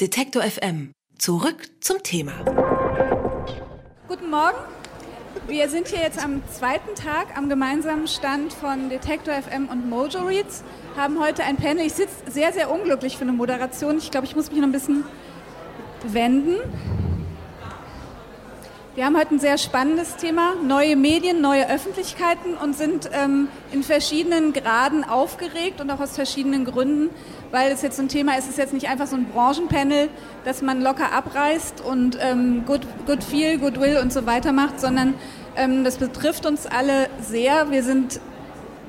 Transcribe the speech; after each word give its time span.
Detektor 0.00 0.42
FM. 0.42 0.92
Zurück 1.18 1.68
zum 1.80 2.02
Thema. 2.02 2.32
Guten 4.08 4.30
Morgen. 4.30 4.56
Wir 5.46 5.68
sind 5.68 5.88
hier 5.88 6.00
jetzt 6.00 6.24
am 6.24 6.42
zweiten 6.48 6.94
Tag 6.94 7.36
am 7.36 7.50
gemeinsamen 7.50 8.08
Stand 8.08 8.54
von 8.54 8.88
Detektor 8.88 9.34
FM 9.34 9.68
und 9.68 9.90
Mojo 9.90 10.22
Reads. 10.22 10.64
Haben 10.96 11.20
heute 11.20 11.44
ein 11.44 11.56
Panel. 11.56 11.84
Ich 11.84 11.92
sitze 11.92 12.14
sehr, 12.30 12.50
sehr 12.54 12.70
unglücklich 12.70 13.18
für 13.18 13.24
eine 13.24 13.32
Moderation. 13.32 13.98
Ich 13.98 14.10
glaube, 14.10 14.26
ich 14.26 14.34
muss 14.34 14.50
mich 14.50 14.60
noch 14.60 14.68
ein 14.68 14.72
bisschen 14.72 15.04
wenden. 16.02 16.56
Wir 18.96 19.04
haben 19.04 19.16
heute 19.16 19.36
ein 19.36 19.38
sehr 19.38 19.56
spannendes 19.56 20.16
Thema, 20.16 20.54
neue 20.66 20.96
Medien, 20.96 21.40
neue 21.40 21.70
Öffentlichkeiten 21.70 22.54
und 22.54 22.76
sind 22.76 23.08
ähm, 23.12 23.46
in 23.70 23.84
verschiedenen 23.84 24.52
Graden 24.52 25.04
aufgeregt 25.04 25.80
und 25.80 25.88
auch 25.92 26.00
aus 26.00 26.16
verschiedenen 26.16 26.64
Gründen, 26.64 27.08
weil 27.52 27.70
es 27.70 27.82
jetzt 27.82 27.98
so 27.98 28.02
ein 28.02 28.08
Thema 28.08 28.32
ist, 28.32 28.46
es 28.46 28.50
ist 28.50 28.58
jetzt 28.58 28.72
nicht 28.72 28.88
einfach 28.88 29.06
so 29.06 29.14
ein 29.14 29.26
Branchenpanel, 29.26 30.08
das 30.44 30.60
man 30.60 30.82
locker 30.82 31.12
abreißt 31.12 31.82
und 31.82 32.18
ähm, 32.20 32.64
good, 32.66 32.80
good 33.06 33.22
feel, 33.22 33.58
goodwill 33.58 33.98
und 34.02 34.12
so 34.12 34.26
weiter 34.26 34.50
macht, 34.50 34.80
sondern 34.80 35.14
ähm, 35.54 35.84
das 35.84 35.98
betrifft 35.98 36.44
uns 36.44 36.66
alle 36.66 37.08
sehr. 37.20 37.70
Wir 37.70 37.84
sind 37.84 38.18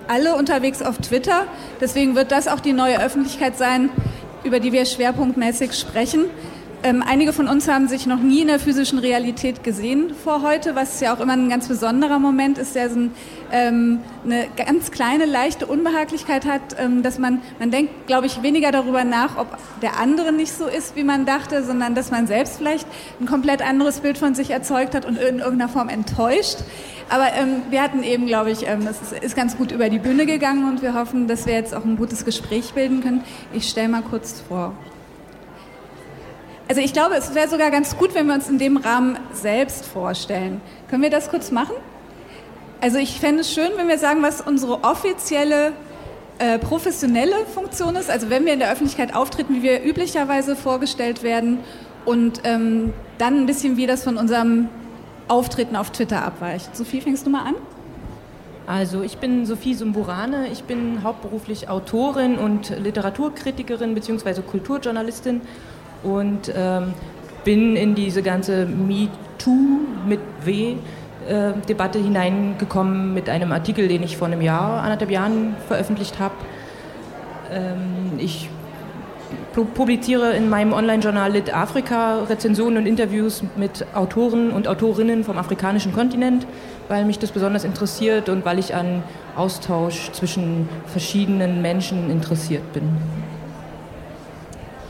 alle 0.07 0.35
unterwegs 0.35 0.81
auf 0.81 0.97
Twitter, 0.97 1.45
deswegen 1.79 2.15
wird 2.15 2.31
das 2.31 2.47
auch 2.47 2.59
die 2.59 2.73
neue 2.73 2.99
Öffentlichkeit 2.99 3.55
sein, 3.55 3.91
über 4.43 4.59
die 4.59 4.71
wir 4.71 4.83
schwerpunktmäßig 4.87 5.73
sprechen. 5.77 6.25
Ähm, 6.83 7.03
einige 7.07 7.31
von 7.31 7.47
uns 7.47 7.67
haben 7.67 7.87
sich 7.87 8.07
noch 8.07 8.19
nie 8.19 8.41
in 8.41 8.47
der 8.47 8.59
physischen 8.59 8.97
Realität 8.97 9.63
gesehen 9.63 10.15
vor 10.15 10.41
heute, 10.41 10.73
was 10.73 10.99
ja 10.99 11.13
auch 11.13 11.19
immer 11.19 11.33
ein 11.33 11.47
ganz 11.47 11.67
besonderer 11.67 12.17
Moment 12.17 12.57
ist, 12.57 12.73
der 12.73 12.89
so 12.89 12.97
ein, 12.97 13.11
ähm, 13.51 13.99
eine 14.25 14.47
ganz 14.57 14.89
kleine, 14.89 15.25
leichte 15.25 15.67
Unbehaglichkeit 15.67 16.45
hat, 16.45 16.61
ähm, 16.79 17.03
dass 17.03 17.19
man, 17.19 17.39
man 17.59 17.69
denkt, 17.69 18.07
glaube 18.07 18.25
ich, 18.25 18.41
weniger 18.41 18.71
darüber 18.71 19.03
nach, 19.03 19.37
ob 19.37 19.59
der 19.83 19.99
andere 19.99 20.31
nicht 20.31 20.53
so 20.53 20.65
ist, 20.65 20.95
wie 20.95 21.03
man 21.03 21.27
dachte, 21.27 21.63
sondern 21.63 21.93
dass 21.93 22.09
man 22.09 22.25
selbst 22.25 22.57
vielleicht 22.57 22.87
ein 23.19 23.27
komplett 23.27 23.61
anderes 23.61 23.99
Bild 23.99 24.17
von 24.17 24.33
sich 24.33 24.49
erzeugt 24.49 24.95
hat 24.95 25.05
und 25.05 25.19
in 25.19 25.37
irgendeiner 25.37 25.69
Form 25.69 25.87
enttäuscht. 25.87 26.57
Aber 27.09 27.27
ähm, 27.33 27.61
wir 27.69 27.83
hatten 27.83 28.01
eben, 28.01 28.25
glaube 28.25 28.49
ich, 28.49 28.67
ähm, 28.67 28.85
das 28.85 28.99
ist, 29.03 29.23
ist 29.23 29.35
ganz 29.35 29.55
gut 29.55 29.71
über 29.71 29.89
die 29.89 29.99
Bühne 29.99 30.25
gegangen 30.25 30.67
und 30.67 30.81
wir 30.81 30.95
hoffen, 30.95 31.27
dass 31.27 31.45
wir 31.45 31.53
jetzt 31.53 31.75
auch 31.75 31.85
ein 31.85 31.97
gutes 31.97 32.25
Gespräch 32.25 32.73
bilden 32.73 33.01
können. 33.01 33.23
Ich 33.53 33.69
stelle 33.69 33.89
mal 33.89 34.01
kurz 34.01 34.41
vor. 34.47 34.73
Also 36.71 36.79
ich 36.79 36.93
glaube, 36.93 37.15
es 37.15 37.35
wäre 37.35 37.49
sogar 37.49 37.69
ganz 37.69 37.97
gut, 37.97 38.15
wenn 38.15 38.27
wir 38.27 38.33
uns 38.33 38.47
in 38.47 38.57
dem 38.57 38.77
Rahmen 38.77 39.19
selbst 39.33 39.85
vorstellen. 39.85 40.61
Können 40.89 41.01
wir 41.03 41.09
das 41.09 41.29
kurz 41.29 41.51
machen? 41.51 41.75
Also 42.79 42.97
ich 42.97 43.19
fände 43.19 43.41
es 43.41 43.53
schön, 43.53 43.71
wenn 43.75 43.89
wir 43.89 43.97
sagen, 43.97 44.23
was 44.23 44.39
unsere 44.39 44.85
offizielle 44.85 45.73
äh, 46.39 46.59
professionelle 46.59 47.45
Funktion 47.53 47.97
ist, 47.97 48.09
also 48.09 48.29
wenn 48.29 48.45
wir 48.45 48.53
in 48.53 48.59
der 48.59 48.71
Öffentlichkeit 48.71 49.13
auftreten, 49.13 49.55
wie 49.55 49.63
wir 49.63 49.83
üblicherweise 49.83 50.55
vorgestellt 50.55 51.23
werden 51.23 51.59
und 52.05 52.39
ähm, 52.45 52.93
dann 53.17 53.39
ein 53.39 53.45
bisschen, 53.47 53.75
wie 53.75 53.85
das 53.85 54.05
von 54.05 54.15
unserem 54.15 54.69
Auftreten 55.27 55.75
auf 55.75 55.89
Twitter 55.89 56.23
abweicht. 56.23 56.73
Sophie, 56.73 57.01
fängst 57.01 57.25
du 57.25 57.31
mal 57.31 57.47
an? 57.47 57.55
Also 58.65 59.01
ich 59.01 59.17
bin 59.17 59.45
Sophie 59.45 59.73
Sumburane, 59.73 60.47
ich 60.47 60.63
bin 60.63 61.03
hauptberuflich 61.03 61.67
Autorin 61.67 62.37
und 62.37 62.69
Literaturkritikerin 62.69 63.93
bzw. 63.93 64.41
Kulturjournalistin 64.41 65.41
und 66.03 66.51
ähm, 66.55 66.93
bin 67.43 67.75
in 67.75 67.95
diese 67.95 68.21
ganze 68.21 68.65
MeToo 68.65 69.79
mit 70.07 70.19
W 70.43 70.75
äh, 71.27 71.53
Debatte 71.67 71.99
hineingekommen 71.99 73.13
mit 73.13 73.29
einem 73.29 73.51
Artikel, 73.51 73.87
den 73.87 74.03
ich 74.03 74.17
vor 74.17 74.27
einem 74.27 74.41
Jahr, 74.41 74.81
anderthalb 74.83 75.11
Jahren 75.11 75.55
veröffentlicht 75.67 76.19
habe. 76.19 76.35
Ähm, 77.51 78.17
ich 78.17 78.49
publiziere 79.53 80.33
in 80.33 80.49
meinem 80.49 80.73
Online-Journal 80.73 81.31
Lit 81.31 81.53
Afrika 81.53 82.23
Rezensionen 82.23 82.79
und 82.79 82.85
Interviews 82.85 83.43
mit 83.55 83.85
Autoren 83.93 84.51
und 84.51 84.67
Autorinnen 84.67 85.23
vom 85.23 85.37
afrikanischen 85.37 85.93
Kontinent, 85.93 86.47
weil 86.87 87.05
mich 87.05 87.19
das 87.19 87.31
besonders 87.31 87.63
interessiert 87.63 88.29
und 88.29 88.45
weil 88.45 88.59
ich 88.59 88.73
an 88.75 89.03
Austausch 89.35 90.11
zwischen 90.11 90.67
verschiedenen 90.87 91.61
Menschen 91.61 92.09
interessiert 92.09 92.73
bin. 92.73 92.83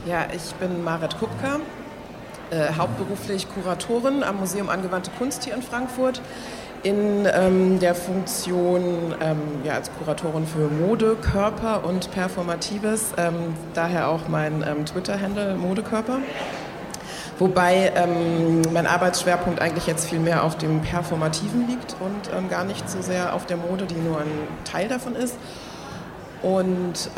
Ja, 0.04 0.26
ich 0.34 0.52
bin 0.56 0.82
Marit 0.82 1.16
Kupka, 1.16 1.60
äh, 2.50 2.74
hauptberuflich 2.76 3.46
Kuratorin 3.54 4.24
am 4.24 4.40
Museum 4.40 4.68
Angewandte 4.68 5.12
Kunst 5.16 5.44
hier 5.44 5.54
in 5.54 5.62
Frankfurt 5.62 6.20
in 6.82 7.28
ähm, 7.32 7.78
der 7.78 7.94
Funktion 7.94 9.14
ähm, 9.20 9.38
ja, 9.62 9.74
als 9.74 9.92
Kuratorin 9.96 10.44
für 10.44 10.66
Mode, 10.66 11.16
Körper 11.22 11.84
und 11.84 12.10
Performatives, 12.10 13.12
ähm, 13.16 13.54
daher 13.74 14.08
auch 14.08 14.26
mein 14.26 14.64
ähm, 14.66 14.84
Twitter-Handle 14.84 15.54
Modekörper. 15.54 16.18
Wobei 17.38 17.92
ähm, 17.94 18.62
mein 18.72 18.88
Arbeitsschwerpunkt 18.88 19.60
eigentlich 19.60 19.86
jetzt 19.86 20.08
viel 20.08 20.18
mehr 20.18 20.42
auf 20.42 20.58
dem 20.58 20.80
Performativen 20.82 21.68
liegt 21.68 21.94
und 22.00 22.36
ähm, 22.36 22.48
gar 22.50 22.64
nicht 22.64 22.90
so 22.90 23.02
sehr 23.02 23.34
auf 23.34 23.46
der 23.46 23.56
Mode, 23.56 23.86
die 23.86 23.94
nur 23.94 24.18
ein 24.18 24.48
Teil 24.64 24.88
davon 24.88 25.14
ist. 25.14 25.36
Und 26.42 27.08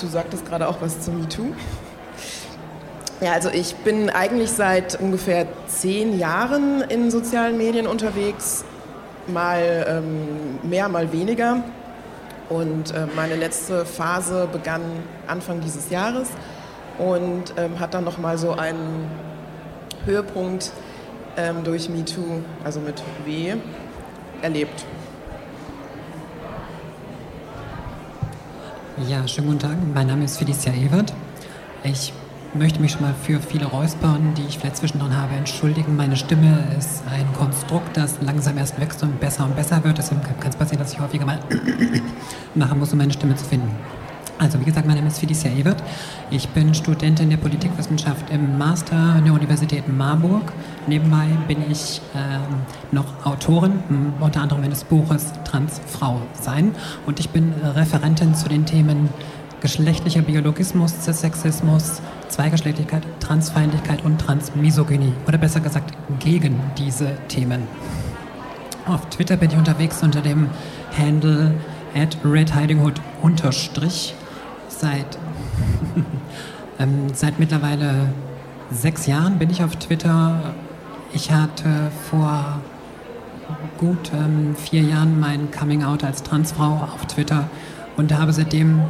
Du 0.00 0.06
sagtest 0.06 0.46
gerade 0.46 0.68
auch 0.68 0.80
was 0.80 1.00
zu 1.00 1.10
MeToo. 1.10 1.52
Ja, 3.20 3.32
also 3.32 3.50
ich 3.50 3.74
bin 3.76 4.10
eigentlich 4.10 4.52
seit 4.52 5.00
ungefähr 5.00 5.46
zehn 5.66 6.16
Jahren 6.18 6.82
in 6.82 7.10
sozialen 7.10 7.58
Medien 7.58 7.88
unterwegs, 7.88 8.64
mal 9.26 9.86
ähm, 9.88 10.60
mehr, 10.62 10.88
mal 10.88 11.12
weniger. 11.12 11.64
Und 12.48 12.94
äh, 12.94 13.06
meine 13.16 13.34
letzte 13.34 13.84
Phase 13.84 14.48
begann 14.52 14.82
Anfang 15.26 15.60
dieses 15.60 15.90
Jahres 15.90 16.28
und 16.98 17.54
ähm, 17.56 17.80
hat 17.80 17.92
dann 17.92 18.04
nochmal 18.04 18.38
so 18.38 18.52
einen 18.52 19.10
Höhepunkt 20.04 20.70
ähm, 21.36 21.64
durch 21.64 21.88
MeToo, 21.88 22.42
also 22.64 22.78
mit 22.78 23.02
W, 23.24 23.56
erlebt. 24.42 24.84
Ja, 29.06 29.26
schönen 29.28 29.46
guten 29.46 29.60
Tag. 29.60 29.76
Mein 29.94 30.08
Name 30.08 30.24
ist 30.24 30.38
Felicia 30.38 30.72
Ewert. 30.72 31.14
Ich 31.84 32.12
möchte 32.52 32.80
mich 32.80 32.92
schon 32.92 33.02
mal 33.02 33.14
für 33.14 33.38
viele 33.38 33.66
Räuspern, 33.66 34.34
die 34.34 34.42
ich 34.42 34.58
vielleicht 34.58 34.78
zwischendrin 34.78 35.16
habe, 35.16 35.34
entschuldigen. 35.34 35.94
Meine 35.94 36.16
Stimme 36.16 36.64
ist 36.76 37.02
ein 37.08 37.32
Konstrukt, 37.32 37.96
das 37.96 38.20
langsam 38.20 38.58
erst 38.58 38.80
wächst 38.80 39.02
und 39.04 39.20
besser 39.20 39.44
und 39.44 39.54
besser 39.54 39.84
wird. 39.84 39.98
Deswegen 39.98 40.20
kann 40.22 40.50
es 40.50 40.56
passieren, 40.56 40.80
dass 40.80 40.92
ich 40.92 41.00
häufiger 41.00 41.26
mal 41.26 41.38
machen 42.56 42.78
muss, 42.80 42.92
um 42.92 42.98
meine 42.98 43.12
Stimme 43.12 43.36
zu 43.36 43.44
finden. 43.44 43.70
Also 44.38 44.60
wie 44.60 44.64
gesagt, 44.64 44.86
mein 44.86 44.96
Name 44.96 45.08
ist 45.08 45.18
Felicia 45.18 45.50
Ewert. 45.50 45.82
Ich 46.30 46.48
bin 46.50 46.72
Studentin 46.72 47.28
der 47.28 47.38
Politikwissenschaft 47.38 48.30
im 48.30 48.56
Master 48.56 48.96
an 48.96 49.24
der 49.24 49.32
Universität 49.32 49.88
Marburg. 49.88 50.52
Nebenbei 50.86 51.26
bin 51.48 51.58
ich 51.68 52.00
ähm, 52.14 52.62
noch 52.92 53.26
Autorin, 53.26 53.72
unter 54.20 54.40
anderem 54.40 54.62
meines 54.62 54.84
Buches 54.84 55.32
Transfrau 55.44 56.22
sein. 56.40 56.72
Und 57.04 57.18
ich 57.18 57.30
bin 57.30 57.52
Referentin 57.52 58.36
zu 58.36 58.48
den 58.48 58.64
Themen 58.64 59.08
geschlechtlicher 59.60 60.22
Biologismus, 60.22 60.94
Sexismus, 61.04 62.00
Zweigeschlechtlichkeit, 62.28 63.02
Transfeindlichkeit 63.18 64.04
und 64.04 64.20
Transmisogynie. 64.20 65.14
Oder 65.26 65.38
besser 65.38 65.58
gesagt 65.58 65.94
gegen 66.20 66.60
diese 66.78 67.16
Themen. 67.26 67.62
Auf 68.86 69.04
Twitter 69.10 69.36
bin 69.36 69.50
ich 69.50 69.56
unterwegs 69.56 70.00
unter 70.04 70.20
dem 70.20 70.48
Handle 70.96 71.54
at 71.94 72.16
redhidinghood 72.24 73.00
unterstrich 73.20 74.14
seit, 74.80 75.18
ähm, 76.78 77.08
seit 77.12 77.38
mittlerweile 77.38 78.12
sechs 78.70 79.06
Jahren 79.06 79.38
bin 79.38 79.50
ich 79.50 79.62
auf 79.62 79.76
Twitter. 79.76 80.54
Ich 81.12 81.30
hatte 81.30 81.90
vor 82.10 82.60
gut 83.78 84.12
ähm, 84.12 84.54
vier 84.56 84.82
Jahren 84.82 85.18
mein 85.18 85.50
Coming 85.50 85.82
Out 85.82 86.04
als 86.04 86.22
Transfrau 86.22 86.88
auf 86.94 87.06
Twitter 87.06 87.48
und 87.96 88.16
habe 88.16 88.32
seitdem, 88.32 88.82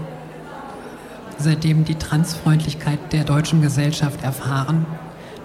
seitdem 1.39 1.85
die 1.85 1.95
Transfreundlichkeit 1.95 3.13
der 3.13 3.25
deutschen 3.25 3.63
Gesellschaft 3.63 4.23
erfahren, 4.23 4.85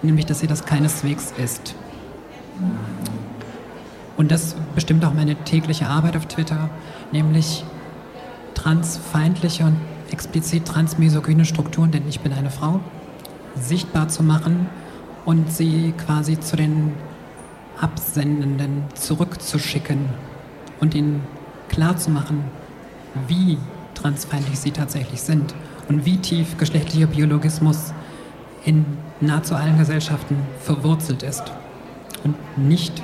nämlich 0.02 0.26
dass 0.26 0.40
sie 0.40 0.46
das 0.46 0.64
keineswegs 0.64 1.32
ist. 1.42 1.74
Und 4.16 4.30
das 4.30 4.54
bestimmt 4.74 5.04
auch 5.04 5.14
meine 5.14 5.34
tägliche 5.36 5.86
Arbeit 5.86 6.16
auf 6.16 6.26
Twitter, 6.26 6.70
nämlich 7.12 7.64
transfeindliche 8.54 9.64
und 9.64 9.76
explizit 10.14 10.64
transmisogyne 10.64 11.44
Strukturen, 11.44 11.90
denn 11.90 12.08
ich 12.08 12.20
bin 12.20 12.32
eine 12.32 12.50
Frau, 12.50 12.78
sichtbar 13.56 14.06
zu 14.06 14.22
machen 14.22 14.68
und 15.24 15.52
sie 15.52 15.92
quasi 16.06 16.38
zu 16.38 16.54
den 16.54 16.92
Absendenden 17.80 18.84
zurückzuschicken 18.94 20.08
und 20.78 20.94
ihnen 20.94 21.22
klarzumachen, 21.68 22.44
wie 23.26 23.58
transfeindlich 23.94 24.60
sie 24.60 24.70
tatsächlich 24.70 25.20
sind 25.20 25.52
und 25.88 26.06
wie 26.06 26.18
tief 26.18 26.58
geschlechtlicher 26.58 27.08
Biologismus 27.08 27.92
in 28.64 28.84
nahezu 29.20 29.56
allen 29.56 29.78
Gesellschaften 29.78 30.36
verwurzelt 30.60 31.24
ist 31.24 31.42
und 32.22 32.36
nicht 32.56 33.02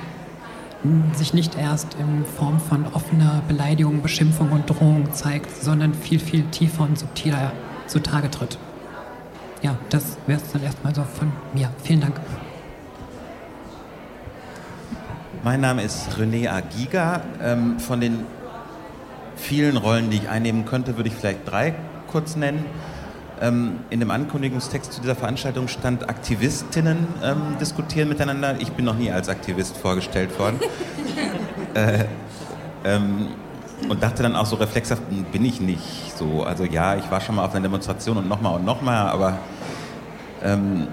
sich 1.13 1.33
nicht 1.33 1.55
erst 1.55 1.95
in 1.95 2.25
Form 2.25 2.59
von 2.59 2.87
offener 2.93 3.43
Beleidigung, 3.47 4.01
Beschimpfung 4.01 4.51
und 4.51 4.69
Drohung 4.69 5.13
zeigt, 5.13 5.55
sondern 5.61 5.93
viel, 5.93 6.19
viel 6.19 6.43
tiefer 6.45 6.83
und 6.83 6.97
subtiler 6.97 7.51
zutage 7.87 8.31
tritt. 8.31 8.57
ja, 9.61 9.77
das 9.89 10.17
wäre 10.25 10.39
es 10.41 10.51
dann 10.51 10.63
erstmal 10.63 10.95
so 10.95 11.03
von 11.03 11.31
mir. 11.53 11.69
Vielen 11.83 12.01
Dank. 12.01 12.15
Mein 15.43 15.61
Name 15.61 15.83
ist 15.83 16.09
René 16.19 16.49
Agiga. 16.49 17.21
Ähm, 17.41 17.79
von 17.79 17.99
den 17.99 18.25
vielen 19.35 19.77
Rollen, 19.77 20.09
die 20.09 20.17
ich 20.17 20.29
einnehmen 20.29 20.65
könnte, 20.65 20.97
würde 20.97 21.09
ich 21.09 21.15
vielleicht 21.15 21.49
drei 21.49 21.75
kurz 22.07 22.35
nennen. 22.35 22.65
Ähm, 23.41 23.79
in 23.89 23.99
dem 23.99 24.11
Ankündigungstext 24.11 24.93
zu 24.93 25.01
dieser 25.01 25.15
Veranstaltung 25.15 25.67
stand, 25.67 26.07
Aktivistinnen 26.07 27.07
ähm, 27.23 27.57
diskutieren 27.59 28.07
miteinander. 28.07 28.55
Ich 28.59 28.71
bin 28.73 28.85
noch 28.85 28.95
nie 28.95 29.11
als 29.11 29.29
Aktivist 29.29 29.75
vorgestellt 29.77 30.37
worden. 30.37 30.59
äh, 31.73 32.05
ähm, 32.85 33.29
und 33.89 34.03
dachte 34.03 34.21
dann 34.21 34.35
auch 34.35 34.45
so 34.45 34.57
reflexhaft, 34.57 35.01
hm, 35.09 35.23
bin 35.25 35.43
ich 35.43 35.59
nicht 35.59 36.15
so. 36.15 36.43
Also 36.43 36.65
ja, 36.65 36.95
ich 36.97 37.09
war 37.09 37.19
schon 37.19 37.35
mal 37.35 37.45
auf 37.45 37.53
einer 37.53 37.63
Demonstration 37.63 38.17
und 38.17 38.29
nochmal 38.29 38.55
und 38.57 38.65
nochmal, 38.65 39.07
aber, 39.07 39.39
ähm, 40.43 40.87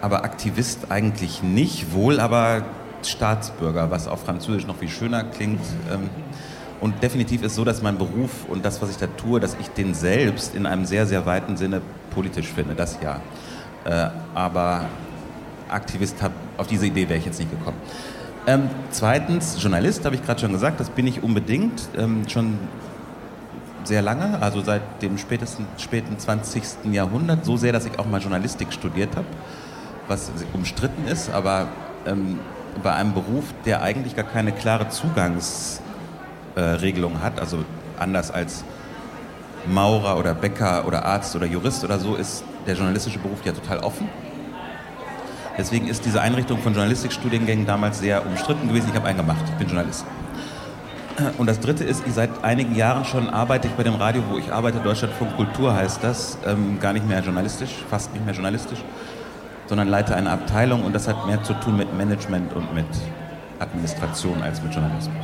aber 0.00 0.24
Aktivist 0.24 0.90
eigentlich 0.90 1.42
nicht, 1.42 1.92
wohl 1.92 2.20
aber 2.20 2.62
Staatsbürger, 3.02 3.90
was 3.90 4.08
auf 4.08 4.24
Französisch 4.24 4.66
noch 4.66 4.76
viel 4.76 4.88
schöner 4.88 5.24
klingt. 5.24 5.60
Und 6.80 7.02
definitiv 7.02 7.42
ist 7.42 7.54
so, 7.54 7.64
dass 7.64 7.82
mein 7.82 7.96
Beruf 7.96 8.30
und 8.48 8.64
das, 8.64 8.82
was 8.82 8.90
ich 8.90 8.96
da 8.98 9.06
tue, 9.06 9.40
dass 9.40 9.56
ich 9.60 9.68
den 9.68 9.94
selbst 9.94 10.54
in 10.54 10.66
einem 10.66 10.84
sehr, 10.84 11.06
sehr 11.06 11.24
weiten 11.24 11.56
Sinne 11.56 11.80
politisch 12.10 12.48
finde, 12.48 12.74
das 12.74 12.98
ja. 13.02 13.20
Äh, 13.84 14.10
aber 14.34 14.86
Aktivist, 15.68 16.22
hab, 16.22 16.32
auf 16.56 16.66
diese 16.66 16.86
Idee 16.86 17.08
wäre 17.08 17.18
ich 17.18 17.24
jetzt 17.24 17.38
nicht 17.38 17.50
gekommen. 17.50 17.78
Ähm, 18.46 18.68
zweitens, 18.90 19.60
Journalist, 19.60 20.04
habe 20.04 20.14
ich 20.14 20.24
gerade 20.24 20.40
schon 20.40 20.52
gesagt, 20.52 20.78
das 20.78 20.90
bin 20.90 21.06
ich 21.06 21.22
unbedingt, 21.22 21.88
ähm, 21.96 22.28
schon 22.28 22.58
sehr 23.84 24.02
lange, 24.02 24.40
also 24.40 24.60
seit 24.60 24.82
dem 25.02 25.18
spätesten, 25.18 25.66
späten 25.78 26.18
20. 26.18 26.62
Jahrhundert, 26.92 27.44
so 27.44 27.56
sehr, 27.56 27.72
dass 27.72 27.86
ich 27.86 27.98
auch 27.98 28.06
mal 28.06 28.20
Journalistik 28.20 28.72
studiert 28.72 29.16
habe, 29.16 29.26
was 30.08 30.30
umstritten 30.52 31.06
ist, 31.08 31.30
aber 31.32 31.68
ähm, 32.06 32.38
bei 32.82 32.92
einem 32.92 33.14
Beruf, 33.14 33.44
der 33.64 33.82
eigentlich 33.82 34.14
gar 34.14 34.24
keine 34.24 34.52
klare 34.52 34.88
Zugangs 34.88 35.80
äh, 36.56 36.60
Regelung 36.60 37.22
hat. 37.22 37.38
Also 37.38 37.64
anders 37.98 38.30
als 38.30 38.64
Maurer 39.66 40.18
oder 40.18 40.34
Bäcker 40.34 40.86
oder 40.86 41.04
Arzt 41.04 41.36
oder 41.36 41.46
Jurist 41.46 41.84
oder 41.84 41.98
so 41.98 42.16
ist 42.16 42.44
der 42.66 42.74
journalistische 42.74 43.18
Beruf 43.18 43.44
ja 43.44 43.52
total 43.52 43.78
offen. 43.78 44.08
Deswegen 45.58 45.88
ist 45.88 46.04
diese 46.04 46.20
Einrichtung 46.20 46.58
von 46.58 46.74
Journalistikstudiengängen 46.74 47.66
damals 47.66 48.00
sehr 48.00 48.26
umstritten 48.26 48.68
gewesen. 48.68 48.88
Ich 48.90 48.96
habe 48.96 49.06
einen 49.06 49.18
gemacht, 49.18 49.44
ich 49.46 49.54
bin 49.54 49.68
Journalist. 49.68 50.04
Und 51.38 51.46
das 51.46 51.60
Dritte 51.60 51.82
ist, 51.82 52.02
seit 52.14 52.44
einigen 52.44 52.74
Jahren 52.74 53.06
schon 53.06 53.30
arbeite 53.30 53.68
ich 53.68 53.74
bei 53.74 53.82
dem 53.82 53.94
Radio, 53.94 54.22
wo 54.28 54.36
ich 54.36 54.52
arbeite, 54.52 54.80
Deutschlandfunk 54.80 55.34
Kultur 55.36 55.74
heißt 55.74 56.04
das, 56.04 56.36
ähm, 56.46 56.78
gar 56.78 56.92
nicht 56.92 57.08
mehr 57.08 57.20
journalistisch, 57.20 57.70
fast 57.88 58.12
nicht 58.12 58.26
mehr 58.26 58.34
journalistisch, 58.34 58.80
sondern 59.66 59.88
leite 59.88 60.14
eine 60.14 60.30
Abteilung 60.30 60.84
und 60.84 60.94
das 60.94 61.08
hat 61.08 61.26
mehr 61.26 61.42
zu 61.42 61.54
tun 61.54 61.78
mit 61.78 61.96
Management 61.96 62.52
und 62.52 62.74
mit 62.74 62.86
Administration 63.58 64.42
als 64.42 64.62
mit 64.62 64.74
Journalismus. 64.74 65.16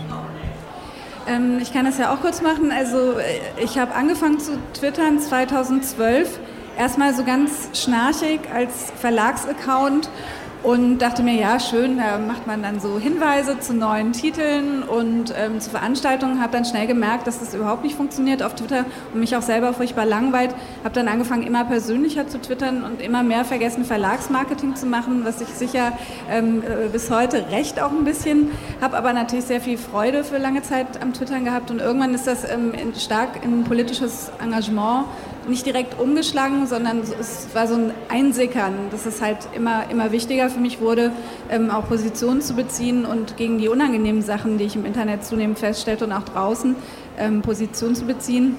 Ähm, 1.29 1.59
ich 1.61 1.73
kann 1.73 1.85
das 1.85 1.99
ja 1.99 2.13
auch 2.13 2.21
kurz 2.21 2.43
machen. 2.43 2.73
Also 2.73 3.19
äh, 3.19 3.41
ich 3.63 3.79
habe 3.79 3.95
angefangen 3.95 4.41
zu 4.41 4.59
twittern 4.75 5.21
2012. 5.21 6.39
Erstmal 6.79 7.15
so 7.15 7.25
ganz 7.25 7.69
schnarchig 7.75 8.41
als 8.53 8.93
Verlagsaccount 9.01 10.09
und 10.62 10.99
dachte 10.99 11.25
mir, 11.25 11.35
ja, 11.35 11.59
schön, 11.59 11.99
da 11.99 12.19
macht 12.19 12.47
man 12.47 12.62
dann 12.62 12.79
so 12.79 12.99
Hinweise 12.99 13.59
zu 13.59 13.75
neuen 13.75 14.12
Titeln 14.12 14.85
und 14.85 15.35
ähm, 15.37 15.61
zu 15.61 15.70
Veranstaltungen. 15.70 16.41
Habe 16.41 16.53
dann 16.53 16.64
schnell 16.64 16.87
gemerkt, 16.87 17.26
dass 17.26 17.41
das 17.41 17.53
überhaupt 17.53 17.82
nicht 17.82 17.97
funktioniert 17.97 18.43
auf 18.44 18.55
Twitter 18.55 18.85
und 19.12 19.20
mich 19.20 19.35
auch 19.37 19.43
selber 19.43 19.73
furchtbar 19.73 20.06
langweilt. 20.06 20.55
Habe 20.85 20.94
dann 20.94 21.09
angefangen, 21.09 21.43
immer 21.43 21.64
persönlicher 21.64 22.29
zu 22.29 22.41
twittern 22.41 22.85
und 22.85 23.03
immer 23.03 23.25
mehr 23.25 23.44
vergessen, 23.44 23.85
Verlagsmarketing 23.85 24.76
zu 24.76 24.87
machen, 24.87 25.25
was 25.25 25.41
ich 25.41 25.49
sicher 25.49 25.93
ähm, 26.31 26.62
äh, 26.62 26.88
bis 26.88 27.11
heute 27.11 27.50
recht 27.50 27.81
auch 27.81 27.91
ein 27.91 28.05
bisschen. 28.05 28.53
Habe 28.81 28.97
aber 28.97 29.12
natürlich 29.12 29.47
sehr 29.47 29.61
viel 29.61 29.79
Freude 29.79 30.23
für 30.23 30.38
lange 30.38 30.62
Zeit 30.62 31.03
am 31.03 31.12
Twittern 31.12 31.44
gehabt 31.44 31.73
und 31.73 31.81
irgendwann 31.81 32.14
ist 32.14 32.29
das 32.29 32.49
ähm, 32.49 32.73
stark 32.97 33.44
in 33.44 33.64
politisches 33.64 34.31
Engagement 34.41 35.06
nicht 35.49 35.67
direkt 35.67 35.99
umgeschlagen, 35.99 36.67
sondern 36.67 37.00
es 37.00 37.49
war 37.55 37.67
so 37.67 37.75
ein 37.75 37.93
Einsickern, 38.09 38.75
dass 38.91 39.06
es 39.06 39.21
halt 39.21 39.39
immer, 39.55 39.91
immer 39.91 40.12
wichtiger 40.12 40.49
für 40.50 40.61
mich 40.61 40.81
wurde, 40.81 41.12
ähm, 41.50 41.71
auch 41.71 41.89
Positionen 41.89 42.41
zu 42.41 42.55
beziehen 42.55 43.05
und 43.05 43.37
gegen 43.37 43.59
die 43.59 43.69
unangenehmen 43.69 44.23
Sachen, 44.23 44.59
die 44.59 44.65
ich 44.65 44.77
im 44.77 44.85
Internet 44.85 45.25
zunehmend 45.25 45.59
feststellte 45.59 46.05
und 46.05 46.12
auch 46.12 46.25
draußen, 46.25 46.77
ähm, 47.19 47.43
Position 47.43 47.94
zu 47.94 48.05
beziehen. 48.05 48.56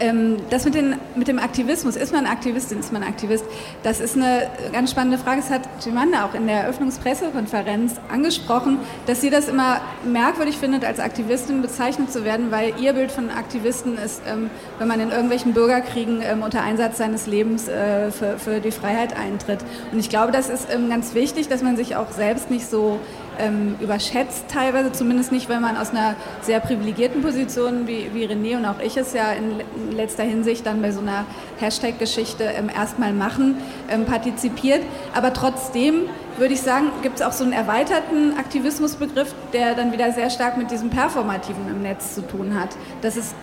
Ähm, 0.00 0.38
das 0.48 0.64
mit, 0.64 0.74
den, 0.74 0.96
mit 1.14 1.28
dem 1.28 1.38
Aktivismus, 1.38 1.94
ist 1.94 2.12
man 2.12 2.26
Aktivistin, 2.26 2.80
ist 2.80 2.92
man 2.92 3.02
Aktivist, 3.02 3.44
das 3.82 4.00
ist 4.00 4.16
eine 4.16 4.48
ganz 4.72 4.90
spannende 4.90 5.18
Frage. 5.18 5.42
Das 5.42 5.50
hat 5.50 5.62
Jimanda 5.84 6.24
auch 6.24 6.34
in 6.34 6.46
der 6.46 6.62
Eröffnungspressekonferenz 6.62 7.96
angesprochen, 8.10 8.78
dass 9.06 9.20
sie 9.20 9.28
das 9.28 9.48
immer 9.48 9.80
merkwürdig 10.04 10.56
findet, 10.56 10.84
als 10.84 11.00
Aktivistin 11.00 11.60
bezeichnet 11.60 12.10
zu 12.10 12.24
werden, 12.24 12.50
weil 12.50 12.72
ihr 12.80 12.94
Bild 12.94 13.12
von 13.12 13.30
Aktivisten 13.30 13.98
ist, 13.98 14.22
ähm, 14.26 14.50
wenn 14.78 14.88
man 14.88 15.00
in 15.00 15.10
irgendwelchen 15.10 15.52
Bürgerkriegen 15.52 16.22
ähm, 16.22 16.42
unter 16.42 16.62
Einsatz 16.62 16.96
seines 16.96 17.26
Lebens 17.26 17.68
äh, 17.68 18.10
für, 18.10 18.38
für 18.38 18.60
die 18.60 18.70
Freiheit 18.70 19.14
eintritt. 19.16 19.60
Und 19.92 19.98
ich 19.98 20.08
glaube, 20.08 20.32
das 20.32 20.48
ist 20.48 20.68
ganz 20.88 21.14
wichtig, 21.14 21.48
dass 21.48 21.62
man 21.62 21.76
sich 21.76 21.96
auch 21.96 22.10
selbst 22.10 22.50
nicht 22.50 22.68
so 22.68 22.98
ähm, 23.40 23.76
überschätzt 23.80 24.44
teilweise, 24.48 24.92
zumindest 24.92 25.32
nicht, 25.32 25.48
wenn 25.48 25.60
man 25.60 25.76
aus 25.76 25.90
einer 25.90 26.14
sehr 26.42 26.60
privilegierten 26.60 27.22
Position 27.22 27.86
wie, 27.86 28.10
wie 28.12 28.24
René 28.26 28.56
und 28.56 28.66
auch 28.66 28.80
ich 28.80 28.96
es 28.96 29.12
ja 29.12 29.32
in, 29.32 29.60
letzter 29.90 30.24
Hinsicht 30.24 30.66
dann 30.66 30.82
bei 30.82 30.92
so 30.92 31.00
einer 31.00 31.24
Hashtag-Geschichte 31.58 32.44
ähm, 32.44 32.68
erstmal 32.68 33.12
machen, 33.12 33.56
ähm, 33.88 34.04
partizipiert. 34.04 34.82
Aber 35.14 35.32
trotzdem 35.32 36.02
würde 36.36 36.54
ich 36.54 36.62
sagen, 36.62 36.90
gibt 37.02 37.16
es 37.16 37.22
auch 37.22 37.32
so 37.32 37.44
einen 37.44 37.52
erweiterten 37.52 38.36
Aktivismusbegriff, 38.38 39.34
der 39.52 39.74
dann 39.74 39.92
wieder 39.92 40.12
sehr 40.12 40.30
stark 40.30 40.56
mit 40.56 40.70
diesem 40.70 40.90
Performativen 40.90 41.68
im 41.68 41.82
Netz 41.82 42.14
zu 42.14 42.22
tun 42.22 42.58
hat. 42.58 42.70
Dass 43.02 43.16
es 43.16 43.34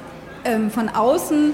ähm, 0.46 0.72
von 0.72 0.90
außen 0.90 1.54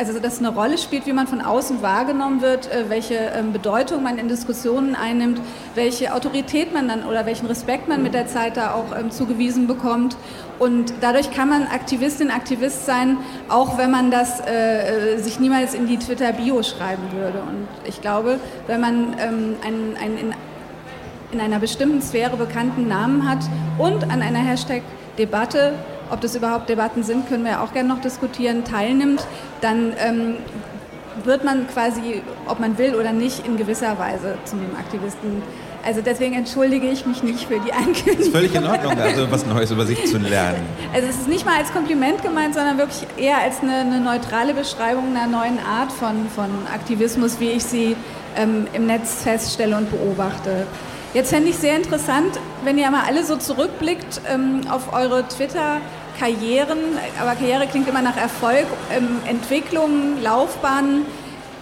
also 0.00 0.18
dass 0.18 0.38
eine 0.38 0.48
Rolle 0.48 0.78
spielt, 0.78 1.04
wie 1.04 1.12
man 1.12 1.26
von 1.26 1.42
außen 1.42 1.82
wahrgenommen 1.82 2.40
wird, 2.40 2.72
äh, 2.72 2.88
welche 2.88 3.16
ähm, 3.16 3.52
Bedeutung 3.52 4.02
man 4.02 4.16
in 4.16 4.28
Diskussionen 4.28 4.94
einnimmt, 4.94 5.40
welche 5.74 6.14
Autorität 6.14 6.72
man 6.72 6.88
dann 6.88 7.04
oder 7.04 7.26
welchen 7.26 7.44
Respekt 7.46 7.86
man 7.86 8.02
mit 8.02 8.14
der 8.14 8.26
Zeit 8.26 8.56
da 8.56 8.72
auch 8.72 8.98
ähm, 8.98 9.10
zugewiesen 9.10 9.66
bekommt. 9.66 10.16
Und 10.58 10.94
dadurch 11.02 11.30
kann 11.30 11.50
man 11.50 11.66
Aktivistin, 11.66 12.30
Aktivist 12.30 12.86
sein, 12.86 13.18
auch 13.50 13.76
wenn 13.76 13.90
man 13.90 14.10
das 14.10 14.40
äh, 14.40 15.16
äh 15.16 15.18
sich 15.18 15.38
niemals 15.38 15.74
in 15.74 15.86
die 15.86 15.98
Twitter-Bio 15.98 16.62
schreiben 16.62 17.02
würde. 17.12 17.40
Und 17.40 17.68
ich 17.84 18.00
glaube, 18.00 18.40
wenn 18.66 18.80
man 18.80 19.16
ähm, 19.18 19.56
einen, 19.62 19.96
einen 20.02 20.16
in, 20.16 20.34
in 21.32 21.40
einer 21.40 21.58
bestimmten 21.58 22.00
Sphäre 22.00 22.38
bekannten 22.38 22.88
Namen 22.88 23.28
hat 23.28 23.40
und 23.76 24.04
an 24.04 24.22
einer 24.22 24.38
Hashtag-Debatte 24.38 25.74
ob 26.10 26.20
das 26.20 26.34
überhaupt 26.34 26.68
Debatten 26.68 27.02
sind, 27.02 27.28
können 27.28 27.44
wir 27.44 27.62
auch 27.62 27.72
gerne 27.72 27.88
noch 27.88 28.00
diskutieren, 28.00 28.64
teilnimmt, 28.64 29.26
dann 29.60 29.92
ähm, 29.98 30.36
wird 31.24 31.44
man 31.44 31.66
quasi, 31.68 32.22
ob 32.46 32.60
man 32.60 32.78
will 32.78 32.94
oder 32.94 33.12
nicht, 33.12 33.46
in 33.46 33.56
gewisser 33.56 33.98
Weise 33.98 34.38
zum 34.44 34.60
Aktivisten. 34.78 35.42
Also 35.84 36.02
deswegen 36.02 36.34
entschuldige 36.34 36.88
ich 36.88 37.06
mich 37.06 37.22
nicht 37.22 37.46
für 37.46 37.58
die 37.58 37.72
Ankündigung. 37.72 38.16
Das 38.18 38.26
ist 38.26 38.32
völlig 38.32 38.54
in 38.54 38.66
Ordnung, 38.66 38.98
also 39.00 39.30
was 39.30 39.46
Neues 39.46 39.70
über 39.70 39.86
sich 39.86 40.04
zu 40.06 40.18
lernen. 40.18 40.62
Also 40.92 41.08
es 41.08 41.16
ist 41.16 41.28
nicht 41.28 41.46
mal 41.46 41.56
als 41.56 41.72
Kompliment 41.72 42.22
gemeint, 42.22 42.54
sondern 42.54 42.76
wirklich 42.76 43.06
eher 43.16 43.38
als 43.38 43.60
eine, 43.60 43.76
eine 43.78 44.00
neutrale 44.00 44.52
Beschreibung 44.52 45.16
einer 45.16 45.26
neuen 45.26 45.58
Art 45.58 45.90
von, 45.90 46.28
von 46.34 46.50
Aktivismus, 46.72 47.40
wie 47.40 47.50
ich 47.50 47.64
sie 47.64 47.96
ähm, 48.36 48.66
im 48.74 48.86
Netz 48.86 49.22
feststelle 49.22 49.76
und 49.76 49.90
beobachte. 49.90 50.66
Jetzt 51.14 51.30
fände 51.30 51.48
ich 51.48 51.56
sehr 51.56 51.76
interessant, 51.76 52.38
wenn 52.62 52.78
ihr 52.78 52.88
mal 52.90 53.02
alle 53.06 53.24
so 53.24 53.36
zurückblickt 53.36 54.20
ähm, 54.32 54.60
auf 54.70 54.92
eure 54.92 55.26
Twitter- 55.26 55.78
Karrieren, 56.18 56.78
aber 57.20 57.34
Karriere 57.34 57.66
klingt 57.66 57.88
immer 57.88 58.02
nach 58.02 58.16
Erfolg, 58.16 58.66
ähm, 58.94 59.20
Entwicklung, 59.26 60.22
Laufbahnen, 60.22 61.06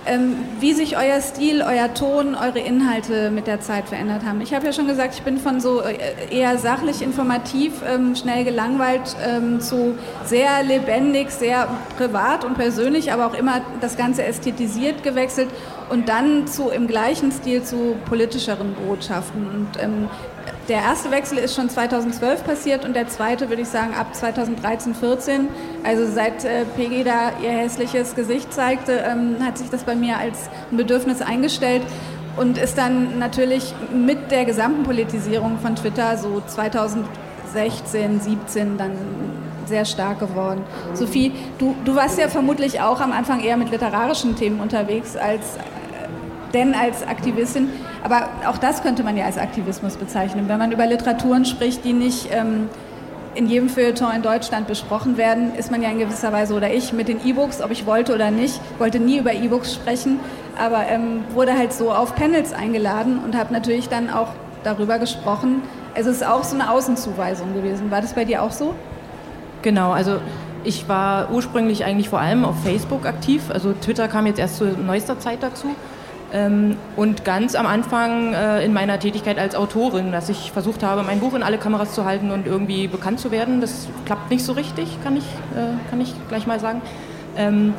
ähm, 0.09 0.37
wie 0.59 0.73
sich 0.73 0.97
euer 0.97 1.21
Stil, 1.21 1.63
euer 1.63 1.93
Ton, 1.93 2.35
eure 2.35 2.59
Inhalte 2.59 3.31
mit 3.31 3.47
der 3.47 3.61
Zeit 3.61 3.89
verändert 3.89 4.25
haben. 4.25 4.41
Ich 4.41 4.55
habe 4.55 4.65
ja 4.65 4.73
schon 4.73 4.87
gesagt, 4.87 5.15
ich 5.15 5.23
bin 5.23 5.39
von 5.39 5.61
so 5.61 5.83
äh, 5.83 5.97
eher 6.31 6.57
sachlich 6.57 7.03
informativ, 7.03 7.83
ähm, 7.87 8.17
schnell 8.17 8.45
gelangweilt 8.45 9.17
ähm, 9.23 9.61
zu 9.61 9.99
sehr 10.25 10.63
lebendig, 10.63 11.31
sehr 11.31 11.69
privat 11.97 12.45
und 12.45 12.55
persönlich, 12.55 13.13
aber 13.13 13.27
auch 13.27 13.35
immer 13.35 13.61
das 13.81 13.97
Ganze 13.97 14.25
ästhetisiert 14.25 15.03
gewechselt 15.03 15.49
und 15.91 16.09
dann 16.09 16.47
zu 16.47 16.71
im 16.71 16.87
gleichen 16.87 17.31
Stil 17.31 17.63
zu 17.63 17.97
politischeren 18.09 18.75
Botschaften. 18.75 19.47
Und 19.47 19.83
ähm, 19.83 20.09
der 20.69 20.83
erste 20.83 21.11
Wechsel 21.11 21.39
ist 21.39 21.55
schon 21.55 21.71
2012 21.71 22.45
passiert 22.45 22.85
und 22.85 22.95
der 22.95 23.09
zweite 23.09 23.49
würde 23.49 23.63
ich 23.63 23.69
sagen 23.69 23.95
ab 23.95 24.15
2013, 24.15 24.95
14. 24.95 25.49
Also 25.83 26.07
seit 26.07 26.45
äh, 26.45 26.65
PG 26.77 27.05
da 27.05 27.33
ihr 27.43 27.51
hässliches 27.51 28.15
Gesicht 28.15 28.53
zeigte, 28.53 28.93
ähm, 28.93 29.37
hat 29.41 29.57
sich 29.57 29.71
das 29.71 29.85
bei 29.85 29.95
mir 29.95 30.19
als 30.19 30.51
ein 30.71 30.77
Bedürfnis 30.77 31.23
eingestellt 31.23 31.83
und 32.37 32.59
ist 32.59 32.77
dann 32.77 33.19
natürlich 33.19 33.75
mit 33.93 34.31
der 34.31 34.45
gesamten 34.45 34.83
Politisierung 34.83 35.59
von 35.59 35.75
Twitter 35.75 36.19
so 36.19 36.43
2016, 36.47 38.21
17 38.21 38.77
dann 38.77 38.93
sehr 39.65 39.87
stark 39.87 40.21
geworden. 40.21 40.63
Sophie, 40.93 41.33
du, 41.59 41.75
du 41.85 41.95
warst 41.95 42.19
ja 42.19 42.29
vermutlich 42.29 42.81
auch 42.81 43.01
am 43.01 43.13
Anfang 43.13 43.41
eher 43.41 43.57
mit 43.57 43.71
literarischen 43.71 44.37
Themen 44.37 44.61
unterwegs 44.61 45.17
als 45.17 45.57
äh, 45.57 46.53
denn 46.53 46.75
als 46.75 47.07
Aktivistin. 47.07 47.71
Aber 48.03 48.29
auch 48.47 48.59
das 48.59 48.83
könnte 48.83 49.03
man 49.03 49.17
ja 49.17 49.25
als 49.25 49.39
Aktivismus 49.39 49.97
bezeichnen. 49.97 50.49
Wenn 50.49 50.59
man 50.59 50.73
über 50.73 50.87
Literaturen 50.87 51.45
spricht, 51.45 51.85
die 51.85 51.93
nicht 51.93 52.29
ähm, 52.33 52.69
in 53.35 53.49
jedem 53.49 53.69
Feuilleton 53.69 54.15
in 54.15 54.23
Deutschland 54.23 54.67
besprochen 54.67 55.17
werden, 55.17 55.55
ist 55.55 55.71
man 55.71 55.83
ja 55.83 55.91
in 55.91 55.99
gewisser 55.99 56.33
Weise, 56.33 56.55
oder 56.55 56.73
ich, 56.73 56.93
mit 56.93 57.09
den 57.09 57.25
E-Books, 57.25 57.61
ob 57.63 57.71
ich 57.71 57.87
wollte 57.87 58.15
oder 58.15 58.31
nicht, 58.31 58.61
wollte 58.79 58.99
nie 58.99 59.19
über 59.19 59.33
E-Books 59.33 59.75
sprechen, 59.75 60.19
aber 60.59 60.87
ähm, 60.89 61.25
wurde 61.35 61.57
halt 61.57 61.73
so 61.73 61.93
auf 61.93 62.15
Panels 62.15 62.53
eingeladen 62.53 63.21
und 63.25 63.37
habe 63.37 63.53
natürlich 63.53 63.89
dann 63.89 64.11
auch 64.11 64.29
darüber 64.65 64.99
gesprochen. 64.99 65.63
Es 65.95 66.07
ist 66.07 66.27
auch 66.27 66.45
so 66.45 66.55
eine 66.55 66.71
Außenzuweisung 66.71 67.55
gewesen. 67.55 67.91
War 67.91 68.01
das 68.01 68.15
bei 68.15 68.25
dir 68.25 68.43
auch 68.43 68.53
so? 68.53 68.75
Genau, 69.63 69.93
also 69.93 70.19
ich 70.65 70.89
war 70.89 71.31
ursprünglich 71.31 71.85
eigentlich 71.85 72.09
vor 72.09 72.21
allem 72.21 72.45
auf 72.45 72.63
Facebook 72.63 73.07
aktiv. 73.07 73.43
Also 73.53 73.73
Twitter 73.73 74.09
kam 74.09 74.27
jetzt 74.27 74.39
erst 74.39 74.57
zu 74.57 74.65
neuester 74.65 75.19
Zeit 75.19 75.43
dazu. 75.43 75.69
Ähm, 76.33 76.77
und 76.97 77.25
ganz 77.25 77.55
am 77.55 77.67
Anfang 77.67 78.35
äh, 78.35 78.63
in 78.65 78.75
meiner 78.75 78.99
Tätigkeit 78.99 79.39
als 79.39 79.55
Autorin, 79.55 80.13
dass 80.13 80.29
ich 80.29 80.53
versucht 80.53 80.83
habe, 80.83 81.03
mein 81.03 81.21
Buch 81.21 81.33
in 81.35 81.43
alle 81.43 81.57
Kameras 81.57 81.95
zu 81.95 82.05
halten 82.05 82.31
und 82.31 82.47
irgendwie 82.47 82.87
bekannt 82.87 83.19
zu 83.19 83.31
werden. 83.31 83.61
Das 83.63 83.89
klappt 84.05 84.31
nicht 84.31 84.45
so 84.45 84.53
richtig, 84.53 84.99
kann 85.03 85.17
ich, 85.17 85.25
äh, 85.25 85.91
kann 85.91 86.01
ich 86.01 86.13
gleich 86.29 86.47
mal 86.47 86.61
sagen. 86.61 86.83
Ähm, 87.37 87.73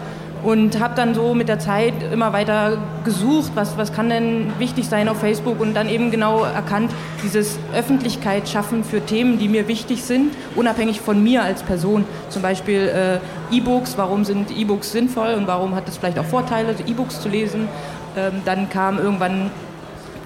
und 0.43 0.79
habe 0.79 0.95
dann 0.95 1.13
so 1.13 1.33
mit 1.33 1.49
der 1.49 1.59
Zeit 1.59 1.93
immer 2.13 2.31
weiter 2.31 2.77
gesucht, 3.03 3.51
was, 3.55 3.77
was 3.77 3.91
kann 3.91 4.09
denn 4.09 4.53
wichtig 4.57 4.87
sein 4.87 5.09
auf 5.09 5.19
Facebook 5.19 5.59
und 5.59 5.73
dann 5.73 5.89
eben 5.89 6.11
genau 6.11 6.43
erkannt, 6.43 6.91
dieses 7.23 7.59
Öffentlichkeit 7.75 8.47
schaffen 8.47 8.85
für 8.85 9.05
Themen, 9.05 9.37
die 9.37 9.49
mir 9.49 9.67
wichtig 9.67 10.03
sind, 10.03 10.33
unabhängig 10.55 11.01
von 11.01 11.21
mir 11.21 11.43
als 11.43 11.61
Person. 11.61 12.05
Zum 12.29 12.41
Beispiel 12.41 13.19
äh, 13.51 13.55
E-Books, 13.55 13.97
warum 13.97 14.23
sind 14.23 14.49
E-Books 14.57 14.93
sinnvoll 14.93 15.33
und 15.33 15.45
warum 15.45 15.75
hat 15.75 15.89
es 15.89 15.97
vielleicht 15.97 16.17
auch 16.17 16.25
Vorteile, 16.25 16.73
E-Books 16.87 17.21
zu 17.21 17.27
lesen 17.27 17.67
ähm, 18.17 18.41
dann 18.45 18.69
kam 18.69 18.97
irgendwann 18.97 19.51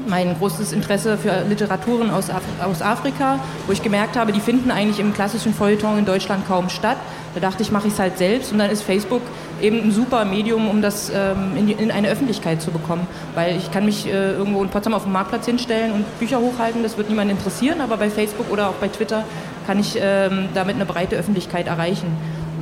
mein 0.08 0.36
großes 0.38 0.74
Interesse 0.74 1.18
für 1.18 1.44
Literaturen 1.48 2.10
aus, 2.10 2.30
Af 2.30 2.42
aus 2.64 2.82
Afrika, 2.82 3.40
wo 3.68 3.72
ich 3.72 3.82
gemerkt 3.82 4.18
habe, 4.18 4.32
die 4.32 4.40
finden 4.40 4.72
eigentlich 4.72 5.00
im 5.00 5.14
klassischen 5.14 5.54
Feuilleton 5.54 5.98
in 6.00 6.06
Deutschland 6.06 6.48
kaum 6.48 6.70
statt. 6.70 6.98
Da 7.34 7.40
dachte 7.40 7.64
ich, 7.64 7.72
mache 7.72 7.88
ich 7.88 7.94
es 7.94 8.00
halt 8.00 8.18
selbst 8.18 8.52
und 8.52 8.60
dann 8.60 8.70
ist 8.70 8.84
Facebook 8.84 9.22
eben 9.62 9.82
ein 9.82 9.92
super 9.92 10.26
Medium, 10.26 10.70
um 10.70 10.82
das 10.82 11.10
ähm, 11.10 11.58
in, 11.58 11.68
die, 11.68 11.74
in, 11.74 11.90
eine 11.90 12.10
Öffentlichkeit 12.10 12.62
zu 12.62 12.72
bekommen. 12.72 13.08
Weil 13.34 13.58
ich 13.58 13.72
kann 13.72 13.86
mich 13.86 14.06
äh, 14.06 14.34
irgendwo 14.34 14.62
in 14.62 14.70
Potsdam 14.70 14.94
auf 14.94 15.04
dem 15.04 15.14
Marktplatz 15.14 15.46
hinstellen 15.46 15.94
und 15.94 16.20
Bücher 16.20 16.40
hochhalten, 16.40 16.84
das 16.84 16.98
wird 16.98 17.10
niemand 17.10 17.32
interessieren, 17.32 17.82
aber 17.82 17.98
bei 17.98 18.10
Facebook 18.10 18.52
oder 18.52 18.70
auch 18.70 18.76
bei 18.76 18.88
Twitter 18.88 19.24
kann 19.66 19.80
ich 19.80 19.98
ähm, 20.00 20.50
damit 20.54 20.76
eine 20.76 20.86
breite 20.86 21.16
Öffentlichkeit 21.16 21.68
erreichen. 21.68 22.08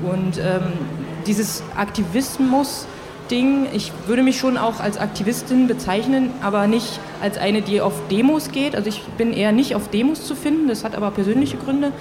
Und 0.03 0.37
ähm, 0.37 0.73
dieses 1.27 1.63
Aktivismus, 1.75 2.87
Ding. 3.31 3.67
Ich 3.73 3.91
würde 4.07 4.21
mich 4.21 4.37
schon 4.37 4.57
auch 4.57 4.79
als 4.79 4.97
Aktivistin 4.97 5.67
bezeichnen, 5.67 6.29
aber 6.41 6.67
nicht 6.67 6.99
als 7.21 7.37
eine, 7.37 7.61
die 7.61 7.81
auf 7.81 7.93
Demos 8.11 8.51
geht. 8.51 8.75
Also 8.75 8.89
ich 8.89 9.01
bin 9.17 9.33
eher 9.33 9.51
nicht 9.51 9.73
auf 9.75 9.89
Demos 9.89 10.25
zu 10.25 10.35
finden, 10.35 10.67
das 10.67 10.83
hat 10.83 10.95
aber 10.95 11.11
persönliche 11.11 11.57
Gründe 11.57 11.91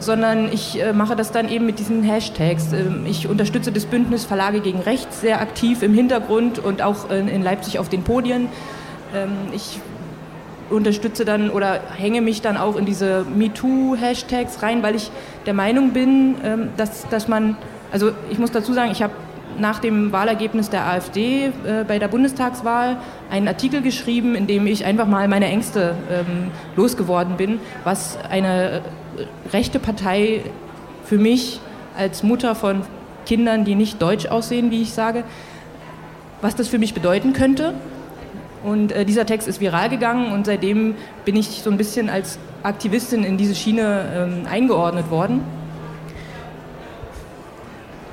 sondern 0.00 0.52
ich 0.52 0.80
äh, 0.80 0.92
mache 0.92 1.16
das 1.16 1.32
dann 1.32 1.48
eben 1.48 1.66
mit 1.66 1.78
diesen 1.78 2.02
Hashtags. 2.02 2.72
Ähm, 2.72 3.04
ich 3.06 3.28
unterstütze 3.28 3.72
das 3.72 3.84
Bündnis 3.86 4.24
Verlage 4.24 4.60
gegen 4.60 4.80
Rechts 4.80 5.20
sehr 5.20 5.40
aktiv 5.40 5.82
im 5.82 5.92
Hintergrund 5.92 6.58
und 6.58 6.82
auch 6.82 7.10
in, 7.10 7.42
Leipzig 7.42 7.78
auf 7.78 7.88
den 7.88 8.04
Podien. 8.04 8.48
Ähm, 9.14 9.32
ich 9.52 9.80
unterstütze 10.70 11.24
dann 11.24 11.50
oder 11.50 11.80
hänge 11.96 12.20
mich 12.20 12.42
dann 12.42 12.56
auch 12.56 12.76
in 12.76 12.84
diese 12.84 13.24
MeToo-Hashtags 13.36 14.62
rein, 14.62 14.82
weil 14.82 14.94
ich 14.94 15.10
der 15.46 15.54
Meinung 15.54 15.90
bin, 15.92 16.36
ähm, 16.44 16.68
dass, 16.76 17.08
dass 17.08 17.26
man, 17.26 17.56
also 17.90 18.12
ich 18.30 18.38
muss 18.38 18.50
dazu 18.50 18.72
sagen, 18.72 18.92
ich 18.92 19.02
habe 19.02 19.12
nach 19.60 19.78
dem 19.78 20.12
Wahlergebnis 20.12 20.70
der 20.70 20.86
AfD 20.86 21.46
äh, 21.46 21.84
bei 21.86 21.98
der 21.98 22.08
Bundestagswahl 22.08 22.98
einen 23.30 23.48
Artikel 23.48 23.82
geschrieben, 23.82 24.34
in 24.34 24.46
dem 24.46 24.66
ich 24.66 24.84
einfach 24.84 25.06
mal 25.06 25.28
meine 25.28 25.46
Ängste 25.46 25.94
ähm, 26.10 26.50
losgeworden 26.76 27.36
bin, 27.36 27.60
was 27.84 28.18
eine 28.30 28.70
äh, 28.76 28.80
rechte 29.52 29.78
Partei 29.78 30.42
für 31.04 31.18
mich 31.18 31.60
als 31.96 32.22
Mutter 32.22 32.54
von 32.54 32.82
Kindern, 33.26 33.64
die 33.64 33.74
nicht 33.74 34.00
deutsch 34.00 34.26
aussehen, 34.26 34.70
wie 34.70 34.82
ich 34.82 34.92
sage, 34.92 35.24
was 36.40 36.54
das 36.54 36.68
für 36.68 36.78
mich 36.78 36.94
bedeuten 36.94 37.32
könnte. 37.32 37.74
Und 38.64 38.92
äh, 38.92 39.04
dieser 39.04 39.26
Text 39.26 39.46
ist 39.48 39.60
viral 39.60 39.88
gegangen 39.88 40.32
und 40.32 40.46
seitdem 40.46 40.94
bin 41.24 41.36
ich 41.36 41.62
so 41.62 41.70
ein 41.70 41.76
bisschen 41.76 42.10
als 42.10 42.38
Aktivistin 42.62 43.24
in 43.24 43.36
diese 43.36 43.54
Schiene 43.54 44.04
ähm, 44.14 44.46
eingeordnet 44.50 45.10
worden. 45.10 45.42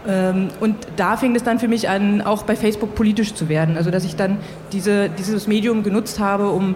Ähm, 0.08 0.50
und 0.60 0.76
da 0.96 1.18
fing 1.18 1.36
es 1.36 1.44
dann 1.44 1.60
für 1.60 1.68
mich 1.68 1.90
an, 1.90 2.22
auch 2.22 2.44
bei 2.44 2.56
Facebook 2.56 2.96
politisch 2.96 3.34
zu 3.34 3.50
werden. 3.50 3.78
Also 3.78 3.92
dass 3.92 4.06
ich 4.06 4.16
dann 4.16 4.38
diese, 4.72 5.10
dieses 5.10 5.48
Medium 5.48 5.84
genutzt 5.84 6.20
habe, 6.20 6.50
um 6.50 6.76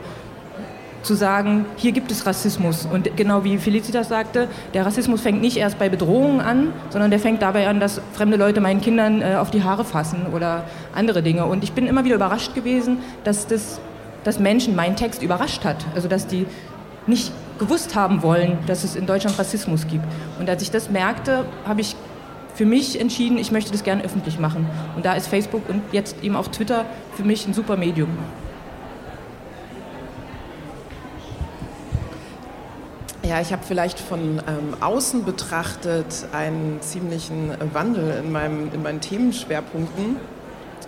zu 1.01 1.15
sagen, 1.15 1.65
hier 1.77 1.93
gibt 1.93 2.12
es 2.12 2.25
Rassismus. 2.25 2.86
Und 2.86 3.15
genau 3.15 3.45
wie 3.45 3.57
Felicitas 3.57 4.09
sagte, 4.09 4.50
der 4.74 4.86
Rassismus 4.86 5.21
fängt 5.21 5.41
nicht 5.41 5.55
erst 5.55 5.79
bei 5.79 5.88
Bedrohungen 5.88 6.41
an, 6.41 6.74
sondern 6.89 7.09
der 7.09 7.19
fängt 7.19 7.41
dabei 7.41 7.69
an, 7.69 7.79
dass 7.79 8.01
fremde 8.13 8.36
Leute 8.36 8.59
meinen 8.59 8.81
Kindern 8.81 9.21
äh, 9.21 9.36
auf 9.36 9.50
die 9.50 9.63
Haare 9.63 9.86
fassen 9.86 10.27
oder 10.33 10.65
andere 10.93 11.24
Dinge. 11.24 11.45
Und 11.45 11.63
ich 11.63 11.71
bin 11.71 11.88
immer 11.88 12.03
wieder 12.03 12.15
überrascht 12.15 12.53
gewesen, 12.53 12.98
dass 13.24 13.48
das 13.48 13.79
dass 14.24 14.39
Menschen 14.39 14.75
meinen 14.75 14.95
Text 14.95 15.21
überrascht 15.21 15.65
hat. 15.65 15.86
Also 15.95 16.07
dass 16.07 16.27
die 16.27 16.45
nicht 17.07 17.31
gewusst 17.57 17.95
haben 17.95 18.21
wollen, 18.21 18.57
dass 18.67 18.83
es 18.83 18.95
in 18.95 19.05
Deutschland 19.05 19.38
Rassismus 19.39 19.88
gibt. 19.88 20.05
Und 20.39 20.50
als 20.50 20.62
ich 20.62 20.71
das 20.71 20.89
merkte, 20.89 21.45
habe 21.65 21.81
ich 21.81 21.95
für 22.60 22.66
mich 22.66 23.00
entschieden, 23.00 23.38
ich 23.38 23.54
möchte 23.54 23.72
das 23.72 23.86
gerne 23.86 24.04
öffentlich 24.04 24.38
machen. 24.38 24.68
Und 24.98 25.06
da 25.06 25.13
ist 25.13 25.30
Facebook 25.30 25.70
und 25.70 25.82
jetzt 25.94 26.22
eben 26.22 26.36
auch 26.36 26.50
Twitter 26.50 26.86
für 27.16 27.24
mich 27.24 27.48
ein 27.48 27.54
super 27.54 27.78
Medium. 27.78 28.10
Ja, 33.24 33.39
ich 33.39 33.54
habe 33.54 33.63
vielleicht 33.66 33.98
von 33.98 34.42
ähm, 34.46 34.75
außen 34.82 35.24
betrachtet 35.24 36.25
einen 36.34 36.82
ziemlichen 36.82 37.54
Wandel 37.72 38.22
in, 38.25 38.30
meinem, 38.34 38.70
in 38.74 38.84
meinen 38.84 39.00
Themenschwerpunkten 39.00 40.18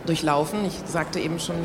durchlaufen. 0.05 0.65
Ich 0.65 0.77
sagte 0.87 1.21
eben 1.21 1.39
schon 1.39 1.55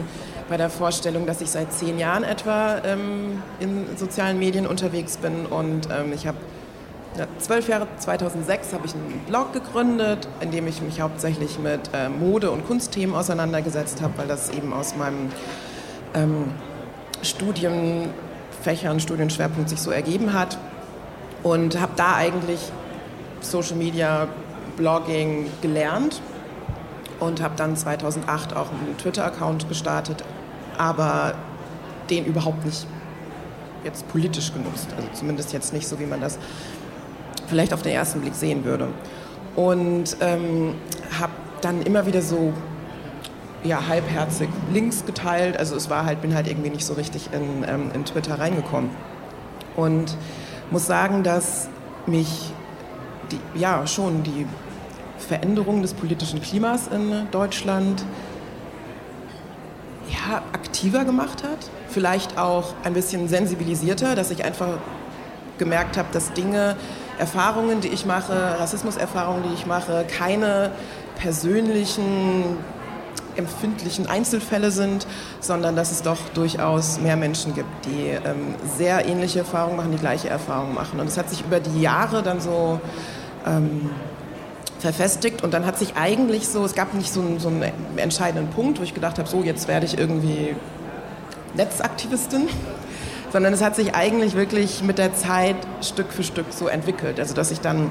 bei 0.48 0.56
der 0.56 0.70
Vorstellung, 0.70 1.26
dass 1.26 1.40
ich 1.40 1.50
seit 1.50 1.72
zehn 1.72 1.98
Jahren 1.98 2.22
etwa 2.22 2.76
ähm, 2.84 3.42
in 3.58 3.86
sozialen 3.96 4.38
Medien 4.38 4.68
unterwegs 4.68 5.16
bin 5.16 5.46
und 5.46 5.88
ähm, 5.90 6.12
ich 6.12 6.28
habe 6.28 6.38
ja, 7.18 7.26
zwölf 7.38 7.68
Jahre, 7.68 7.86
2006 7.98 8.72
habe 8.72 8.86
ich 8.86 8.94
einen 8.94 9.24
Blog 9.26 9.52
gegründet, 9.52 10.28
in 10.40 10.50
dem 10.50 10.66
ich 10.66 10.82
mich 10.82 11.00
hauptsächlich 11.00 11.58
mit 11.58 11.90
äh, 11.94 12.08
Mode- 12.08 12.50
und 12.50 12.66
Kunstthemen 12.66 13.14
auseinandergesetzt 13.14 14.02
habe, 14.02 14.18
weil 14.18 14.28
das 14.28 14.50
eben 14.50 14.72
aus 14.72 14.96
meinem 14.96 15.30
ähm, 16.14 16.52
Studienfächern, 17.22 19.00
Studienschwerpunkt 19.00 19.70
sich 19.70 19.80
so 19.80 19.90
ergeben 19.90 20.32
hat. 20.32 20.58
Und 21.42 21.80
habe 21.80 21.92
da 21.96 22.16
eigentlich 22.16 22.60
Social 23.40 23.76
Media, 23.76 24.28
Blogging 24.76 25.46
gelernt 25.62 26.20
und 27.20 27.40
habe 27.40 27.54
dann 27.56 27.76
2008 27.76 28.54
auch 28.54 28.66
einen 28.70 28.96
Twitter-Account 28.98 29.68
gestartet, 29.68 30.22
aber 30.76 31.34
den 32.10 32.26
überhaupt 32.26 32.64
nicht 32.64 32.86
jetzt 33.84 34.06
politisch 34.08 34.52
genutzt. 34.52 34.88
Also 34.96 35.08
zumindest 35.14 35.52
jetzt 35.52 35.72
nicht 35.72 35.88
so, 35.88 35.98
wie 35.98 36.06
man 36.06 36.20
das 36.20 36.38
vielleicht 37.46 37.72
auf 37.72 37.82
den 37.82 37.92
ersten 37.92 38.20
Blick 38.20 38.34
sehen 38.34 38.64
würde. 38.64 38.88
Und 39.54 40.16
ähm, 40.20 40.74
habe 41.18 41.32
dann 41.60 41.82
immer 41.82 42.06
wieder 42.06 42.22
so 42.22 42.52
ja, 43.64 43.86
halbherzig 43.88 44.48
Links 44.72 45.04
geteilt. 45.04 45.56
Also 45.56 45.76
es 45.76 45.90
war 45.90 46.04
halt, 46.04 46.22
bin 46.22 46.34
halt 46.34 46.46
irgendwie 46.46 46.70
nicht 46.70 46.84
so 46.84 46.94
richtig 46.94 47.30
in, 47.32 47.64
ähm, 47.68 47.90
in 47.94 48.04
Twitter 48.04 48.38
reingekommen. 48.38 48.90
Und 49.76 50.16
muss 50.70 50.86
sagen, 50.86 51.22
dass 51.22 51.68
mich 52.06 52.52
die, 53.30 53.40
ja 53.58 53.86
schon 53.86 54.22
die 54.22 54.46
Veränderung 55.18 55.82
des 55.82 55.94
politischen 55.94 56.40
Klimas 56.40 56.88
in 56.88 57.26
Deutschland 57.30 58.04
ja, 60.08 60.42
aktiver 60.52 61.04
gemacht 61.04 61.42
hat. 61.42 61.70
Vielleicht 61.88 62.38
auch 62.38 62.74
ein 62.84 62.94
bisschen 62.94 63.28
sensibilisierter, 63.28 64.14
dass 64.14 64.30
ich 64.30 64.44
einfach 64.44 64.78
gemerkt 65.58 65.96
habe, 65.96 66.08
dass 66.12 66.32
Dinge 66.32 66.76
Erfahrungen, 67.18 67.80
die 67.80 67.88
ich 67.88 68.06
mache, 68.06 68.56
Rassismuserfahrungen, 68.58 69.44
die 69.48 69.54
ich 69.54 69.66
mache, 69.66 70.04
keine 70.04 70.70
persönlichen, 71.16 72.56
empfindlichen 73.36 74.06
Einzelfälle 74.06 74.70
sind, 74.70 75.06
sondern 75.40 75.76
dass 75.76 75.92
es 75.92 76.02
doch 76.02 76.18
durchaus 76.34 76.98
mehr 77.00 77.16
Menschen 77.16 77.54
gibt, 77.54 77.68
die 77.86 78.08
ähm, 78.08 78.54
sehr 78.76 79.06
ähnliche 79.06 79.40
Erfahrungen 79.40 79.76
machen, 79.76 79.92
die 79.92 79.98
gleiche 79.98 80.28
Erfahrungen 80.28 80.74
machen. 80.74 81.00
Und 81.00 81.06
es 81.06 81.18
hat 81.18 81.28
sich 81.28 81.42
über 81.42 81.60
die 81.60 81.80
Jahre 81.80 82.22
dann 82.22 82.40
so 82.40 82.80
ähm, 83.46 83.90
verfestigt 84.78 85.42
und 85.42 85.54
dann 85.54 85.66
hat 85.66 85.78
sich 85.78 85.96
eigentlich 85.96 86.48
so, 86.48 86.64
es 86.64 86.74
gab 86.74 86.94
nicht 86.94 87.12
so 87.12 87.22
so 87.38 87.48
einen 87.48 87.64
entscheidenden 87.96 88.50
Punkt, 88.50 88.78
wo 88.78 88.82
ich 88.82 88.94
gedacht 88.94 89.18
habe, 89.18 89.28
so 89.28 89.42
jetzt 89.42 89.68
werde 89.68 89.86
ich 89.86 89.98
irgendwie 89.98 90.54
Netzaktivistin, 91.54 92.48
sondern 93.36 93.52
es 93.52 93.60
hat 93.60 93.76
sich 93.76 93.94
eigentlich 93.94 94.34
wirklich 94.34 94.82
mit 94.82 94.96
der 94.96 95.14
Zeit 95.14 95.56
Stück 95.82 96.10
für 96.10 96.22
Stück 96.22 96.46
so 96.48 96.68
entwickelt. 96.68 97.20
Also 97.20 97.34
dass 97.34 97.50
ich 97.50 97.60
dann 97.60 97.90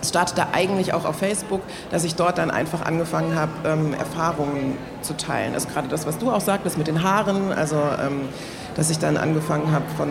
es 0.00 0.10
startete 0.10 0.54
eigentlich 0.54 0.94
auch 0.94 1.04
auf 1.04 1.16
Facebook, 1.16 1.60
dass 1.90 2.04
ich 2.04 2.14
dort 2.14 2.38
dann 2.38 2.52
einfach 2.52 2.86
angefangen 2.86 3.34
habe, 3.34 3.50
ähm, 3.64 3.94
Erfahrungen 3.94 4.78
zu 5.02 5.16
teilen. 5.16 5.54
Also 5.54 5.66
gerade 5.66 5.88
das, 5.88 6.06
was 6.06 6.18
du 6.18 6.30
auch 6.30 6.40
sagtest 6.40 6.78
mit 6.78 6.86
den 6.86 7.02
Haaren, 7.02 7.52
also 7.52 7.74
ähm, 7.74 8.28
dass 8.76 8.88
ich 8.88 9.00
dann 9.00 9.16
angefangen 9.16 9.72
habe 9.72 9.86
von 9.96 10.08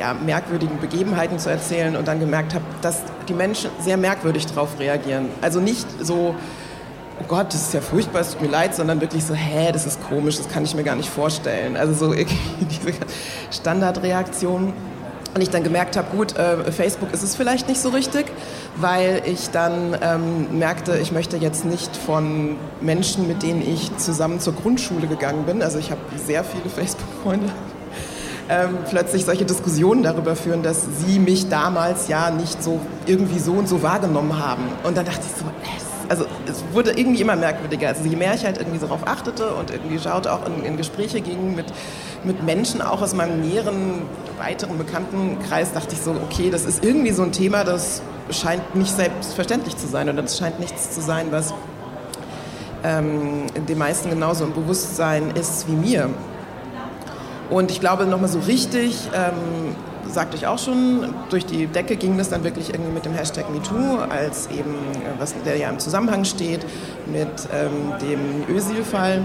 ja, 0.00 0.14
merkwürdigen 0.14 0.80
Begebenheiten 0.80 1.38
zu 1.38 1.50
erzählen 1.50 1.94
und 1.94 2.08
dann 2.08 2.20
gemerkt 2.20 2.54
habe, 2.54 2.64
dass 2.80 3.02
die 3.28 3.34
Menschen 3.34 3.68
sehr 3.80 3.98
merkwürdig 3.98 4.46
darauf 4.46 4.78
reagieren. 4.78 5.28
Also 5.42 5.60
nicht 5.60 5.86
so, 6.02 6.34
oh 7.20 7.24
Gott, 7.26 7.52
das 7.52 7.62
ist 7.62 7.74
ja 7.74 7.80
furchtbar, 7.80 8.20
es 8.20 8.32
tut 8.32 8.42
mir 8.42 8.48
leid, 8.48 8.74
sondern 8.74 9.00
wirklich 9.00 9.24
so, 9.24 9.34
hä, 9.34 9.70
das 9.72 9.86
ist 9.86 10.02
komisch, 10.08 10.36
das 10.36 10.48
kann 10.48 10.64
ich 10.64 10.74
mir 10.74 10.84
gar 10.84 10.96
nicht 10.96 11.08
vorstellen. 11.08 11.76
Also 11.76 11.92
so 11.92 12.12
diese 12.14 12.96
Standardreaktion. 13.50 14.72
Und 15.34 15.42
ich 15.42 15.50
dann 15.50 15.62
gemerkt 15.62 15.96
habe, 15.96 16.08
gut, 16.16 16.36
äh, 16.36 16.72
Facebook 16.72 17.12
ist 17.12 17.22
es 17.22 17.36
vielleicht 17.36 17.68
nicht 17.68 17.80
so 17.80 17.90
richtig, 17.90 18.26
weil 18.76 19.22
ich 19.26 19.50
dann 19.50 19.96
ähm, 20.00 20.58
merkte, 20.58 20.98
ich 20.98 21.12
möchte 21.12 21.36
jetzt 21.36 21.64
nicht 21.64 21.94
von 21.96 22.56
Menschen, 22.80 23.28
mit 23.28 23.42
denen 23.42 23.60
ich 23.60 23.94
zusammen 23.98 24.40
zur 24.40 24.54
Grundschule 24.54 25.06
gegangen 25.06 25.44
bin, 25.44 25.62
also 25.62 25.78
ich 25.78 25.90
habe 25.90 26.00
sehr 26.26 26.42
viele 26.44 26.68
Facebook-Freunde, 26.74 27.50
ähm, 28.48 28.78
plötzlich 28.88 29.26
solche 29.26 29.44
Diskussionen 29.44 30.02
darüber 30.02 30.34
führen, 30.34 30.62
dass 30.62 30.86
sie 31.06 31.18
mich 31.18 31.48
damals 31.50 32.08
ja 32.08 32.30
nicht 32.30 32.62
so 32.62 32.80
irgendwie 33.06 33.38
so 33.38 33.52
und 33.52 33.68
so 33.68 33.82
wahrgenommen 33.82 34.42
haben. 34.42 34.64
Und 34.82 34.96
dann 34.96 35.04
dachte 35.04 35.20
ich 35.20 35.38
so, 35.38 35.44
es 35.76 35.87
also 36.08 36.24
es 36.46 36.64
wurde 36.72 36.92
irgendwie 36.92 37.20
immer 37.20 37.36
merkwürdiger. 37.36 37.88
Also 37.88 38.04
je 38.04 38.16
mehr 38.16 38.34
ich 38.34 38.44
halt 38.44 38.58
irgendwie 38.58 38.78
darauf 38.78 39.06
achtete 39.06 39.54
und 39.54 39.70
irgendwie 39.70 39.98
schaute, 39.98 40.32
auch 40.32 40.46
in, 40.46 40.64
in, 40.64 40.76
Gespräche 40.76 41.20
ging 41.20 41.54
mit, 41.54 41.66
mit 42.24 42.42
Menschen, 42.42 42.80
auch 42.80 43.02
aus 43.02 43.14
meinem 43.14 43.40
näheren, 43.40 44.02
weiteren 44.38 44.78
Bekanntenkreis, 44.78 45.72
dachte 45.72 45.94
ich 45.94 46.00
so, 46.00 46.12
okay, 46.12 46.50
das 46.50 46.64
ist 46.64 46.84
irgendwie 46.84 47.12
so 47.12 47.22
ein 47.22 47.32
Thema, 47.32 47.64
das 47.64 48.02
scheint 48.30 48.74
nicht 48.74 48.94
selbstverständlich 48.94 49.76
zu 49.76 49.86
sein 49.86 50.08
oder 50.08 50.22
das 50.22 50.38
scheint 50.38 50.58
nichts 50.60 50.90
zu 50.92 51.00
sein, 51.00 51.26
was 51.30 51.52
ähm, 52.84 53.46
den 53.68 53.78
meisten 53.78 54.10
genauso 54.10 54.44
im 54.44 54.52
Bewusstsein 54.52 55.30
ist 55.32 55.68
wie 55.68 55.72
mir. 55.72 56.10
Und 57.50 57.70
ich 57.70 57.80
glaube, 57.80 58.04
nochmal 58.06 58.28
so 58.28 58.40
richtig 58.40 59.08
ähm, 59.14 59.74
sagte 60.10 60.36
ich 60.36 60.46
auch 60.46 60.58
schon, 60.58 61.14
durch 61.30 61.46
die 61.46 61.66
Decke 61.66 61.96
ging 61.96 62.18
das 62.18 62.28
dann 62.28 62.44
wirklich 62.44 62.70
irgendwie 62.70 62.92
mit 62.92 63.04
dem 63.04 63.12
Hashtag 63.12 63.50
MeToo, 63.50 63.98
als 64.08 64.48
eben, 64.48 64.74
äh, 64.74 65.18
was 65.18 65.34
der 65.44 65.56
ja 65.56 65.68
im 65.68 65.78
Zusammenhang 65.78 66.24
steht, 66.24 66.64
mit 67.06 67.28
ähm, 67.52 67.92
dem 68.00 68.54
Ösil-Fall 68.54 69.24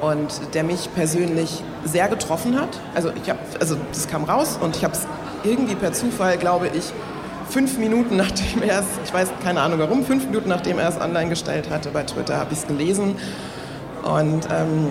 und 0.00 0.54
der 0.54 0.64
mich 0.64 0.88
persönlich 0.94 1.62
sehr 1.84 2.08
getroffen 2.08 2.58
hat. 2.58 2.68
Also, 2.94 3.10
ich 3.22 3.28
hab, 3.30 3.38
also 3.60 3.76
das 3.92 4.08
kam 4.08 4.24
raus 4.24 4.58
und 4.60 4.76
ich 4.76 4.84
habe 4.84 4.94
es 4.94 5.06
irgendwie 5.44 5.74
per 5.74 5.92
Zufall, 5.92 6.36
glaube 6.36 6.68
ich, 6.68 6.92
fünf 7.48 7.78
Minuten 7.78 8.16
nachdem 8.18 8.62
er 8.62 8.80
es, 8.80 8.86
ich 9.04 9.12
weiß 9.12 9.28
keine 9.42 9.62
Ahnung 9.62 9.78
warum, 9.78 10.04
fünf 10.04 10.26
Minuten 10.26 10.48
nachdem 10.48 10.78
er 10.78 10.88
es 10.88 11.00
online 11.00 11.30
gestellt 11.30 11.70
hatte 11.70 11.90
bei 11.90 12.02
Twitter, 12.02 12.36
habe 12.36 12.52
ich 12.52 12.58
es 12.58 12.66
gelesen 12.66 13.16
und 14.02 14.46
ähm, 14.50 14.90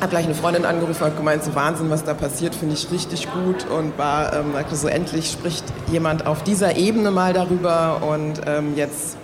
habe 0.00 0.10
gleich 0.10 0.24
eine 0.24 0.34
Freundin 0.34 0.64
angerufen 0.64 1.04
und 1.04 1.16
gemeint, 1.16 1.44
so 1.44 1.54
Wahnsinn, 1.54 1.90
was 1.90 2.04
da 2.04 2.14
passiert, 2.14 2.54
finde 2.54 2.74
ich 2.74 2.90
richtig 2.90 3.28
gut 3.32 3.66
und 3.70 3.96
war, 3.96 4.32
ähm, 4.32 4.54
so 4.72 4.88
endlich 4.88 5.30
spricht 5.30 5.64
jemand 5.90 6.26
auf 6.26 6.42
dieser 6.42 6.76
Ebene 6.76 7.10
mal 7.10 7.32
darüber 7.32 8.02
und 8.02 8.40
ähm, 8.46 8.74
jetzt 8.76 9.16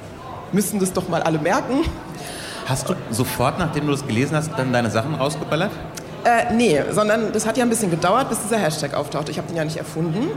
müssen 0.53 0.81
das 0.81 0.93
doch 0.93 1.09
mal 1.09 1.23
alle 1.23 1.39
merken. 1.39 1.85
Hast 2.67 2.89
du 2.89 2.95
sofort, 3.11 3.59
nachdem 3.59 3.87
du 3.87 3.93
das 3.93 4.07
gelesen 4.07 4.37
hast, 4.37 4.50
dann 4.57 4.73
deine 4.73 4.91
Sachen 4.91 5.15
rausgeballert? 5.15 5.73
Äh, 6.25 6.55
nee, 6.55 6.81
sondern 6.93 7.33
das 7.33 7.47
hat 7.47 7.57
ja 7.57 7.65
ein 7.65 7.71
bisschen 7.71 7.91
gedauert, 7.91 8.29
bis 8.29 8.41
dieser 8.43 8.59
Hashtag 8.59 8.95
auftaucht. 8.95 9.29
Ich 9.29 9.39
habe 9.39 9.49
den 9.49 9.57
ja 9.57 9.65
nicht 9.65 9.79
erfunden. 9.79 10.29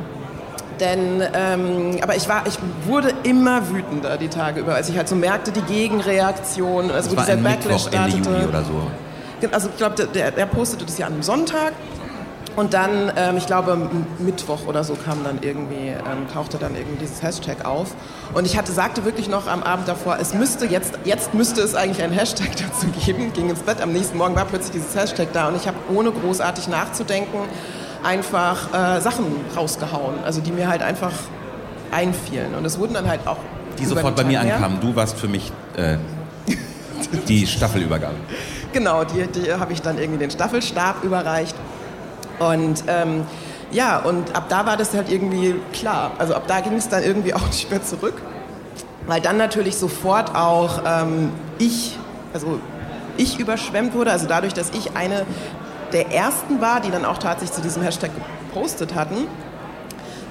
Denn, 0.80 1.22
ähm, 1.34 1.98
aber 2.02 2.16
ich 2.16 2.28
war, 2.28 2.44
ich 2.48 2.58
wurde 2.88 3.14
immer 3.24 3.70
wütender 3.70 4.18
die 4.18 4.28
Tage 4.28 4.62
über, 4.62 4.76
als 4.76 4.90
ich 4.90 4.98
halt 4.98 5.08
so 5.08 5.16
merkte, 5.16 5.52
die 5.52 5.62
Gegenreaktion, 5.62 6.90
also 6.90 7.10
das 7.10 7.12
wo 7.12 7.22
dieser 7.22 7.38
Backlash 7.38 7.86
Mittwoch, 7.86 8.00
Ende 8.00 8.12
startete. 8.12 8.30
Juli 8.30 8.46
oder 8.48 8.64
so. 8.64 8.88
Also 9.52 9.70
ich 9.70 9.78
glaube, 9.78 10.08
der, 10.08 10.32
der 10.32 10.46
postete 10.46 10.86
das 10.86 10.98
ja 10.98 11.08
an 11.08 11.14
einem 11.14 11.24
Sonntag. 11.24 11.74
Und 12.56 12.76
dann, 12.76 13.12
ähm, 13.18 13.38
ich 13.38 13.48
glaube, 13.48 13.90
Mittwoch 14.20 14.68
oder 14.68 14.84
so 14.84 14.94
kam 14.94 15.24
dann 15.24 15.40
irgendwie, 15.42 15.88
ähm, 15.88 16.28
tauchte 16.32 16.60
dann 16.60 16.76
irgendwie 16.76 16.98
dieses 16.98 17.24
Hashtag 17.24 17.66
auf. 17.66 17.96
Und 18.36 18.46
ich 18.46 18.58
hatte, 18.58 18.72
sagte 18.72 19.06
wirklich 19.06 19.28
noch 19.28 19.48
am 19.48 19.64
Abend 19.64 19.88
davor, 19.88 20.18
es 20.22 20.36
müsste 20.36 20.68
jetzt, 20.68 21.00
jetzt 21.04 21.34
müsste 21.34 21.62
es 21.62 21.74
eigentlich 21.74 22.04
einen 22.04 22.14
Hashtag 22.14 22.52
dazu 22.56 22.88
geben. 23.04 23.34
Ging 23.34 23.50
ins 23.50 23.62
Bett, 23.62 23.82
am 23.82 23.92
nächsten 23.92 24.18
Morgen 24.18 24.36
war 24.36 24.46
plötzlich 24.46 24.74
dieses 24.74 24.96
Hashtag 24.96 25.30
da 25.34 25.48
und 25.48 25.56
ich 25.56 25.68
habe 25.68 25.78
ohne 25.94 26.12
großartig 26.12 26.68
nachzudenken 26.68 27.40
einfach 28.04 28.74
äh, 28.74 29.02
Sachen 29.02 29.26
rausgehauen, 29.56 30.16
also 30.24 30.42
die 30.42 30.52
mir 30.52 30.68
halt 30.68 30.84
einfach 30.84 31.14
einfielen. 31.92 32.54
Und 32.54 32.66
es 32.66 32.78
wurden 32.78 32.94
dann 32.94 33.08
halt 33.08 33.26
auch 33.26 33.38
die 33.80 33.86
sofort 33.86 34.16
bei 34.16 34.24
mir 34.24 34.42
ankamen. 34.42 34.80
Du 34.80 34.96
warst 34.96 35.18
für 35.18 35.28
mich 35.28 35.52
äh, 35.76 35.98
die 37.28 37.48
Staffelübergabe. 37.48 38.16
Genau, 38.74 39.04
die, 39.04 39.28
die 39.28 39.54
habe 39.54 39.72
ich 39.72 39.82
dann 39.82 39.98
irgendwie 39.98 40.20
den 40.20 40.32
Staffelstab 40.32 41.04
überreicht. 41.04 41.56
Und 42.40 42.84
ähm, 42.88 43.26
ja, 43.72 44.00
und 44.00 44.36
ab 44.36 44.46
da 44.50 44.66
war 44.66 44.78
das 44.78 44.94
halt 44.94 45.10
irgendwie 45.10 45.56
klar. 45.72 46.12
Also 46.18 46.34
ab 46.34 46.44
da 46.48 46.60
ging 46.60 46.74
es 46.74 46.90
dann 46.90 47.04
irgendwie 47.04 47.34
auch 47.36 47.48
nicht 47.48 47.70
mehr 47.70 47.84
zurück. 47.84 48.22
Weil 49.06 49.22
dann 49.22 49.38
natürlich 49.38 49.78
sofort 49.78 50.36
auch 50.36 50.82
ähm, 50.86 51.32
ich, 51.60 51.98
also 52.34 52.60
ich 53.18 53.40
überschwemmt 53.40 53.94
wurde. 53.94 54.12
Also 54.12 54.28
dadurch, 54.28 54.54
dass 54.54 54.72
ich 54.72 54.96
eine 54.96 55.26
der 55.92 56.12
ersten 56.12 56.60
war, 56.60 56.82
die 56.82 56.90
dann 56.90 57.06
auch 57.06 57.20
tatsächlich 57.20 57.56
zu 57.56 57.62
diesem 57.62 57.84
Hashtag 57.84 58.10
gepostet 58.50 58.96
hatten, 58.96 59.28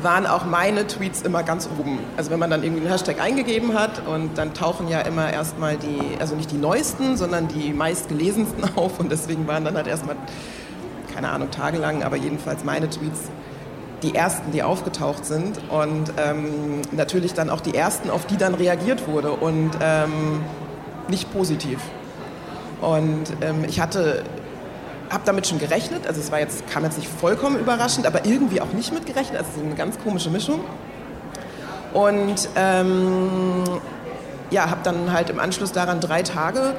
waren 0.05 0.27
auch 0.27 0.45
meine 0.45 0.87
Tweets 0.87 1.23
immer 1.23 1.43
ganz 1.43 1.69
oben. 1.79 1.99
Also 2.17 2.31
wenn 2.31 2.38
man 2.38 2.51
dann 2.51 2.62
irgendwie 2.62 2.83
einen 2.83 2.91
Hashtag 2.91 3.21
eingegeben 3.21 3.75
hat 3.75 4.07
und 4.07 4.37
dann 4.37 4.55
tauchen 4.55 4.88
ja 4.88 5.01
immer 5.01 5.33
erstmal 5.33 5.77
die, 5.77 6.19
also 6.21 6.35
nicht 6.35 6.51
die 6.51 6.59
neuesten, 6.59 7.17
sondern 7.17 7.49
die 7.49 7.73
meistgelesensten 7.73 8.65
auf 8.77 8.99
und 9.01 9.11
deswegen 9.11 9.47
waren 9.47 9.65
dann 9.65 9.77
halt 9.77 9.87
erstmal, 9.87 10.17
keine 11.15 11.31
Ahnung, 11.31 11.51
tagelang, 11.51 12.03
aber 12.03 12.17
jedenfalls 12.17 12.65
meine 12.65 12.88
Tweets 12.88 13.31
die 14.03 14.15
ersten, 14.15 14.51
die 14.51 14.62
aufgetaucht 14.62 15.25
sind 15.25 15.61
und 15.71 16.12
ähm, 16.19 16.83
natürlich 16.91 17.35
dann 17.35 17.51
auch 17.51 17.61
die 17.61 17.75
ersten, 17.75 18.11
auf 18.11 18.27
die 18.27 18.37
dann 18.37 18.55
reagiert 18.55 19.07
wurde 19.07 19.31
und 19.31 19.71
ähm, 19.81 20.41
nicht 21.09 21.33
positiv. 21.33 21.79
Und 22.81 23.25
ähm, 23.43 23.65
ich 23.69 23.81
hatte 23.81 24.25
habe 25.12 25.22
damit 25.25 25.46
schon 25.46 25.59
gerechnet. 25.59 26.07
Also 26.07 26.20
es 26.20 26.33
war 26.33 26.40
jetzt, 26.40 26.68
kam 26.70 26.85
jetzt 26.85 26.98
nicht 26.98 27.09
vollkommen 27.09 27.59
überraschend, 27.59 28.07
aber 28.07 28.25
irgendwie 28.25 28.61
auch 28.61 28.72
nicht 28.72 28.92
mit 28.92 29.07
gerechnet. 29.07 29.38
Also 29.38 29.51
so 29.57 29.64
eine 29.64 29.75
ganz 29.75 29.98
komische 29.98 30.31
Mischung. 30.31 30.61
Und 31.92 32.48
ähm, 32.57 33.64
ja, 34.51 34.70
habe 34.70 34.81
dann 34.83 35.12
halt 35.12 35.31
im 35.31 35.38
Anschluss 35.38 35.72
daran 35.72 36.01
drei 36.01 36.22
Tage 36.22 36.75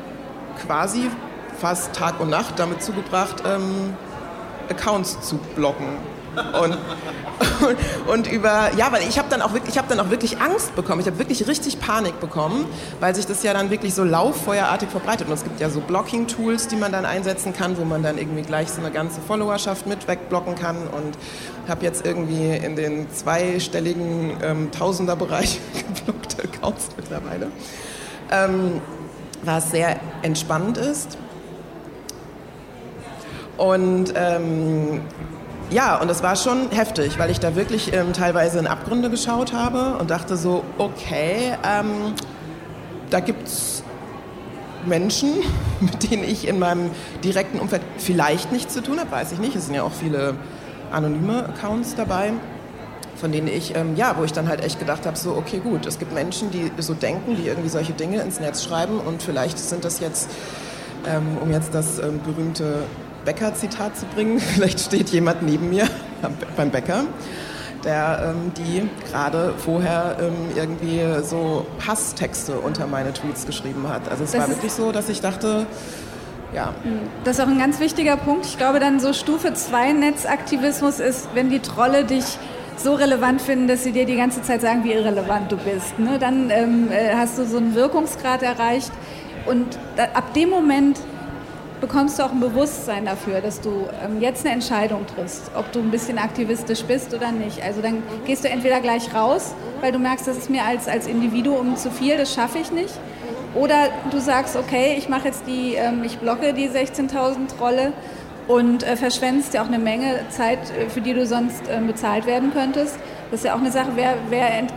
quasi 0.65 1.09
fast 1.59 1.93
Tag 1.93 2.19
und 2.19 2.29
Nacht 2.29 2.57
damit 2.57 2.81
zugebracht, 2.81 3.43
ähm, 3.45 3.95
Accounts 4.69 5.21
zu 5.21 5.37
blocken. 5.55 5.87
Und, 6.61 6.77
und, 7.67 7.77
und, 8.07 8.31
über, 8.31 8.71
ja, 8.75 8.91
weil 8.91 9.03
ich 9.07 9.17
habe 9.19 9.29
dann, 9.29 9.41
auch 9.41 9.53
wirklich, 9.53 9.77
hab 9.77 9.87
dann 9.87 9.99
auch 9.99 10.09
wirklich 10.09 10.39
Angst 10.39 10.75
bekommen. 10.75 11.01
Ich 11.01 11.07
habe 11.07 11.19
wirklich 11.19 11.47
richtig 11.47 11.79
Panik 11.79 12.19
bekommen, 12.19 12.65
weil 12.99 13.15
sich 13.15 13.25
das 13.25 13.43
ja 13.43 13.53
dann 13.53 13.69
wirklich 13.69 13.93
so 13.93 14.03
lauffeuerartig 14.03 14.89
verbreitet. 14.89 15.27
Und 15.27 15.33
es 15.33 15.43
gibt 15.43 15.59
ja 15.59 15.69
so 15.69 15.79
Blocking-Tools, 15.81 16.67
die 16.67 16.75
man 16.75 16.91
dann 16.91 17.05
einsetzen 17.05 17.53
kann, 17.53 17.77
wo 17.77 17.85
man 17.85 18.03
dann 18.03 18.17
irgendwie 18.17 18.41
gleich 18.41 18.69
so 18.69 18.81
eine 18.81 18.91
ganze 18.91 19.21
Followerschaft 19.21 19.87
mit 19.87 20.07
wegblocken 20.07 20.55
kann. 20.55 20.77
Und 20.87 21.17
habe 21.67 21.83
jetzt 21.85 22.05
irgendwie 22.05 22.55
in 22.55 22.75
den 22.75 23.11
zweistelligen 23.11 24.37
ähm, 24.43 24.71
Tausenderbereich 24.71 25.59
geblockte 25.95 26.43
Accounts 26.43 26.89
mittlerweile. 26.97 27.47
Ähm, 28.31 28.81
was 29.43 29.71
sehr 29.71 29.99
entspannend 30.21 30.77
ist. 30.77 31.17
Und 33.57 34.13
ähm, 34.15 35.01
ja, 35.73 35.99
und 35.99 36.09
es 36.09 36.21
war 36.21 36.35
schon 36.35 36.69
heftig, 36.69 37.17
weil 37.17 37.31
ich 37.31 37.39
da 37.39 37.55
wirklich 37.55 37.93
ähm, 37.93 38.13
teilweise 38.13 38.59
in 38.59 38.67
Abgründe 38.67 39.09
geschaut 39.09 39.53
habe 39.53 39.97
und 39.97 40.11
dachte 40.11 40.37
so, 40.37 40.63
okay, 40.77 41.53
ähm, 41.67 42.13
da 43.09 43.19
gibt 43.19 43.47
es 43.47 43.83
Menschen, 44.85 45.33
mit 45.79 46.09
denen 46.09 46.23
ich 46.23 46.47
in 46.47 46.59
meinem 46.59 46.91
direkten 47.23 47.59
Umfeld 47.59 47.81
vielleicht 47.97 48.51
nichts 48.51 48.73
zu 48.73 48.83
tun 48.83 48.99
habe, 48.99 49.11
weiß 49.11 49.31
ich 49.31 49.39
nicht. 49.39 49.55
Es 49.55 49.65
sind 49.65 49.75
ja 49.75 49.83
auch 49.83 49.91
viele 49.91 50.35
anonyme 50.91 51.45
Accounts 51.45 51.95
dabei, 51.95 52.33
von 53.15 53.31
denen 53.31 53.47
ich, 53.47 53.75
ähm, 53.75 53.95
ja, 53.95 54.15
wo 54.17 54.23
ich 54.23 54.31
dann 54.31 54.47
halt 54.47 54.63
echt 54.63 54.79
gedacht 54.79 55.07
habe, 55.07 55.17
so, 55.17 55.31
okay, 55.35 55.59
gut, 55.59 55.87
es 55.87 55.97
gibt 55.97 56.13
Menschen, 56.13 56.51
die 56.51 56.71
so 56.77 56.93
denken, 56.93 57.35
die 57.35 57.47
irgendwie 57.47 57.69
solche 57.69 57.93
Dinge 57.93 58.21
ins 58.21 58.39
Netz 58.39 58.63
schreiben 58.63 58.99
und 58.99 59.23
vielleicht 59.23 59.57
sind 59.57 59.83
das 59.83 59.99
jetzt, 59.99 60.29
ähm, 61.07 61.37
um 61.41 61.51
jetzt 61.51 61.73
das 61.73 61.97
ähm, 61.97 62.19
berühmte 62.23 62.83
Bäcker-Zitat 63.25 63.97
zu 63.97 64.05
bringen. 64.07 64.39
Vielleicht 64.55 64.79
steht 64.79 65.09
jemand 65.09 65.41
neben 65.41 65.69
mir 65.69 65.87
beim 66.55 66.69
Bäcker, 66.69 67.05
der 67.83 68.33
ähm, 68.35 68.51
die 68.57 68.89
gerade 69.09 69.53
vorher 69.57 70.17
ähm, 70.19 70.55
irgendwie 70.55 71.01
so 71.23 71.65
Hasstexte 71.85 72.59
unter 72.59 72.87
meine 72.87 73.13
Tweets 73.13 73.45
geschrieben 73.45 73.87
hat. 73.89 74.09
Also 74.09 74.23
es 74.23 74.31
das 74.31 74.41
war 74.41 74.49
wirklich 74.49 74.71
so, 74.71 74.91
dass 74.91 75.09
ich 75.09 75.21
dachte, 75.21 75.65
ja. 76.53 76.73
Das 77.23 77.39
ist 77.39 77.43
auch 77.43 77.49
ein 77.49 77.57
ganz 77.57 77.79
wichtiger 77.79 78.15
Punkt. 78.15 78.45
Ich 78.45 78.57
glaube, 78.57 78.79
dann 78.79 78.99
so 78.99 79.13
Stufe 79.13 79.53
2 79.53 79.93
Netzaktivismus 79.93 80.99
ist, 80.99 81.29
wenn 81.33 81.49
die 81.49 81.59
Trolle 81.59 82.05
dich 82.05 82.37
so 82.77 82.93
relevant 82.93 83.41
finden, 83.41 83.67
dass 83.67 83.83
sie 83.83 83.91
dir 83.91 84.05
die 84.05 84.15
ganze 84.15 84.41
Zeit 84.41 84.61
sagen, 84.61 84.83
wie 84.83 84.93
irrelevant 84.93 85.51
du 85.51 85.57
bist. 85.57 85.97
Ne? 85.99 86.19
Dann 86.19 86.49
ähm, 86.49 86.91
äh, 86.91 87.15
hast 87.15 87.37
du 87.37 87.45
so 87.45 87.57
einen 87.57 87.75
Wirkungsgrad 87.75 88.43
erreicht 88.43 88.91
und 89.45 89.77
da, 89.95 90.03
ab 90.13 90.33
dem 90.33 90.49
Moment 90.49 90.99
bekommst 91.83 92.17
du 92.17 92.23
auch 92.23 92.31
ein 92.31 92.39
Bewusstsein 92.39 93.03
dafür, 93.03 93.41
dass 93.41 93.59
du 93.59 93.89
ähm, 94.01 94.21
jetzt 94.21 94.45
eine 94.45 94.53
Entscheidung 94.53 95.05
triffst, 95.05 95.51
ob 95.53 95.69
du 95.73 95.79
ein 95.79 95.91
bisschen 95.91 96.17
aktivistisch 96.17 96.81
bist 96.83 97.13
oder 97.13 97.33
nicht. 97.33 97.61
Also 97.61 97.81
dann 97.81 98.01
gehst 98.25 98.45
du 98.45 98.49
entweder 98.49 98.79
gleich 98.79 99.13
raus, 99.13 99.53
weil 99.81 99.91
du 99.91 99.99
merkst, 99.99 100.25
das 100.25 100.37
ist 100.37 100.49
mir 100.49 100.63
als, 100.63 100.87
als 100.87 101.07
Individuum 101.07 101.75
zu 101.75 101.91
viel, 101.91 102.15
das 102.15 102.33
schaffe 102.33 102.59
ich 102.59 102.71
nicht. 102.71 102.93
Oder 103.53 103.89
du 104.11 104.19
sagst, 104.19 104.55
okay, 104.55 104.95
ich 104.97 105.09
mache 105.09 105.25
jetzt 105.25 105.45
die, 105.45 105.75
ähm, 105.75 106.05
ich 106.05 106.19
blocke 106.19 106.53
die 106.53 106.69
16.000 106.69 107.59
Rolle 107.59 107.91
und 108.47 108.83
äh, 108.83 108.95
verschwendest 108.95 109.53
ja 109.53 109.61
auch 109.61 109.67
eine 109.67 109.77
Menge 109.77 110.21
Zeit, 110.29 110.59
äh, 110.71 110.89
für 110.89 111.01
die 111.01 111.13
du 111.13 111.25
sonst 111.25 111.67
äh, 111.67 111.81
bezahlt 111.85 112.25
werden 112.25 112.53
könntest. 112.53 112.97
Das 113.29 113.41
ist 113.41 113.45
ja 113.45 113.55
auch 113.55 113.59
eine 113.59 113.71
Sache, 113.71 113.91
wer, 113.95 114.13
wer, 114.29 114.67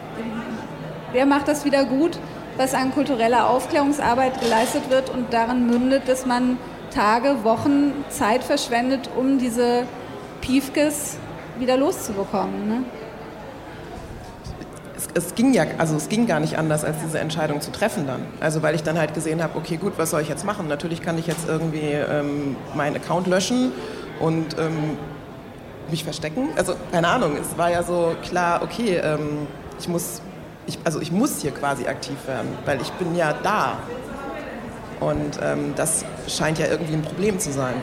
wer 1.12 1.26
macht 1.26 1.46
das 1.46 1.64
wieder 1.64 1.84
gut, 1.84 2.18
was 2.56 2.74
an 2.74 2.92
kultureller 2.92 3.48
Aufklärungsarbeit 3.48 4.40
geleistet 4.40 4.90
wird 4.90 5.08
und 5.08 5.32
darin 5.32 5.68
mündet, 5.68 6.08
dass 6.08 6.26
man 6.26 6.58
Tage, 6.96 7.44
Wochen 7.44 7.92
Zeit 8.08 8.42
verschwendet, 8.42 9.10
um 9.16 9.38
diese 9.38 9.84
Piefkes 10.40 11.18
wieder 11.58 11.76
loszubekommen. 11.76 12.68
Ne? 12.68 12.84
Es, 14.96 15.08
es, 15.12 15.34
ging 15.34 15.52
ja, 15.52 15.64
also 15.76 15.94
es 15.94 16.08
ging 16.08 16.26
gar 16.26 16.40
nicht 16.40 16.56
anders, 16.56 16.84
als 16.84 16.96
diese 17.04 17.18
Entscheidung 17.18 17.60
zu 17.60 17.70
treffen 17.70 18.06
dann. 18.06 18.22
Also 18.40 18.62
weil 18.62 18.74
ich 18.74 18.82
dann 18.82 18.98
halt 18.98 19.12
gesehen 19.12 19.42
habe, 19.42 19.58
okay, 19.58 19.76
gut, 19.76 19.92
was 19.98 20.10
soll 20.10 20.22
ich 20.22 20.28
jetzt 20.30 20.46
machen? 20.46 20.68
Natürlich 20.68 21.02
kann 21.02 21.18
ich 21.18 21.26
jetzt 21.26 21.46
irgendwie 21.46 21.92
ähm, 21.92 22.56
meinen 22.74 22.96
Account 22.96 23.26
löschen 23.26 23.72
und 24.18 24.58
ähm, 24.58 24.96
mich 25.90 26.02
verstecken. 26.02 26.48
Also 26.56 26.76
keine 26.92 27.08
Ahnung, 27.08 27.32
es 27.38 27.58
war 27.58 27.70
ja 27.70 27.82
so 27.82 28.16
klar, 28.22 28.62
okay, 28.62 28.96
ähm, 29.04 29.46
ich 29.78 29.86
muss, 29.86 30.22
ich, 30.66 30.78
also 30.84 31.02
ich 31.02 31.12
muss 31.12 31.42
hier 31.42 31.50
quasi 31.50 31.86
aktiv 31.86 32.16
werden, 32.26 32.48
weil 32.64 32.80
ich 32.80 32.90
bin 32.92 33.14
ja 33.14 33.34
da. 33.42 33.76
Und 35.00 35.38
ähm, 35.42 35.74
das 35.76 36.04
scheint 36.28 36.58
ja 36.58 36.66
irgendwie 36.66 36.94
ein 36.94 37.02
Problem 37.02 37.38
zu 37.38 37.52
sein. 37.52 37.74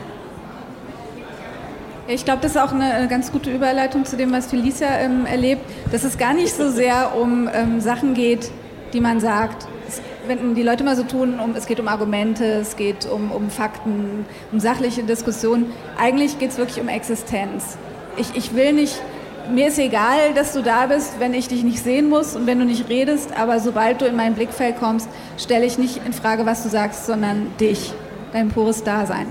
Ich 2.06 2.24
glaube, 2.24 2.42
das 2.42 2.52
ist 2.52 2.58
auch 2.58 2.72
eine 2.72 3.08
ganz 3.08 3.32
gute 3.32 3.50
Überleitung 3.50 4.04
zu 4.04 4.16
dem, 4.16 4.30
was 4.30 4.46
Felicia 4.46 4.98
ähm, 4.98 5.24
erlebt, 5.24 5.62
dass 5.90 6.04
es 6.04 6.18
gar 6.18 6.34
nicht 6.34 6.54
so 6.54 6.70
sehr 6.70 7.16
um 7.16 7.48
ähm, 7.52 7.80
Sachen 7.80 8.12
geht, 8.12 8.50
die 8.92 9.00
man 9.00 9.20
sagt. 9.20 9.66
Es, 9.88 10.02
wenn 10.26 10.54
die 10.54 10.62
Leute 10.62 10.84
mal 10.84 10.96
so 10.96 11.04
tun, 11.04 11.40
um, 11.40 11.54
es 11.56 11.66
geht 11.66 11.80
um 11.80 11.88
Argumente, 11.88 12.44
es 12.44 12.76
geht 12.76 13.06
um, 13.06 13.30
um 13.30 13.48
Fakten, 13.48 14.26
um 14.52 14.60
sachliche 14.60 15.02
Diskussionen. 15.02 15.72
Eigentlich 15.98 16.38
geht 16.38 16.50
es 16.50 16.58
wirklich 16.58 16.78
um 16.78 16.88
Existenz. 16.88 17.78
Ich, 18.18 18.36
ich 18.36 18.54
will 18.54 18.74
nicht 18.74 19.00
mir 19.50 19.68
ist 19.68 19.78
egal, 19.78 20.34
dass 20.34 20.52
du 20.52 20.62
da 20.62 20.86
bist, 20.86 21.18
wenn 21.18 21.34
ich 21.34 21.48
dich 21.48 21.64
nicht 21.64 21.82
sehen 21.82 22.08
muss 22.08 22.36
und 22.36 22.46
wenn 22.46 22.58
du 22.58 22.64
nicht 22.64 22.88
redest, 22.88 23.30
aber 23.36 23.60
sobald 23.60 24.00
du 24.00 24.06
in 24.06 24.16
mein 24.16 24.34
Blickfeld 24.34 24.78
kommst, 24.78 25.08
stelle 25.38 25.64
ich 25.66 25.78
nicht 25.78 26.00
in 26.04 26.12
Frage, 26.12 26.46
was 26.46 26.62
du 26.62 26.68
sagst, 26.68 27.06
sondern 27.06 27.46
dich, 27.60 27.92
dein 28.32 28.48
pures 28.48 28.84
Dasein. 28.84 29.26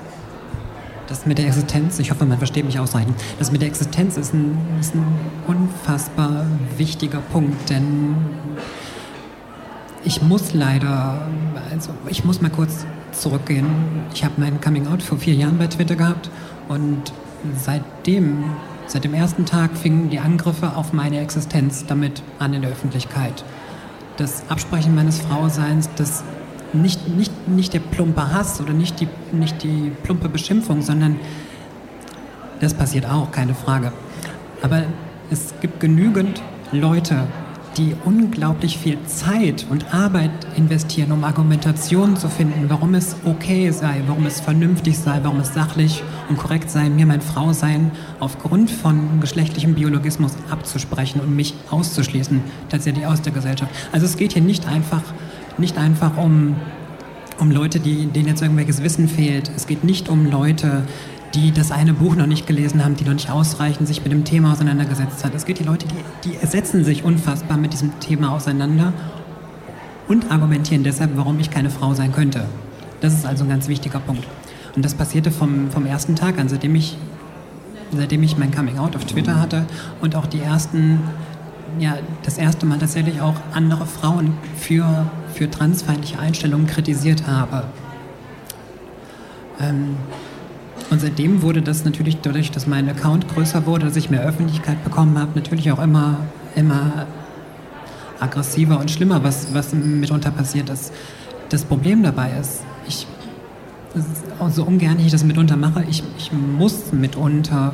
Das 1.07 1.25
mit 1.25 1.37
der 1.37 1.47
Existenz, 1.47 1.99
ich 1.99 2.11
hoffe, 2.11 2.25
man 2.25 2.37
versteht 2.37 2.65
mich 2.65 2.79
ausreichend, 2.79 3.15
das 3.37 3.51
mit 3.51 3.61
der 3.61 3.67
Existenz 3.67 4.17
ist 4.17 4.33
ein, 4.33 4.57
ist 4.79 4.95
ein 4.95 5.05
unfassbar 5.47 6.45
wichtiger 6.77 7.19
Punkt, 7.19 7.69
denn 7.69 8.15
ich 10.05 10.21
muss 10.21 10.53
leider, 10.53 11.27
also 11.71 11.91
ich 12.07 12.23
muss 12.23 12.41
mal 12.41 12.49
kurz 12.49 12.85
zurückgehen. 13.11 13.67
Ich 14.13 14.23
habe 14.23 14.33
mein 14.37 14.59
Coming 14.59 14.87
Out 14.87 15.01
vor 15.01 15.17
vier 15.17 15.33
Jahren 15.33 15.57
bei 15.57 15.67
Twitter 15.67 15.95
gehabt 15.95 16.29
und 16.67 17.13
seitdem 17.57 18.43
Seit 18.87 19.03
dem 19.03 19.13
ersten 19.13 19.45
Tag 19.45 19.75
fingen 19.77 20.09
die 20.09 20.19
Angriffe 20.19 20.75
auf 20.75 20.93
meine 20.93 21.19
Existenz 21.19 21.85
damit 21.85 22.21
an 22.39 22.53
in 22.53 22.61
der 22.61 22.71
Öffentlichkeit. 22.71 23.43
Das 24.17 24.43
Absprechen 24.49 24.93
meines 24.93 25.19
Frauseins, 25.21 25.89
das 25.95 26.23
nicht, 26.73 27.07
nicht, 27.07 27.47
nicht 27.47 27.73
der 27.73 27.79
plumpe 27.79 28.33
Hass 28.33 28.59
oder 28.61 28.73
nicht 28.73 28.99
die, 28.99 29.07
nicht 29.31 29.63
die 29.63 29.91
plumpe 30.03 30.29
Beschimpfung, 30.29 30.81
sondern 30.81 31.17
das 32.59 32.73
passiert 32.73 33.05
auch, 33.09 33.31
keine 33.31 33.55
Frage. 33.55 33.91
Aber 34.61 34.83
es 35.31 35.53
gibt 35.61 35.79
genügend 35.79 36.41
Leute, 36.71 37.27
die 37.77 37.95
unglaublich 38.05 38.77
viel 38.77 38.97
Zeit 39.05 39.65
und 39.69 39.93
Arbeit 39.93 40.31
investieren, 40.55 41.11
um 41.11 41.23
Argumentationen 41.23 42.15
zu 42.15 42.29
finden, 42.29 42.65
warum 42.69 42.93
es 42.93 43.15
okay 43.25 43.71
sei, 43.71 44.01
warum 44.07 44.25
es 44.25 44.39
vernünftig 44.39 44.97
sei, 44.97 45.19
warum 45.23 45.39
es 45.39 45.53
sachlich 45.53 46.03
und 46.29 46.37
korrekt 46.37 46.69
sei, 46.69 46.89
mir 46.89 47.05
mein 47.05 47.21
Frausein 47.21 47.91
aufgrund 48.19 48.69
von 48.69 49.19
geschlechtlichem 49.19 49.75
Biologismus 49.75 50.33
abzusprechen 50.49 51.19
und 51.21 51.35
mich 51.35 51.53
auszuschließen, 51.71 52.41
tatsächlich 52.69 53.05
aus 53.05 53.21
der 53.21 53.33
Gesellschaft. 53.33 53.71
Also 53.91 54.05
es 54.05 54.17
geht 54.17 54.33
hier 54.33 54.41
nicht 54.41 54.67
einfach, 54.67 55.01
nicht 55.57 55.77
einfach 55.77 56.17
um, 56.17 56.55
um 57.39 57.51
Leute, 57.51 57.79
die, 57.79 58.05
denen 58.05 58.27
jetzt 58.27 58.41
irgendwelches 58.41 58.83
Wissen 58.83 59.07
fehlt. 59.07 59.51
Es 59.55 59.67
geht 59.67 59.83
nicht 59.83 60.09
um 60.09 60.29
Leute, 60.29 60.83
die 61.33 61.51
das 61.51 61.71
eine 61.71 61.93
Buch 61.93 62.15
noch 62.15 62.27
nicht 62.27 62.45
gelesen 62.45 62.83
haben, 62.83 62.95
die 62.95 63.03
noch 63.03 63.13
nicht 63.13 63.31
ausreichend 63.31 63.87
sich 63.87 64.03
mit 64.03 64.11
dem 64.11 64.23
Thema 64.23 64.53
auseinandergesetzt 64.53 65.25
hat. 65.25 65.33
Es 65.33 65.45
gibt 65.45 65.59
die 65.59 65.63
Leute, 65.63 65.87
die, 65.87 66.29
die 66.29 66.45
setzen 66.45 66.83
sich 66.83 67.03
unfassbar 67.03 67.57
mit 67.57 67.73
diesem 67.73 67.99
Thema 67.99 68.31
auseinander 68.31 68.93
und 70.07 70.31
argumentieren 70.31 70.83
deshalb, 70.83 71.11
warum 71.15 71.39
ich 71.39 71.49
keine 71.49 71.69
Frau 71.69 71.93
sein 71.93 72.11
könnte. 72.11 72.45
Das 73.01 73.13
ist 73.13 73.25
also 73.25 73.43
ein 73.43 73.49
ganz 73.49 73.67
wichtiger 73.67 73.99
Punkt. 73.99 74.27
Und 74.75 74.85
das 74.85 74.93
passierte 74.93 75.31
vom, 75.31 75.71
vom 75.71 75.85
ersten 75.85 76.15
Tag 76.15 76.37
an, 76.39 76.49
seitdem 76.49 76.75
ich, 76.75 76.97
seitdem 77.91 78.21
ich 78.23 78.37
mein 78.37 78.51
Coming 78.51 78.77
Out 78.77 78.95
auf 78.95 79.05
Twitter 79.05 79.39
hatte 79.39 79.65
und 80.01 80.15
auch 80.15 80.27
die 80.27 80.39
ersten, 80.39 80.99
ja, 81.79 81.97
das 82.23 82.37
erste 82.37 82.65
Mal 82.65 82.77
tatsächlich 82.77 83.21
auch 83.21 83.35
andere 83.53 83.87
Frauen 83.87 84.37
für, 84.55 85.07
für 85.33 85.49
transfeindliche 85.49 86.19
Einstellungen 86.19 86.67
kritisiert 86.67 87.25
habe. 87.27 87.63
Ähm, 89.59 89.97
und 90.89 91.01
seitdem 91.01 91.41
wurde 91.41 91.61
das 91.61 91.85
natürlich 91.85 92.17
dadurch, 92.21 92.51
dass 92.51 92.67
mein 92.67 92.89
Account 92.89 93.27
größer 93.33 93.65
wurde, 93.65 93.85
dass 93.85 93.95
ich 93.95 94.09
mehr 94.09 94.21
Öffentlichkeit 94.21 94.83
bekommen 94.83 95.17
habe, 95.17 95.31
natürlich 95.35 95.71
auch 95.71 95.81
immer, 95.81 96.17
immer 96.55 97.07
aggressiver 98.19 98.79
und 98.79 98.91
schlimmer, 98.91 99.23
was, 99.23 99.53
was 99.53 99.73
mitunter 99.73 100.31
passiert 100.31 100.69
ist. 100.69 100.93
Das 101.49 101.63
Problem 101.63 102.03
dabei 102.03 102.31
ist, 102.39 102.63
ich, 102.87 103.07
ist 103.93 104.55
so 104.55 104.63
ungern 104.63 104.99
ich 104.99 105.11
das 105.11 105.23
mitunter 105.23 105.55
mache, 105.55 105.83
ich, 105.89 106.03
ich 106.17 106.31
muss 106.31 106.91
mitunter 106.91 107.73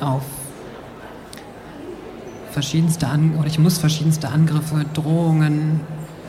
auf 0.00 0.22
verschiedenste 2.50 3.08
An 3.08 3.34
oder 3.38 3.46
ich 3.46 3.58
muss 3.58 3.78
verschiedenste 3.78 4.28
Angriffe, 4.28 4.84
Drohungen, 4.92 5.80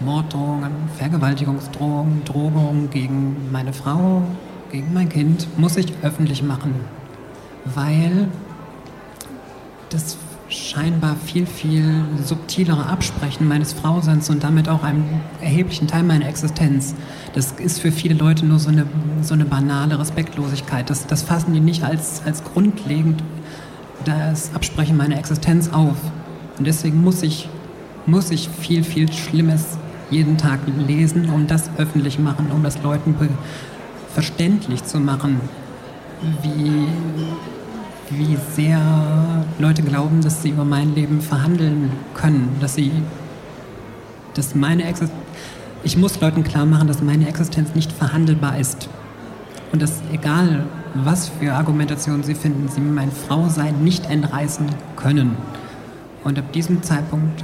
Morddrohungen, 0.04 0.72
Vergewaltigungsdrohungen, 0.98 2.24
Drohungen 2.24 2.90
gegen 2.90 3.52
meine 3.52 3.74
Frau, 3.74 4.24
gegen 4.74 4.92
mein 4.92 5.08
Kind 5.08 5.48
muss 5.56 5.78
ich 5.78 5.94
öffentlich 6.02 6.42
machen, 6.42 6.74
weil 7.64 8.28
das 9.92 10.18
scheinbar 10.50 11.16
viel, 11.16 11.46
viel 11.46 12.04
subtilere 12.24 12.88
Absprechen 12.88 13.48
meines 13.48 13.72
Frauseins 13.72 14.32
und 14.32 14.44
damit 14.44 14.68
auch 14.70 14.82
einem 14.82 15.06
erheblichen 15.42 15.88
Teil 15.88 16.02
meiner 16.02 16.28
Existenz. 16.28 16.96
Das 17.36 17.52
ist 17.52 17.82
für 17.82 17.92
viele 17.92 18.16
Leute 18.16 18.48
nur 18.48 18.58
so 18.58 18.70
eine, 18.70 18.88
so 19.22 19.36
eine 19.36 19.46
banale 19.46 20.00
Respektlosigkeit. 20.00 20.90
Das, 20.90 21.06
das 21.06 21.22
fassen 21.22 21.54
die 21.54 21.60
nicht 21.60 21.84
als, 21.84 22.24
als 22.26 22.44
grundlegend 22.44 23.24
das 24.06 24.56
Absprechen 24.56 24.98
meiner 24.98 25.20
Existenz 25.20 25.70
auf. 25.70 25.98
Und 26.58 26.66
deswegen 26.66 27.00
muss 27.00 27.22
ich, 27.22 27.48
muss 28.08 28.32
ich 28.32 28.50
viel, 28.50 28.84
viel 28.84 29.12
Schlimmes 29.12 29.78
jeden 30.10 30.38
Tag 30.38 30.60
lesen 30.88 31.30
und 31.30 31.52
das 31.52 31.70
öffentlich 31.78 32.18
machen, 32.18 32.48
um 32.52 32.64
das 32.64 32.82
Leuten 32.82 33.16
verständlich 34.14 34.84
zu 34.84 35.00
machen, 35.00 35.40
wie, 36.42 36.88
wie 38.10 38.38
sehr 38.56 38.80
Leute 39.60 39.82
glauben, 39.82 40.22
dass 40.22 40.42
sie 40.42 40.50
über 40.50 40.66
mein 40.66 40.96
Leben 40.96 41.22
verhandeln 41.22 41.92
können, 42.14 42.56
dass 42.60 42.76
sie, 42.76 42.92
dass 44.36 44.56
meine 44.56 44.84
Existenz, 44.84 45.12
ich 45.84 45.98
muss 45.98 46.20
Leuten 46.22 46.44
klar 46.44 46.66
machen, 46.66 46.88
dass 46.88 47.02
meine 47.02 47.28
Existenz 47.28 47.76
nicht 47.76 47.92
verhandelbar 47.92 48.58
ist. 48.58 48.88
Und 49.74 49.82
dass 49.82 50.02
egal, 50.12 50.66
was 50.94 51.30
für 51.30 51.54
Argumentationen 51.54 52.24
sie 52.24 52.36
finden, 52.36 52.70
sie 52.70 52.80
mein 52.80 53.12
Frausein 53.12 53.84
nicht 53.84 54.10
entreißen 54.10 54.68
können. 54.96 55.36
Und 56.24 56.38
ab 56.38 56.54
diesem 56.54 56.84
Zeitpunkt, 56.84 57.44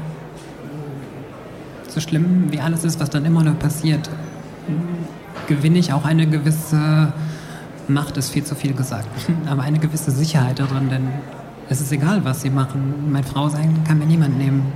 so 1.88 2.00
schlimm 2.00 2.52
wie 2.52 2.60
alles 2.60 2.84
ist, 2.84 3.00
was 3.00 3.10
dann 3.10 3.26
immer 3.26 3.44
noch 3.44 3.58
passiert, 3.58 4.10
gewinne 5.50 5.80
ich 5.80 5.92
auch 5.92 6.06
eine 6.06 6.28
gewisse 6.28 7.12
Macht, 7.90 8.16
ist 8.18 8.30
viel 8.30 8.46
zu 8.46 8.56
viel 8.56 8.74
gesagt, 8.74 9.10
aber 9.50 9.64
eine 9.64 9.80
gewisse 9.80 10.12
Sicherheit 10.12 10.60
darin, 10.60 10.90
denn 10.90 11.08
es 11.68 11.82
ist 11.82 11.92
egal, 11.92 12.24
was 12.24 12.42
sie 12.42 12.50
machen. 12.50 13.12
Meine 13.12 13.26
Frau 13.26 13.50
sein 13.50 13.84
kann 13.86 14.00
mir 14.00 14.06
niemand 14.06 14.38
nehmen. 14.38 14.72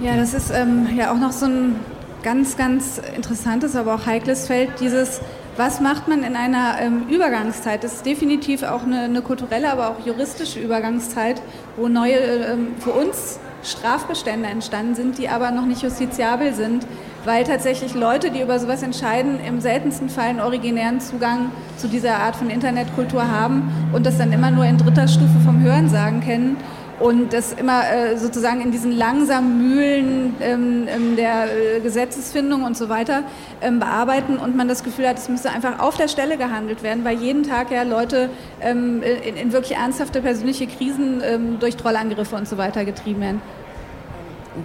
Ja, 0.00 0.16
das 0.16 0.32
ist 0.32 0.50
ähm, 0.50 0.86
ja 0.96 1.12
auch 1.12 1.18
noch 1.18 1.32
so 1.32 1.46
ein 1.46 1.76
ganz, 2.22 2.56
ganz 2.56 3.00
interessantes, 3.16 3.76
aber 3.76 3.94
auch 3.94 4.06
heikles 4.06 4.46
Feld, 4.46 4.70
dieses, 4.80 5.20
was 5.56 5.80
macht 5.80 6.08
man 6.08 6.22
in 6.22 6.36
einer 6.36 6.76
ähm, 6.80 7.02
Übergangszeit? 7.10 7.84
Das 7.84 7.94
ist 7.94 8.06
definitiv 8.06 8.62
auch 8.62 8.82
eine, 8.82 9.00
eine, 9.00 9.20
kulturelle, 9.20 9.70
aber 9.70 9.90
auch 9.90 10.06
juristische 10.06 10.58
Übergangszeit, 10.60 11.42
wo 11.76 11.88
neue, 11.88 12.16
ähm, 12.16 12.68
für 12.78 12.92
uns 12.92 13.38
Strafbestände 13.62 14.48
entstanden 14.48 14.94
sind, 14.94 15.18
die 15.18 15.28
aber 15.28 15.50
noch 15.50 15.66
nicht 15.66 15.82
justiziabel 15.82 16.54
sind, 16.54 16.86
weil 17.24 17.44
tatsächlich 17.44 17.94
Leute, 17.94 18.30
die 18.30 18.40
über 18.40 18.58
sowas 18.58 18.82
entscheiden, 18.82 19.38
im 19.46 19.60
seltensten 19.60 20.08
Fall 20.08 20.28
einen 20.28 20.40
originären 20.40 21.00
Zugang 21.00 21.52
zu 21.76 21.88
dieser 21.88 22.16
Art 22.16 22.36
von 22.36 22.50
Internetkultur 22.50 23.30
haben 23.30 23.90
und 23.92 24.06
das 24.06 24.18
dann 24.18 24.32
immer 24.32 24.50
nur 24.50 24.64
in 24.64 24.78
dritter 24.78 25.08
Stufe 25.08 25.38
vom 25.44 25.62
Hörensagen 25.62 26.20
kennen 26.20 26.56
und 27.00 27.32
das 27.32 27.52
immer 27.52 27.90
äh, 27.90 28.16
sozusagen 28.18 28.60
in 28.60 28.70
diesen 28.70 28.92
langsamen 28.92 29.74
Mühlen 29.74 30.36
ähm, 30.40 30.86
ähm, 30.86 31.16
der 31.16 31.46
äh, 31.46 31.80
Gesetzesfindung 31.80 32.62
und 32.62 32.76
so 32.76 32.88
weiter 32.88 33.22
ähm, 33.62 33.80
bearbeiten 33.80 34.36
und 34.36 34.54
man 34.54 34.68
das 34.68 34.84
Gefühl 34.84 35.08
hat, 35.08 35.18
es 35.18 35.28
müsste 35.28 35.50
einfach 35.50 35.80
auf 35.80 35.96
der 35.96 36.08
Stelle 36.08 36.36
gehandelt 36.36 36.82
werden, 36.82 37.04
weil 37.04 37.16
jeden 37.18 37.42
Tag 37.42 37.70
ja 37.70 37.82
Leute 37.84 38.28
ähm, 38.60 39.02
in, 39.02 39.36
in, 39.36 39.52
wirklich 39.52 39.78
ernsthafte 39.78 40.20
persönliche 40.20 40.66
Krisen 40.66 41.22
ähm, 41.24 41.58
durch 41.58 41.76
Trollangriffe 41.76 42.36
und 42.36 42.46
so 42.46 42.58
weiter 42.58 42.84
getrieben 42.84 43.22
werden. 43.22 43.42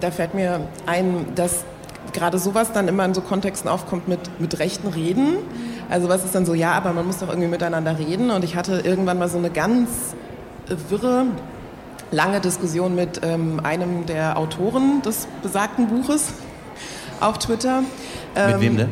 Da 0.00 0.10
fällt 0.10 0.34
mir 0.34 0.60
ein, 0.84 1.26
dass 1.34 1.64
gerade 2.12 2.38
sowas 2.38 2.72
dann 2.72 2.86
immer 2.88 3.04
in 3.06 3.14
so 3.14 3.22
Kontexten 3.22 3.70
aufkommt 3.70 4.08
mit, 4.08 4.20
mit 4.38 4.58
rechten 4.58 4.88
Reden. 4.88 5.38
Also 5.88 6.08
was 6.08 6.24
ist 6.24 6.34
dann 6.34 6.44
so, 6.44 6.52
ja, 6.52 6.72
aber 6.72 6.92
man 6.92 7.06
muss 7.06 7.18
doch 7.18 7.28
irgendwie 7.28 7.48
miteinander 7.48 7.98
reden. 7.98 8.30
Und 8.30 8.44
ich 8.44 8.56
hatte 8.56 8.82
irgendwann 8.84 9.18
mal 9.18 9.28
so 9.28 9.38
eine 9.38 9.50
ganz 9.50 9.88
wirre, 10.90 11.26
lange 12.10 12.40
Diskussion 12.40 12.94
mit 12.94 13.20
ähm, 13.22 13.60
einem 13.62 14.06
der 14.06 14.38
Autoren 14.38 15.02
des 15.02 15.28
besagten 15.42 15.88
Buches 15.88 16.32
auf 17.20 17.38
Twitter. 17.38 17.82
Ähm, 18.34 18.52
mit 18.52 18.60
wem 18.60 18.76
denn? 18.76 18.88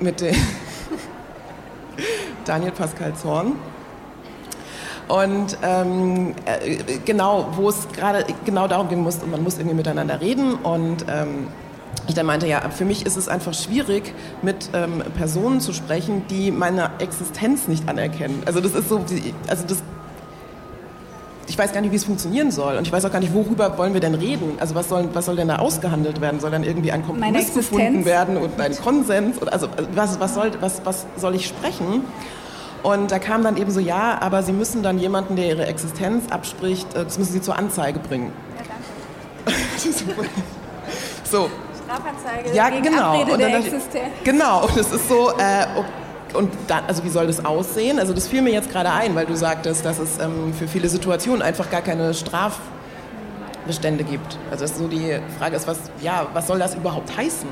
Mit 0.00 0.20
dem 0.20 0.34
Daniel 2.44 2.72
Pascal 2.72 3.14
Zorn. 3.14 3.54
Und 5.08 5.56
ähm, 5.62 6.34
äh, 6.44 6.98
genau, 7.04 7.48
wo 7.56 7.70
es 7.70 7.88
gerade 7.96 8.26
genau 8.44 8.68
darum 8.68 8.88
gehen 8.88 9.00
muss, 9.00 9.18
man 9.24 9.42
muss 9.42 9.56
irgendwie 9.56 9.76
miteinander 9.76 10.20
reden 10.20 10.54
und 10.54 11.06
ähm, 11.08 11.48
ich 12.06 12.14
dann 12.14 12.26
meinte, 12.26 12.46
ja, 12.46 12.68
für 12.70 12.84
mich 12.84 13.06
ist 13.06 13.16
es 13.16 13.28
einfach 13.28 13.54
schwierig, 13.54 14.14
mit 14.42 14.70
ähm, 14.72 15.02
Personen 15.16 15.60
zu 15.60 15.72
sprechen, 15.72 16.24
die 16.30 16.50
meine 16.50 16.90
Existenz 16.98 17.68
nicht 17.68 17.88
anerkennen. 17.88 18.42
Also 18.46 18.60
das 18.60 18.74
ist 18.74 18.88
so, 18.88 19.04
also 19.48 19.64
das, 19.66 19.82
ich 21.48 21.56
weiß 21.56 21.72
gar 21.72 21.80
nicht, 21.80 21.92
wie 21.92 21.96
es 21.96 22.04
funktionieren 22.04 22.50
soll 22.50 22.76
und 22.76 22.86
ich 22.86 22.92
weiß 22.92 23.04
auch 23.06 23.12
gar 23.12 23.20
nicht, 23.20 23.32
worüber 23.32 23.76
wollen 23.78 23.94
wir 23.94 24.00
denn 24.00 24.14
reden. 24.14 24.58
Also 24.60 24.74
was 24.74 24.88
soll, 24.88 25.08
was 25.14 25.26
soll 25.26 25.36
denn 25.36 25.48
da 25.48 25.56
ausgehandelt 25.56 26.20
werden? 26.20 26.40
Soll 26.40 26.50
dann 26.50 26.62
irgendwie 26.62 26.92
ein 26.92 27.04
Kompromiss 27.04 27.54
gefunden 27.54 28.04
werden 28.04 28.36
und 28.36 28.60
ein 28.60 28.76
Konsens? 28.76 29.40
Oder, 29.40 29.52
also 29.52 29.68
was, 29.94 30.20
was, 30.20 30.34
soll, 30.34 30.52
was, 30.60 30.82
was 30.84 31.06
soll 31.16 31.34
ich 31.34 31.46
sprechen? 31.46 32.04
Und 32.82 33.10
da 33.10 33.18
kam 33.18 33.42
dann 33.42 33.56
eben 33.56 33.70
so, 33.70 33.80
ja, 33.80 34.18
aber 34.20 34.42
Sie 34.42 34.52
müssen 34.52 34.82
dann 34.82 34.98
jemanden, 34.98 35.36
der 35.36 35.46
Ihre 35.48 35.66
Existenz 35.66 36.30
abspricht, 36.30 36.94
äh, 36.94 37.04
das 37.04 37.18
müssen 37.18 37.32
Sie 37.32 37.40
zur 37.40 37.56
Anzeige 37.56 37.98
bringen. 37.98 38.32
Ja, 38.56 38.64
danke. 39.44 40.28
so, 41.24 41.50
Strafanzeige 41.88 42.54
ja, 42.54 42.68
gegen 42.68 42.82
genau. 42.82 43.14
Abrede 43.14 43.32
und 43.32 43.38
der 43.38 43.56
Existenz. 43.56 44.04
Genau, 44.22 44.66
und 44.66 44.76
es 44.76 44.92
ist 44.92 45.08
so, 45.08 45.30
äh, 45.30 45.66
und 46.34 46.52
dann, 46.66 46.84
also 46.86 47.04
wie 47.04 47.08
soll 47.08 47.26
das 47.26 47.44
aussehen? 47.44 47.98
Also 47.98 48.12
das 48.12 48.28
fiel 48.28 48.42
mir 48.42 48.52
jetzt 48.52 48.70
gerade 48.70 48.92
ein, 48.92 49.14
weil 49.14 49.26
du 49.26 49.36
sagtest, 49.36 49.84
dass 49.84 49.98
es 49.98 50.18
ähm, 50.18 50.52
für 50.52 50.68
viele 50.68 50.88
Situationen 50.88 51.42
einfach 51.42 51.70
gar 51.70 51.82
keine 51.82 52.14
Strafbestände 52.14 54.04
gibt. 54.04 54.38
Also 54.50 54.66
so 54.66 54.88
die 54.88 55.18
Frage 55.38 55.56
ist, 55.56 55.66
was, 55.66 55.78
ja, 56.02 56.26
was 56.32 56.46
soll 56.46 56.58
das 56.58 56.74
überhaupt 56.74 57.16
heißen? 57.16 57.48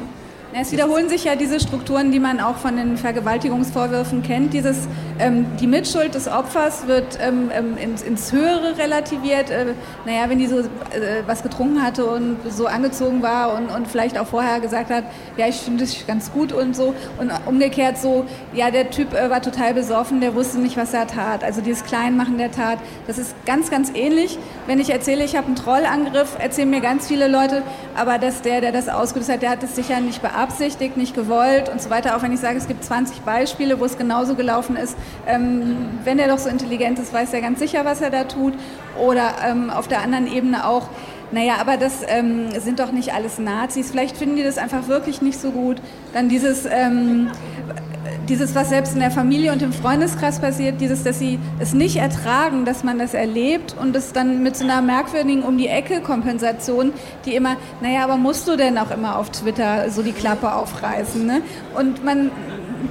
Es 0.58 0.72
wiederholen 0.72 1.10
sich 1.10 1.24
ja 1.24 1.36
diese 1.36 1.60
Strukturen, 1.60 2.10
die 2.12 2.18
man 2.18 2.40
auch 2.40 2.56
von 2.56 2.78
den 2.78 2.96
Vergewaltigungsvorwürfen 2.96 4.22
kennt. 4.22 4.54
Dieses, 4.54 4.88
ähm, 5.18 5.44
die 5.60 5.66
Mitschuld 5.66 6.14
des 6.14 6.28
Opfers 6.28 6.86
wird 6.86 7.18
ähm, 7.20 7.50
ähm, 7.52 7.76
ins, 7.76 8.00
ins, 8.00 8.32
Höhere 8.32 8.78
relativiert. 8.78 9.50
Äh, 9.50 9.74
naja, 10.06 10.30
wenn 10.30 10.38
die 10.38 10.46
so 10.46 10.60
äh, 10.60 10.64
was 11.26 11.42
getrunken 11.42 11.82
hatte 11.82 12.06
und 12.06 12.38
so 12.48 12.66
angezogen 12.68 13.20
war 13.20 13.54
und, 13.54 13.66
und 13.68 13.86
vielleicht 13.86 14.16
auch 14.16 14.26
vorher 14.28 14.60
gesagt 14.60 14.88
hat, 14.88 15.04
ja, 15.36 15.46
ich 15.46 15.56
finde 15.56 15.84
das 15.84 16.06
ganz 16.06 16.32
gut 16.32 16.54
und 16.54 16.74
so. 16.74 16.94
Und 17.18 17.30
umgekehrt 17.44 17.98
so, 17.98 18.24
ja, 18.54 18.70
der 18.70 18.88
Typ 18.88 19.12
äh, 19.12 19.28
war 19.28 19.42
total 19.42 19.74
besoffen, 19.74 20.22
der 20.22 20.34
wusste 20.34 20.58
nicht, 20.58 20.78
was 20.78 20.94
er 20.94 21.06
tat. 21.06 21.44
Also 21.44 21.60
dieses 21.60 21.84
Kleinmachen 21.84 22.38
der 22.38 22.50
Tat, 22.50 22.78
das 23.06 23.18
ist 23.18 23.34
ganz, 23.44 23.70
ganz 23.70 23.92
ähnlich. 23.94 24.38
Wenn 24.66 24.80
ich 24.80 24.88
erzähle, 24.88 25.22
ich 25.22 25.36
habe 25.36 25.48
einen 25.48 25.56
Trollangriff, 25.56 26.38
erzählen 26.38 26.70
mir 26.70 26.80
ganz 26.80 27.08
viele 27.08 27.28
Leute, 27.28 27.62
aber 27.94 28.16
dass 28.16 28.40
der, 28.40 28.62
der 28.62 28.72
das 28.72 28.88
ausgelöst 28.88 29.30
hat, 29.30 29.42
der 29.42 29.50
hat 29.50 29.62
es 29.62 29.76
sicher 29.76 30.00
nicht 30.00 30.22
bearbeitet 30.22 30.45
beabsichtigt, 30.46 30.96
nicht 30.96 31.14
gewollt 31.14 31.68
und 31.68 31.80
so 31.80 31.90
weiter. 31.90 32.16
Auch 32.16 32.22
wenn 32.22 32.32
ich 32.32 32.40
sage, 32.40 32.59
es 32.59 32.68
gibt 32.68 32.85
20 32.85 33.20
Beispiele, 33.20 33.80
wo 33.80 33.85
es 33.85 33.98
genauso 33.98 34.35
gelaufen 34.35 34.76
ist. 34.76 34.96
Ähm, 35.26 35.76
wenn 36.04 36.18
er 36.18 36.28
doch 36.28 36.38
so 36.38 36.48
intelligent 36.48 36.98
ist, 36.98 37.12
weiß 37.12 37.32
er 37.32 37.40
ganz 37.40 37.59
sicher, 37.59 37.85
was 37.85 38.00
er 38.00 38.11
da 38.11 38.24
tut. 38.24 38.54
Oder 38.98 39.35
ähm, 39.46 39.70
auf 39.70 39.88
der 39.88 40.02
anderen 40.02 40.26
Ebene 40.32 40.66
auch, 40.66 40.88
naja, 41.32 41.54
aber 41.61 41.76
das 41.76 42.02
ähm, 42.06 42.50
sind 42.61 42.78
doch 42.78 42.92
nicht 42.92 43.12
alles 43.12 43.38
Nazis. 43.38 43.90
Vielleicht 43.90 44.16
finden 44.16 44.37
die 44.37 44.44
das 44.44 44.59
einfach 44.59 44.87
wirklich 44.87 45.22
nicht 45.22 45.40
so 45.40 45.50
gut. 45.50 45.78
Dann 46.12 46.28
dieses, 46.28 46.66
ähm, 46.66 47.30
dieses, 48.28 48.54
was 48.54 48.68
selbst 48.68 48.94
in 48.94 49.00
der 49.00 49.10
Familie 49.10 49.52
und 49.52 49.62
im 49.62 49.72
Freundeskreis 49.72 50.40
passiert, 50.40 50.80
dieses, 50.80 51.02
dass 51.04 51.18
sie 51.18 51.38
es 51.58 51.72
nicht 51.72 51.96
ertragen, 51.96 52.64
dass 52.64 52.84
man 52.84 52.98
das 52.98 53.14
erlebt 53.14 53.74
und 53.80 53.94
es 53.96 54.12
dann 54.12 54.42
mit 54.42 54.56
so 54.56 54.64
einer 54.64 54.82
merkwürdigen 54.82 55.42
um 55.42 55.58
die 55.58 55.68
Ecke 55.68 56.00
Kompensation, 56.00 56.92
die 57.24 57.34
immer, 57.34 57.56
naja, 57.80 58.04
aber 58.04 58.16
musst 58.16 58.48
du 58.48 58.56
denn 58.56 58.78
auch 58.78 58.90
immer 58.90 59.18
auf 59.18 59.30
Twitter 59.30 59.90
so 59.90 60.02
die 60.02 60.12
Klappe 60.12 60.52
aufreißen? 60.52 61.24
Ne? 61.26 61.42
Und 61.74 62.04
man 62.04 62.30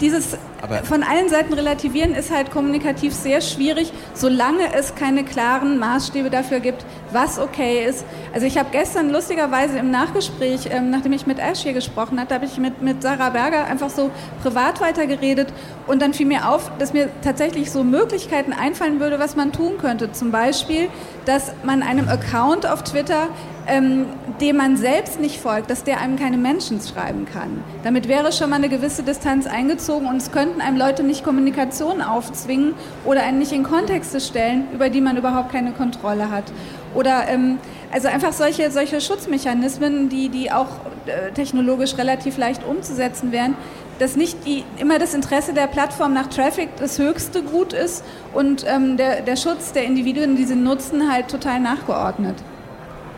dieses 0.01 0.37
aber 0.61 0.83
von 0.83 1.03
allen 1.03 1.29
Seiten 1.29 1.53
relativieren 1.53 2.15
ist 2.15 2.33
halt 2.33 2.49
kommunikativ 2.49 3.13
sehr 3.13 3.39
schwierig, 3.41 3.93
solange 4.15 4.73
es 4.73 4.95
keine 4.95 5.23
klaren 5.23 5.77
Maßstäbe 5.77 6.31
dafür 6.31 6.59
gibt, 6.59 6.85
was 7.15 7.39
okay 7.39 7.83
ist. 7.85 8.05
Also 8.33 8.45
ich 8.45 8.59
habe 8.59 8.69
gestern 8.71 9.09
lustigerweise 9.09 9.79
im 9.79 9.89
Nachgespräch, 9.89 10.69
ähm, 10.69 10.91
nachdem 10.91 11.13
ich 11.13 11.25
mit 11.25 11.39
Ash 11.39 11.61
hier 11.61 11.73
gesprochen 11.73 12.19
hatte, 12.19 12.35
habe 12.35 12.45
ich 12.45 12.59
mit, 12.59 12.83
mit 12.83 13.01
Sarah 13.01 13.31
Berger 13.31 13.65
einfach 13.65 13.89
so 13.89 14.11
privat 14.43 14.81
weitergeredet 14.81 15.51
und 15.87 16.01
dann 16.03 16.13
fiel 16.13 16.27
mir 16.27 16.47
auf, 16.49 16.71
dass 16.77 16.93
mir 16.93 17.09
tatsächlich 17.23 17.71
so 17.71 17.83
Möglichkeiten 17.83 18.53
einfallen 18.53 18.99
würde, 18.99 19.17
was 19.17 19.35
man 19.35 19.51
tun 19.51 19.79
könnte. 19.79 20.11
Zum 20.11 20.29
Beispiel, 20.29 20.89
dass 21.25 21.53
man 21.63 21.81
einem 21.81 22.07
Account 22.07 22.67
auf 22.67 22.83
Twitter 22.83 23.29
ähm, 23.67 24.05
dem 24.41 24.57
man 24.57 24.77
selbst 24.77 25.19
nicht 25.19 25.39
folgt, 25.39 25.69
dass 25.69 25.83
der 25.83 25.99
einem 25.99 26.17
keine 26.17 26.37
Menschen 26.37 26.79
schreiben 26.81 27.25
kann. 27.25 27.63
Damit 27.83 28.07
wäre 28.07 28.31
schon 28.31 28.49
mal 28.49 28.57
eine 28.57 28.69
gewisse 28.69 29.03
Distanz 29.03 29.47
eingezogen 29.47 30.07
und 30.07 30.17
es 30.17 30.31
könnten 30.31 30.61
einem 30.61 30.77
Leute 30.77 31.03
nicht 31.03 31.23
Kommunikation 31.23 32.01
aufzwingen 32.01 32.73
oder 33.05 33.23
einen 33.23 33.39
nicht 33.39 33.51
in 33.51 33.63
Kontexte 33.63 34.19
stellen, 34.19 34.65
über 34.73 34.89
die 34.89 35.01
man 35.01 35.17
überhaupt 35.17 35.51
keine 35.51 35.71
Kontrolle 35.71 36.29
hat. 36.29 36.45
Oder 36.93 37.27
ähm, 37.27 37.57
also 37.91 38.07
einfach 38.07 38.33
solche, 38.33 38.71
solche 38.71 39.01
Schutzmechanismen, 39.01 40.09
die, 40.09 40.29
die 40.29 40.51
auch 40.51 40.67
äh, 41.05 41.31
technologisch 41.31 41.97
relativ 41.97 42.37
leicht 42.37 42.63
umzusetzen 42.63 43.31
wären, 43.31 43.55
dass 43.99 44.15
nicht 44.15 44.45
die, 44.45 44.63
immer 44.77 44.99
das 44.99 45.13
Interesse 45.13 45.53
der 45.53 45.67
Plattform 45.67 46.13
nach 46.13 46.27
Traffic 46.27 46.69
das 46.77 46.99
höchste 46.99 47.41
Gut 47.41 47.73
ist 47.73 48.03
und 48.33 48.65
ähm, 48.67 48.97
der, 48.97 49.21
der 49.21 49.37
Schutz 49.37 49.71
der 49.71 49.85
Individuen, 49.85 50.35
die 50.35 50.45
sie 50.45 50.55
nutzen, 50.55 51.11
halt 51.11 51.29
total 51.29 51.59
nachgeordnet. 51.59 52.35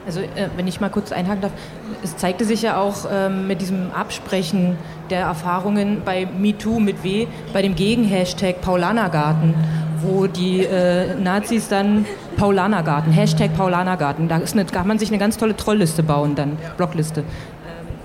Also 0.08 0.22
äh, 0.22 0.50
wenn 0.56 0.67
ich 0.67 0.80
mal 0.80 0.89
kurz 0.89 1.12
einhaken 1.12 1.41
darf, 1.41 1.52
es 2.02 2.15
zeigte 2.15 2.46
sich 2.46 2.62
ja 2.62 2.80
auch 2.80 3.06
ähm, 3.12 3.46
mit 3.48 3.62
diesem 3.62 3.91
Absprechen 3.91 4.78
der 5.10 5.20
Erfahrungen 5.20 6.02
bei 6.04 6.26
MeToo 6.39 6.80
mit 6.80 7.04
W, 7.04 7.28
bei 7.54 7.62
dem 7.62 7.76
Gegen-Hashtag 7.76 8.62
Paulanergarten, 8.62 9.54
wo 10.02 10.28
die 10.28 10.62
äh, 10.62 11.13
Nazis 11.15 11.67
dann 11.67 12.06
Paulanergarten, 12.38 13.12
Hashtag 13.12 13.56
Paulanergarten, 13.56 14.30
da, 14.30 14.36
eine, 14.36 14.65
kann 14.65 14.88
man 14.88 14.98
sich 14.98 15.10
eine 15.10 15.17
ganz 15.17 15.38
tolle 15.38 15.58
Trollliste 15.58 16.04
bauen, 16.04 16.36
dann 16.36 16.58
Blockliste. 16.78 17.24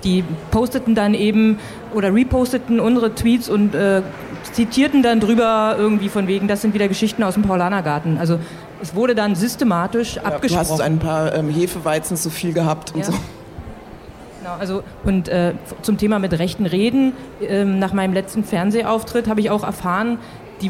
Die 0.03 0.25
posteten 0.51 0.95
dann 0.95 1.13
eben 1.13 1.59
oder 1.93 2.13
reposteten 2.13 2.81
unsere 2.81 3.15
Tweets 3.15 3.47
und 3.47 3.73
äh, 3.73 4.01
zitierten 4.51 5.01
dann 5.01 5.21
drüber 5.21 5.75
irgendwie 5.77 6.09
von 6.09 6.27
wegen, 6.27 6.49
das 6.49 6.61
sind 6.61 6.73
wieder 6.73 6.89
Geschichten 6.89 7.23
aus 7.23 7.35
dem 7.35 7.43
Paulanergarten. 7.43 8.17
Also 8.17 8.39
es 8.83 8.93
wurde 8.93 9.15
dann 9.15 9.33
systematisch 9.33 10.15
ja, 10.15 10.23
abgesprochen. 10.23 10.65
Du 10.65 10.73
hast 10.73 10.81
ein 10.81 10.99
paar 10.99 11.33
ähm, 11.33 11.49
Hefeweizen 11.49 12.17
zu 12.17 12.29
viel 12.29 12.51
gehabt 12.51 12.91
und 12.93 12.99
ja. 12.99 13.05
so. 13.05 13.13
Genau, 14.41 14.55
also 14.59 14.83
und 15.05 15.29
äh, 15.29 15.53
zum 15.81 15.97
Thema 15.97 16.19
mit 16.19 16.37
rechten 16.37 16.65
Reden, 16.65 17.13
äh, 17.39 17.63
nach 17.63 17.93
meinem 17.93 18.13
letzten 18.13 18.43
Fernsehauftritt 18.43 19.29
habe 19.29 19.39
ich 19.39 19.49
auch 19.49 19.63
erfahren, 19.63 20.17
die, 20.61 20.69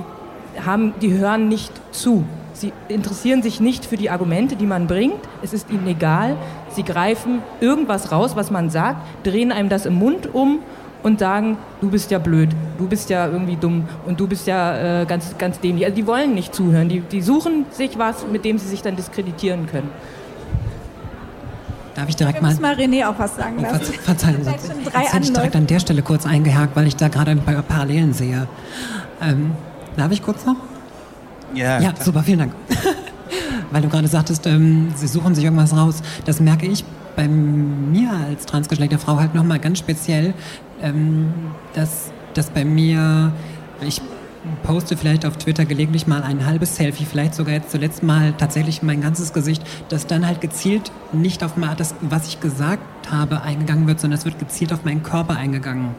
haben, 0.63 0.93
die 1.01 1.11
hören 1.13 1.47
nicht 1.47 1.71
zu. 1.91 2.23
Sie 2.53 2.71
interessieren 2.87 3.41
sich 3.41 3.59
nicht 3.59 3.83
für 3.83 3.97
die 3.97 4.11
Argumente, 4.11 4.55
die 4.55 4.67
man 4.67 4.85
bringt. 4.85 5.19
Es 5.41 5.51
ist 5.51 5.71
ihnen 5.71 5.87
egal. 5.87 6.37
Sie 6.69 6.83
greifen 6.83 7.41
irgendwas 7.61 8.11
raus, 8.11 8.35
was 8.35 8.51
man 8.51 8.69
sagt, 8.69 9.01
drehen 9.23 9.51
einem 9.51 9.69
das 9.69 9.87
im 9.87 9.95
Mund 9.95 10.35
um 10.35 10.59
und 11.03 11.19
sagen, 11.19 11.57
du 11.81 11.89
bist 11.89 12.09
ja 12.11 12.17
blöd, 12.19 12.49
du 12.77 12.87
bist 12.87 13.09
ja 13.09 13.27
irgendwie 13.27 13.55
dumm 13.57 13.85
und 14.05 14.19
du 14.19 14.27
bist 14.27 14.47
ja 14.47 15.01
äh, 15.01 15.05
ganz, 15.05 15.37
ganz 15.37 15.59
dämlich. 15.59 15.85
Also 15.85 15.95
die 15.95 16.07
wollen 16.07 16.33
nicht 16.33 16.55
zuhören, 16.55 16.89
die, 16.89 17.01
die 17.01 17.21
suchen 17.21 17.65
sich 17.71 17.97
was, 17.99 18.25
mit 18.31 18.45
dem 18.45 18.57
sie 18.57 18.67
sich 18.67 18.81
dann 18.81 18.95
diskreditieren 18.95 19.67
können. 19.67 19.89
Darf 21.95 22.09
ich 22.09 22.15
direkt 22.15 22.37
Wir 22.41 22.41
mal... 22.41 22.55
mal 22.59 22.73
René 22.73 23.07
auch 23.07 23.19
was 23.19 23.35
sagen 23.35 23.57
Oh, 23.59 23.61
lassen. 23.63 23.93
Ver 23.93 24.01
Verzeihung, 24.15 24.43
drei 24.43 25.01
hätte 25.01 25.23
ich 25.23 25.33
direkt 25.33 25.55
an 25.55 25.67
der 25.67 25.79
Stelle 25.79 26.01
kurz 26.01 26.25
eingehakt, 26.25 26.75
weil 26.75 26.87
ich 26.87 26.95
da 26.95 27.07
gerade 27.07 27.31
ein 27.31 27.41
paar 27.41 27.61
Parallelen 27.61 28.13
sehe. 28.13 28.47
Ähm, 29.21 29.51
darf 29.95 30.11
ich 30.11 30.23
kurz 30.23 30.45
noch? 30.45 30.55
Ja, 31.53 31.79
Ja, 31.79 31.93
super, 31.99 32.23
vielen 32.23 32.39
Dank. 32.39 32.53
Weil 33.71 33.81
du 33.83 33.89
gerade 33.89 34.07
sagtest, 34.07 34.45
ähm, 34.47 34.91
sie 34.95 35.07
suchen 35.07 35.33
sich 35.35 35.43
irgendwas 35.43 35.75
raus. 35.75 36.01
Das 36.25 36.39
merke 36.39 36.65
ich 36.65 36.83
bei 37.15 37.27
mir 37.27 38.11
als 38.11 38.45
transgeschlechtliche 38.45 39.03
Frau 39.03 39.17
halt 39.17 39.35
nochmal 39.35 39.59
ganz 39.59 39.79
speziell, 39.79 40.33
ähm, 40.81 41.33
dass, 41.73 42.11
dass 42.33 42.49
bei 42.49 42.65
mir, 42.65 43.31
ich 43.81 44.01
poste 44.63 44.97
vielleicht 44.97 45.25
auf 45.25 45.37
Twitter 45.37 45.65
gelegentlich 45.65 46.07
mal 46.07 46.21
ein 46.21 46.45
halbes 46.45 46.75
Selfie, 46.75 47.05
vielleicht 47.05 47.33
sogar 47.33 47.53
jetzt 47.53 47.71
zuletzt 47.71 48.03
mal 48.03 48.33
tatsächlich 48.33 48.83
mein 48.83 49.01
ganzes 49.01 49.33
Gesicht, 49.33 49.63
dass 49.89 50.07
dann 50.07 50.25
halt 50.27 50.41
gezielt 50.41 50.91
nicht 51.11 51.43
auf 51.43 51.53
das, 51.77 51.95
was 52.01 52.27
ich 52.27 52.39
gesagt 52.39 53.11
habe, 53.11 53.41
eingegangen 53.41 53.87
wird, 53.87 53.99
sondern 53.99 54.19
es 54.19 54.25
wird 54.25 54.39
gezielt 54.39 54.73
auf 54.73 54.83
meinen 54.83 55.03
Körper 55.03 55.37
eingegangen. 55.37 55.95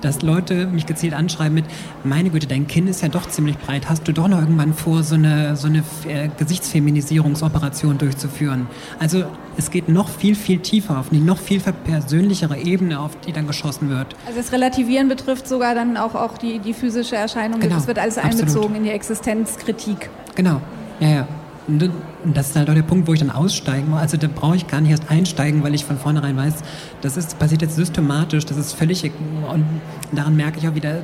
Dass 0.00 0.22
Leute 0.22 0.66
mich 0.66 0.86
gezielt 0.86 1.14
anschreiben 1.14 1.54
mit, 1.54 1.64
meine 2.04 2.30
Güte, 2.30 2.46
dein 2.46 2.66
Kinn 2.66 2.86
ist 2.86 3.02
ja 3.02 3.08
doch 3.08 3.28
ziemlich 3.28 3.58
breit, 3.58 3.88
hast 3.88 4.06
du 4.06 4.12
doch 4.12 4.28
noch 4.28 4.38
irgendwann 4.38 4.74
vor, 4.74 5.02
so 5.02 5.14
eine, 5.14 5.56
so 5.56 5.66
eine 5.66 5.82
äh, 6.06 6.28
Gesichtsfeminisierungsoperation 6.38 7.98
durchzuführen? 7.98 8.66
Also 8.98 9.24
es 9.56 9.70
geht 9.70 9.88
noch 9.88 10.08
viel, 10.08 10.34
viel 10.34 10.60
tiefer 10.60 10.98
auf 10.98 11.10
eine 11.10 11.20
noch 11.20 11.38
viel 11.38 11.60
persönlichere 11.60 12.58
Ebene, 12.58 13.00
auf 13.00 13.18
die 13.26 13.32
dann 13.32 13.46
geschossen 13.46 13.90
wird. 13.90 14.14
Also 14.26 14.38
das 14.38 14.52
Relativieren 14.52 15.08
betrifft 15.08 15.48
sogar 15.48 15.74
dann 15.74 15.96
auch, 15.96 16.14
auch 16.14 16.38
die, 16.38 16.60
die 16.60 16.74
physische 16.74 17.16
Erscheinung. 17.16 17.60
Genau, 17.60 17.74
das 17.74 17.86
wird 17.86 17.98
alles 17.98 18.18
absolut. 18.18 18.40
einbezogen 18.40 18.74
in 18.76 18.84
die 18.84 18.90
Existenzkritik. 18.90 20.10
Genau, 20.34 20.60
ja, 21.00 21.08
ja. 21.08 21.28
Und 21.68 21.90
das 22.24 22.50
ist 22.50 22.56
halt 22.56 22.70
auch 22.70 22.74
der 22.74 22.82
Punkt, 22.82 23.06
wo 23.06 23.12
ich 23.12 23.20
dann 23.20 23.30
aussteigen 23.30 23.90
muss. 23.90 24.00
Also 24.00 24.16
da 24.16 24.26
brauche 24.26 24.56
ich 24.56 24.66
gar 24.66 24.80
nicht 24.80 24.90
erst 24.90 25.10
einsteigen, 25.10 25.62
weil 25.62 25.74
ich 25.74 25.84
von 25.84 25.98
vornherein 25.98 26.36
weiß, 26.36 26.54
das 27.02 27.18
ist, 27.18 27.38
passiert 27.38 27.60
jetzt 27.60 27.76
systematisch, 27.76 28.46
das 28.46 28.56
ist 28.56 28.72
völlig... 28.72 29.04
e- 29.04 29.12
Und 29.52 29.64
daran 30.12 30.34
merke 30.34 30.58
ich 30.58 30.66
auch 30.66 30.74
wieder, 30.74 31.02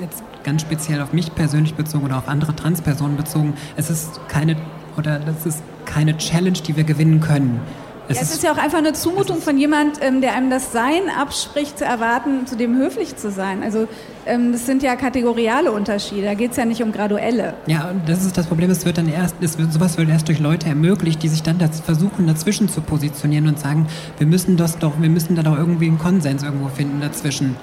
jetzt 0.00 0.22
ganz 0.44 0.62
speziell 0.62 1.00
auf 1.00 1.12
mich 1.12 1.34
persönlich 1.34 1.74
bezogen 1.74 2.04
oder 2.04 2.18
auf 2.18 2.28
andere 2.28 2.54
Transpersonen 2.54 3.16
bezogen, 3.16 3.54
es 3.76 3.90
ist 3.90 4.20
keine, 4.28 4.56
oder 4.96 5.18
das 5.18 5.46
ist 5.46 5.62
keine 5.84 6.16
Challenge, 6.16 6.58
die 6.58 6.76
wir 6.76 6.84
gewinnen 6.84 7.20
können. 7.20 7.60
Ja, 8.08 8.16
es 8.20 8.34
ist 8.34 8.42
ja 8.42 8.52
auch 8.52 8.58
einfach 8.58 8.78
eine 8.78 8.92
Zumutung 8.92 9.40
von 9.40 9.56
jemand, 9.56 9.98
ähm, 10.02 10.20
der 10.20 10.34
einem 10.34 10.50
das 10.50 10.72
Sein 10.72 11.02
abspricht, 11.18 11.78
zu 11.78 11.84
erwarten, 11.84 12.46
zu 12.46 12.56
dem 12.56 12.76
höflich 12.76 13.16
zu 13.16 13.30
sein. 13.30 13.62
Also 13.62 13.88
ähm, 14.26 14.52
das 14.52 14.66
sind 14.66 14.82
ja 14.82 14.94
kategoriale 14.94 15.72
Unterschiede. 15.72 16.26
Da 16.26 16.34
geht 16.34 16.50
es 16.50 16.56
ja 16.58 16.66
nicht 16.66 16.82
um 16.82 16.92
graduelle. 16.92 17.54
Ja, 17.66 17.88
und 17.88 18.06
das 18.06 18.24
ist 18.24 18.36
das 18.36 18.46
Problem, 18.46 18.70
es 18.70 18.84
wird 18.84 18.98
dann 18.98 19.08
erst, 19.08 19.36
es 19.40 19.58
wird, 19.58 19.72
sowas 19.72 19.96
wird 19.96 20.10
erst 20.10 20.28
durch 20.28 20.38
Leute 20.38 20.68
ermöglicht, 20.68 21.22
die 21.22 21.28
sich 21.28 21.42
dann 21.42 21.58
das 21.58 21.80
versuchen, 21.80 22.26
dazwischen 22.26 22.68
zu 22.68 22.82
positionieren 22.82 23.48
und 23.48 23.58
sagen, 23.58 23.86
wir 24.18 24.26
müssen 24.26 24.56
das 24.56 24.78
doch, 24.78 25.00
wir 25.00 25.10
müssen 25.10 25.34
da 25.34 25.42
doch 25.42 25.56
irgendwie 25.56 25.86
einen 25.86 25.98
Konsens 25.98 26.42
irgendwo 26.42 26.68
finden 26.68 27.00
dazwischen. 27.00 27.56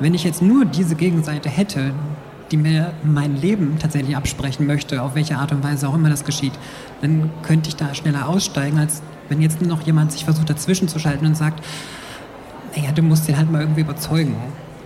Wenn 0.00 0.14
ich 0.14 0.24
jetzt 0.24 0.42
nur 0.42 0.64
diese 0.64 0.94
Gegenseite 0.94 1.48
hätte, 1.48 1.92
die 2.52 2.58
mir 2.58 2.92
mein 3.02 3.36
Leben 3.36 3.78
tatsächlich 3.80 4.16
absprechen 4.16 4.66
möchte, 4.66 5.02
auf 5.02 5.14
welche 5.14 5.36
Art 5.36 5.50
und 5.52 5.64
Weise 5.64 5.88
auch 5.88 5.94
immer 5.94 6.10
das 6.10 6.24
geschieht, 6.24 6.52
dann 7.00 7.30
könnte 7.42 7.70
ich 7.70 7.76
da 7.76 7.94
schneller 7.94 8.28
aussteigen, 8.28 8.78
als 8.78 9.02
wenn 9.28 9.40
jetzt 9.40 9.62
noch 9.62 9.80
jemand 9.82 10.12
sich 10.12 10.24
versucht 10.24 10.50
dazwischen 10.50 10.86
zu 10.86 10.98
schalten 10.98 11.24
und 11.26 11.36
sagt, 11.36 11.64
naja, 12.76 12.92
du 12.92 13.02
musst 13.02 13.26
den 13.26 13.36
halt 13.36 13.50
mal 13.50 13.62
irgendwie 13.62 13.80
überzeugen. 13.80 14.36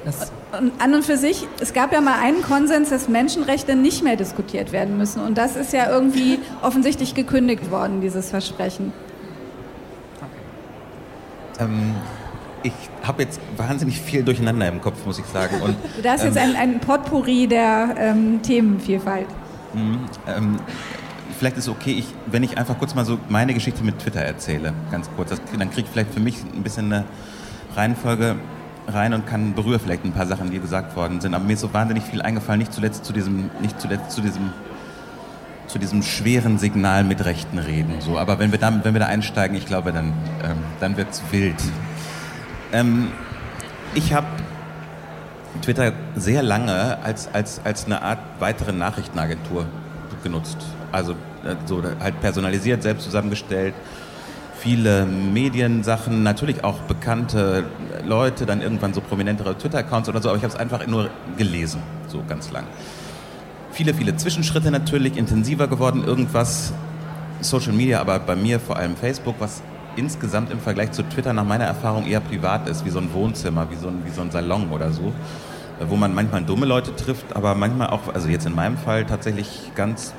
Das, 0.05 0.31
Und 0.59 0.73
an 0.81 0.95
und 0.95 1.05
für 1.05 1.17
sich, 1.17 1.49
es 1.61 1.73
gab 1.73 1.93
ja 1.93 2.01
mal 2.01 2.21
einen 2.21 2.41
Konsens, 2.41 2.91
dass 2.91 3.09
Menschenrechte 3.09 3.75
nicht 3.75 4.05
mehr 4.05 4.15
diskutiert 4.15 4.71
werden 4.71 4.97
müssen. 4.97 5.21
Und 5.21 5.37
das 5.37 5.57
ist 5.57 5.73
ja 5.73 5.91
irgendwie 5.91 6.39
offensichtlich 6.63 7.15
gekündigt 7.15 7.73
worden, 7.73 8.01
dieses 8.01 8.31
Versprechen. 8.31 8.93
Ähm, 11.59 11.95
ich 12.67 13.07
habe 13.07 13.23
jetzt 13.23 13.41
wahnsinnig 13.57 14.01
viel 14.01 14.23
durcheinander 14.23 14.69
im 14.69 14.81
Kopf, 14.81 15.05
muss 15.07 15.19
ich 15.19 15.27
sagen. 15.27 15.61
Und, 15.63 15.77
Da 16.03 16.15
ist 16.15 16.25
jetzt 16.25 16.39
ein, 16.39 16.57
ein 16.57 16.81
Potpourri 16.81 17.47
der 17.47 17.95
ähm, 17.99 18.41
Themenvielfalt. 18.43 19.27
ähm, 20.27 20.59
vielleicht 21.39 21.57
ist 21.57 21.65
es 21.65 21.69
okay, 21.69 21.93
ich, 21.93 22.07
wenn 22.27 22.43
ich 22.43 22.59
einfach 22.59 22.79
kurz 22.79 22.95
mal 22.95 23.05
so 23.05 23.19
meine 23.29 23.55
Geschichte 23.55 23.85
mit 23.85 23.99
Twitter 23.99 24.21
erzähle, 24.21 24.73
ganz 24.91 25.09
kurz. 25.17 25.31
Das, 25.31 25.41
dann 25.59 25.71
kriege 25.71 25.83
ich 25.83 25.89
vielleicht 25.89 26.13
für 26.13 26.21
mich 26.21 26.37
ein 26.55 26.63
bisschen 26.63 26.93
eine 26.93 27.05
Reihenfolge 27.75 28.37
rein 28.89 29.15
und 29.15 29.27
kann 29.27 29.55
berühre 29.55 29.79
vielleicht 29.79 30.05
ein 30.05 30.13
paar 30.13 30.27
Sachen, 30.27 30.51
die 30.51 30.59
gesagt 30.59 30.97
worden 30.97 31.21
sind. 31.21 31.35
Aber 31.35 31.45
mir 31.45 31.55
ist 31.55 31.61
so 31.61 31.73
wahnsinnig 31.73 32.05
viel 32.05 32.23
eingefallen, 32.23 32.59
nicht 32.59 32.73
zuletzt 32.73 33.05
zu 33.05 33.13
diesem, 33.13 33.51
nicht 33.61 33.81
zuletzt 33.81 34.13
zu 34.13 34.21
diesem, 34.21 34.53
zu 35.67 35.79
diesem 35.79 36.03
schweren 36.03 36.59
Signal 36.59 37.05
mit 37.05 37.25
Rechten 37.25 37.59
reden. 37.59 37.95
So, 38.01 38.19
aber 38.19 38.39
wenn 38.39 38.53
wir 38.53 38.59
da, 38.59 38.73
wenn 38.85 38.95
wir 38.95 39.01
da 39.01 39.07
einsteigen, 39.07 39.57
ich 39.57 39.67
glaube, 39.67 39.93
dann, 39.93 40.13
ähm, 40.45 40.59
dann 40.81 40.97
wird's 40.97 41.23
wild. 41.31 41.57
Ähm, 42.73 43.09
ich 43.95 44.13
habe 44.13 44.27
Twitter 45.63 45.93
sehr 46.15 46.43
lange 46.43 46.99
als, 47.03 47.29
als, 47.33 47.61
als 47.65 47.87
eine 47.87 48.03
Art 48.03 48.19
weitere 48.41 48.73
Nachrichtenagentur 48.73 49.67
genutzt. 50.23 50.59
Also 50.93 51.13
äh, 51.13 51.55
so 51.67 51.83
halt 52.01 52.21
personalisiert, 52.21 52.83
selbst 52.83 53.05
zusammengestellt. 53.05 53.75
Viele 54.59 55.07
Mediensachen, 55.07 56.23
natürlich 56.23 56.65
auch 56.65 56.81
bekannte 56.83 57.65
Leute, 58.05 58.47
dann 58.47 58.63
irgendwann 58.63 58.95
so 58.95 59.01
prominentere 59.01 59.57
Twitter-Accounts 59.57 60.09
oder 60.09 60.21
so, 60.23 60.29
aber 60.31 60.39
ich 60.39 60.45
habe 60.45 60.53
es 60.53 60.59
einfach 60.59 60.87
nur 60.87 61.11
gelesen, 61.37 61.83
so 62.09 62.23
ganz 62.27 62.51
lang. 62.51 62.65
Viele, 63.71 63.93
viele 63.93 64.17
Zwischenschritte 64.17 64.71
natürlich, 64.71 65.17
intensiver 65.19 65.69
geworden, 65.69 66.03
irgendwas 66.05 66.73
Social 67.43 67.75
Media, 67.75 68.01
aber 68.01 68.19
bei 68.19 68.35
mir 68.35 68.59
vor 68.59 68.77
allem 68.77 68.97
Facebook, 68.97 69.37
was 69.39 69.63
insgesamt 69.97 70.51
im 70.51 70.61
Vergleich 70.61 70.93
zu 70.93 71.03
Twitter 71.03 71.33
nach 71.33 71.45
meiner 71.45 71.65
Erfahrung 71.65 72.07
eher 72.07 72.21
privat 72.21 72.69
ist, 72.69 72.85
wie 72.85 72.91
so 72.91 72.99
ein 72.99 73.13
Wohnzimmer, 73.13 73.71
wie 73.71 73.77
so 73.77 73.89
ein, 73.89 74.05
wie 74.05 74.11
so 74.11 74.23
ein 74.23 74.31
Salon 74.31 74.71
oder 74.71 74.93
so, 74.93 75.13
wo 75.89 75.97
man 75.97 76.15
manchmal 76.15 76.43
dumme 76.43 76.67
Leute 76.67 76.95
trifft, 76.95 77.35
aber 77.35 77.55
manchmal 77.55 77.89
auch, 77.89 78.15
also 78.15 78.29
jetzt 78.29 78.47
in 78.47 78.55
meinem 78.55 78.77
Fall 78.77 79.05
tatsächlich 79.05 79.73
ganz 79.75 80.15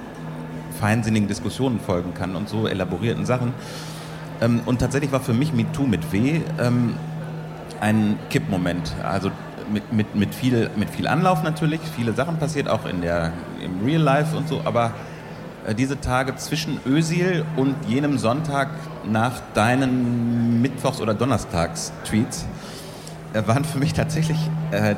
feinsinnigen 0.80 1.28
Diskussionen 1.28 1.80
folgen 1.80 2.14
kann 2.14 2.36
und 2.36 2.50
so 2.50 2.68
elaborierten 2.68 3.26
Sachen. 3.26 3.54
Ähm, 4.42 4.62
und 4.66 4.80
tatsächlich 4.80 5.12
war 5.12 5.20
für 5.20 5.34
mich 5.34 5.54
MeToo 5.54 5.88
mit 5.88 6.12
W 6.12 6.42
ähm, 6.60 6.96
ein 7.80 8.18
Kippmoment. 8.30 8.96
Also 9.04 9.32
mit, 9.72 9.92
mit, 9.92 10.16
mit, 10.16 10.34
viel, 10.34 10.70
mit 10.76 10.90
viel 10.90 11.08
Anlauf 11.08 11.44
natürlich, 11.44 11.82
viele 11.96 12.14
Sachen 12.14 12.38
passiert, 12.38 12.70
auch 12.70 12.86
in 12.86 13.02
der, 13.02 13.34
im 13.64 13.86
Real 13.86 14.02
Life 14.02 14.36
und 14.36 14.48
so, 14.48 14.62
aber 14.64 14.92
diese 15.74 16.00
Tage 16.00 16.36
zwischen 16.36 16.80
Ösil 16.86 17.46
und 17.58 17.76
jenem 17.88 18.18
Sonntag 18.18 18.70
nach 19.06 19.42
deinen 19.54 20.62
Mittwochs- 20.62 21.02
oder 21.02 21.14
Donnerstags-Tweets 21.14 22.46
äh, 23.34 23.46
waren 23.46 23.66
für 23.66 23.78
mich 23.78 23.94
tatsächlich, 23.94 24.38
äh, 24.72 24.96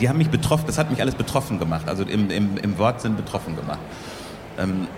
die 0.00 0.08
haben 0.08 0.18
mich 0.18 0.30
betroffen, 0.30 0.64
das 0.66 0.78
hat 0.78 0.90
mich 0.90 1.00
alles 1.00 1.14
betroffen 1.14 1.58
gemacht, 1.58 1.88
also 1.88 2.04
im, 2.04 2.30
im, 2.30 2.56
im 2.58 2.78
Wortsinn 2.78 3.16
betroffen 3.16 3.56
gemacht. 3.56 3.78
Ähm, 4.58 4.88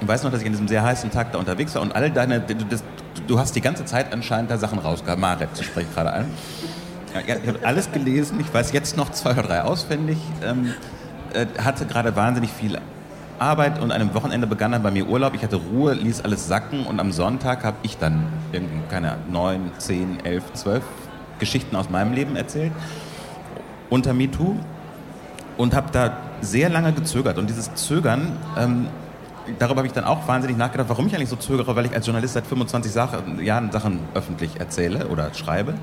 ich 0.00 0.06
weiß 0.06 0.22
noch, 0.22 0.30
dass 0.30 0.40
ich 0.40 0.46
an 0.46 0.52
diesem 0.52 0.68
sehr 0.68 0.82
heißen 0.82 1.10
Tag 1.10 1.32
da 1.32 1.38
unterwegs 1.38 1.74
war 1.74 1.82
und 1.82 1.94
all 1.94 2.10
deine, 2.10 2.40
du, 2.40 2.54
das, 2.54 2.82
du 3.26 3.38
hast 3.38 3.56
die 3.56 3.60
ganze 3.60 3.84
Zeit 3.84 4.12
anscheinend 4.12 4.50
da 4.50 4.58
Sachen 4.58 4.78
rausgehauen. 4.78 5.20
Maret 5.20 5.50
spreche 5.60 5.86
ich 5.88 5.94
gerade 5.94 6.12
an. 6.12 6.26
Ja, 7.14 7.36
ich 7.36 7.48
habe 7.48 7.58
alles 7.64 7.90
gelesen, 7.90 8.38
ich 8.40 8.52
weiß 8.52 8.72
jetzt 8.72 8.96
noch 8.96 9.10
zwei 9.10 9.32
oder 9.32 9.42
drei 9.42 9.62
auswendig, 9.62 10.18
ähm, 10.44 10.72
äh, 11.32 11.46
hatte 11.62 11.86
gerade 11.86 12.14
wahnsinnig 12.14 12.50
viel 12.50 12.78
Arbeit 13.38 13.80
und 13.80 13.92
einem 13.92 14.14
Wochenende 14.14 14.46
begann 14.46 14.72
dann 14.72 14.82
bei 14.82 14.90
mir 14.90 15.06
Urlaub. 15.06 15.34
Ich 15.34 15.42
hatte 15.42 15.56
Ruhe, 15.56 15.94
ließ 15.94 16.22
alles 16.22 16.48
sacken 16.48 16.86
und 16.86 17.00
am 17.00 17.12
Sonntag 17.12 17.64
habe 17.64 17.76
ich 17.82 17.98
dann 17.98 18.26
irgendwie, 18.52 18.80
keine 18.88 19.12
Ahnung, 19.12 19.24
neun, 19.30 19.72
zehn, 19.78 20.24
elf, 20.24 20.52
zwölf 20.54 20.82
Geschichten 21.38 21.76
aus 21.76 21.88
meinem 21.90 22.12
Leben 22.12 22.36
erzählt 22.36 22.72
unter 23.90 24.12
MeToo 24.12 24.56
und 25.56 25.74
habe 25.74 25.88
da 25.92 26.16
sehr 26.40 26.68
lange 26.68 26.92
gezögert. 26.92 27.38
Und 27.38 27.48
dieses 27.48 27.74
Zögern, 27.74 28.36
ähm, 28.56 28.88
darüber 29.58 29.78
habe 29.78 29.86
ich 29.86 29.92
dann 29.92 30.04
auch 30.04 30.26
wahnsinnig 30.28 30.56
nachgedacht, 30.56 30.88
warum 30.88 31.06
ich 31.06 31.14
eigentlich 31.14 31.28
so 31.28 31.36
zögere, 31.36 31.74
weil 31.74 31.86
ich 31.86 31.94
als 31.94 32.06
Journalist 32.06 32.34
seit 32.34 32.46
25 32.46 32.92
Sachen, 32.92 33.42
Jahren 33.44 33.72
Sachen 33.72 34.00
öffentlich 34.14 34.60
erzähle 34.60 35.08
oder 35.08 35.32
schreibe, 35.34 35.74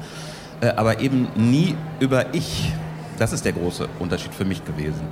äh, 0.61 0.69
aber 0.69 0.99
eben 0.99 1.27
nie 1.35 1.75
über 1.99 2.33
ich. 2.33 2.71
Das 3.17 3.31
ist 3.31 3.45
der 3.45 3.53
große 3.53 3.87
Unterschied 3.99 4.33
für 4.33 4.45
mich 4.45 4.63
gewesen. 4.65 5.07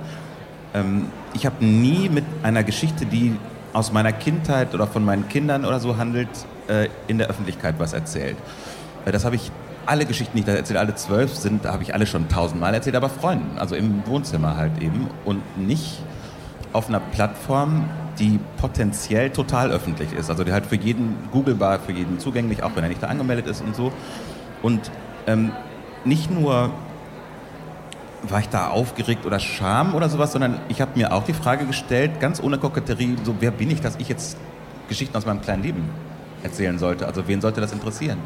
Ähm, 0.74 1.06
ich 1.32 1.46
habe 1.46 1.64
nie 1.64 2.08
mit 2.08 2.24
einer 2.42 2.64
Geschichte, 2.64 3.06
die 3.06 3.36
aus 3.72 3.92
meiner 3.92 4.12
Kindheit 4.12 4.74
oder 4.74 4.86
von 4.86 5.04
meinen 5.04 5.28
Kindern 5.28 5.64
oder 5.64 5.80
so 5.80 5.96
handelt, 5.96 6.28
äh, 6.68 6.88
in 7.06 7.18
der 7.18 7.28
Öffentlichkeit 7.28 7.76
was 7.78 7.92
erzählt. 7.92 8.36
Äh, 9.04 9.12
das 9.12 9.24
habe 9.24 9.36
ich 9.36 9.50
alle 9.86 10.06
Geschichten, 10.06 10.32
die 10.34 10.40
ich 10.40 10.46
da 10.46 10.52
erzähle, 10.52 10.80
alle 10.80 10.94
zwölf 10.94 11.34
sind, 11.34 11.64
da 11.64 11.72
habe 11.72 11.82
ich 11.82 11.94
alle 11.94 12.06
schon 12.06 12.28
tausendmal 12.28 12.72
erzählt, 12.74 12.96
aber 12.96 13.10
Freunden, 13.10 13.58
also 13.58 13.74
im 13.74 14.06
Wohnzimmer 14.06 14.56
halt 14.56 14.82
eben 14.82 15.08
und 15.24 15.42
nicht 15.58 15.98
auf 16.72 16.88
einer 16.88 17.00
Plattform, 17.00 17.88
die 18.18 18.38
potenziell 18.56 19.30
total 19.30 19.70
öffentlich 19.70 20.12
ist, 20.12 20.30
also 20.30 20.44
die 20.44 20.52
halt 20.52 20.66
für 20.66 20.76
jeden 20.76 21.16
googlebar, 21.32 21.78
für 21.80 21.92
jeden 21.92 22.18
zugänglich, 22.18 22.62
auch 22.62 22.70
wenn 22.74 22.84
er 22.84 22.88
nicht 22.88 23.02
da 23.02 23.08
angemeldet 23.08 23.46
ist 23.46 23.60
und 23.60 23.76
so. 23.76 23.92
Und 24.62 24.90
ähm, 25.26 25.52
nicht 26.04 26.30
nur 26.30 26.70
war 28.30 28.40
ich 28.40 28.48
da 28.48 28.68
aufgeregt 28.68 29.26
oder 29.26 29.38
Scham 29.38 29.94
oder 29.94 30.08
sowas, 30.08 30.32
sondern 30.32 30.60
ich 30.68 30.80
habe 30.80 30.92
mir 30.94 31.12
auch 31.12 31.24
die 31.24 31.32
Frage 31.32 31.66
gestellt, 31.66 32.20
ganz 32.20 32.42
ohne 32.42 32.58
Koketterie, 32.58 33.16
so 33.24 33.36
wer 33.40 33.50
bin 33.50 33.70
ich, 33.70 33.80
dass 33.80 33.96
ich 33.96 34.08
jetzt 34.08 34.36
Geschichten 34.88 35.16
aus 35.16 35.26
meinem 35.26 35.40
kleinen 35.40 35.62
Leben 35.62 35.88
erzählen 36.42 36.78
sollte. 36.78 37.06
Also 37.06 37.26
wen 37.26 37.40
sollte 37.40 37.60
das 37.60 37.72
interessieren? 37.72 38.18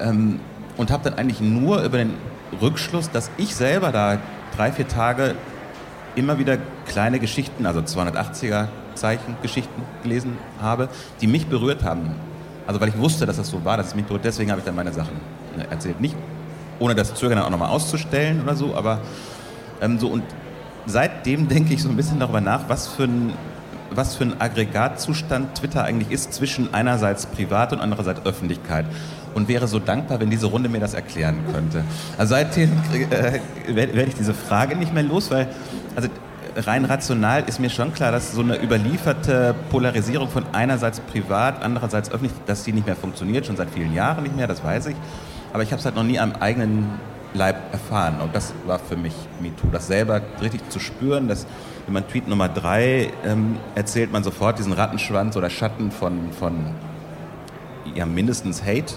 Ähm, 0.00 0.40
und 0.76 0.90
habe 0.90 1.04
dann 1.04 1.18
eigentlich 1.18 1.40
nur 1.40 1.82
über 1.82 1.98
den 1.98 2.14
Rückschluss, 2.60 3.10
dass 3.10 3.30
ich 3.36 3.54
selber 3.54 3.92
da 3.92 4.18
drei, 4.56 4.72
vier 4.72 4.88
Tage 4.88 5.34
immer 6.14 6.38
wieder 6.38 6.58
kleine 6.86 7.18
Geschichten, 7.18 7.66
also 7.66 7.80
280er 7.80 8.68
Zeichengeschichten 8.94 9.82
gelesen 10.02 10.36
habe, 10.60 10.88
die 11.20 11.26
mich 11.26 11.46
berührt 11.46 11.84
haben. 11.84 12.14
Also 12.66 12.80
weil 12.80 12.88
ich 12.88 12.98
wusste, 12.98 13.26
dass 13.26 13.36
das 13.36 13.48
so 13.48 13.64
war, 13.64 13.76
dass 13.76 13.88
es 13.88 13.94
mich 13.94 14.04
berührt, 14.04 14.24
deswegen 14.24 14.50
habe 14.50 14.60
ich 14.60 14.64
dann 14.64 14.74
meine 14.74 14.92
Sachen 14.92 15.16
äh, 15.58 15.70
erzählt. 15.70 16.00
Nicht 16.00 16.16
ohne 16.82 16.94
das 16.94 17.14
Zögern 17.14 17.38
auch 17.38 17.50
nochmal 17.50 17.70
auszustellen 17.70 18.42
oder 18.42 18.56
so, 18.56 18.74
aber 18.74 19.00
ähm, 19.80 19.98
so 19.98 20.08
und 20.08 20.24
seitdem 20.86 21.48
denke 21.54 21.74
ich 21.74 21.82
so 21.82 21.88
ein 21.88 21.96
bisschen 21.96 22.18
darüber 22.18 22.40
nach, 22.40 22.68
was 22.68 22.88
für 22.88 23.04
ein 23.04 23.32
was 23.94 24.16
für 24.16 24.24
ein 24.24 24.40
Aggregatzustand 24.40 25.54
Twitter 25.56 25.84
eigentlich 25.84 26.10
ist 26.10 26.32
zwischen 26.32 26.72
einerseits 26.72 27.26
Privat 27.26 27.74
und 27.74 27.80
andererseits 27.80 28.24
Öffentlichkeit. 28.24 28.86
Und 29.34 29.48
wäre 29.48 29.68
so 29.68 29.78
dankbar, 29.78 30.18
wenn 30.18 30.30
diese 30.30 30.46
Runde 30.46 30.70
mir 30.70 30.80
das 30.80 30.94
erklären 30.94 31.36
könnte. 31.52 31.84
Also 32.16 32.34
seitdem 32.34 32.70
äh, 33.10 33.40
werde 33.66 34.04
ich 34.04 34.14
diese 34.14 34.32
Frage 34.32 34.76
nicht 34.76 34.94
mehr 34.94 35.02
los, 35.02 35.30
weil 35.30 35.46
also 35.94 36.08
rein 36.56 36.84
rational 36.84 37.44
ist 37.46 37.58
mir 37.58 37.70
schon 37.70 37.92
klar, 37.92 38.12
dass 38.12 38.32
so 38.32 38.42
eine 38.42 38.62
überlieferte 38.62 39.54
Polarisierung 39.70 40.28
von 40.28 40.44
einerseits 40.52 41.00
privat, 41.00 41.62
andererseits 41.62 42.10
öffentlich, 42.10 42.32
dass 42.46 42.64
die 42.64 42.72
nicht 42.72 42.86
mehr 42.86 42.96
funktioniert, 42.96 43.46
schon 43.46 43.56
seit 43.56 43.70
vielen 43.70 43.94
Jahren 43.94 44.22
nicht 44.22 44.36
mehr, 44.36 44.46
das 44.46 44.62
weiß 44.62 44.86
ich. 44.86 44.96
Aber 45.52 45.62
ich 45.62 45.70
habe 45.70 45.80
es 45.80 45.84
halt 45.84 45.96
noch 45.96 46.04
nie 46.04 46.18
am 46.18 46.32
eigenen 46.32 46.98
Leib 47.34 47.56
erfahren. 47.72 48.20
Und 48.20 48.34
das 48.34 48.52
war 48.66 48.78
für 48.78 48.96
mich 48.96 49.14
MeToo, 49.40 49.68
das 49.70 49.86
selber 49.86 50.20
richtig 50.40 50.68
zu 50.70 50.80
spüren, 50.80 51.28
dass 51.28 51.46
wenn 51.86 51.94
man 51.94 52.06
Tweet 52.06 52.28
Nummer 52.28 52.48
drei 52.48 53.10
ähm, 53.24 53.56
erzählt 53.74 54.12
man 54.12 54.22
sofort 54.22 54.58
diesen 54.58 54.72
Rattenschwanz 54.72 55.36
oder 55.36 55.50
Schatten 55.50 55.90
von, 55.90 56.32
von 56.32 56.74
ja, 57.94 58.06
mindestens 58.06 58.62
Hate, 58.62 58.94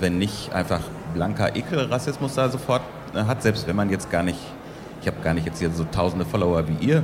wenn 0.00 0.18
nicht 0.18 0.52
einfach 0.52 0.80
blanker 1.14 1.54
Ekelrassismus 1.54 2.34
da 2.34 2.48
sofort 2.48 2.82
äh, 3.14 3.24
hat, 3.24 3.42
selbst 3.42 3.66
wenn 3.66 3.76
man 3.76 3.90
jetzt 3.90 4.10
gar 4.10 4.22
nicht, 4.22 4.38
ich 5.00 5.06
habe 5.06 5.20
gar 5.22 5.34
nicht 5.34 5.46
jetzt 5.46 5.60
hier 5.60 5.70
so 5.70 5.84
tausende 5.84 6.24
Follower 6.24 6.64
wie 6.68 6.86
ihr, 6.86 7.02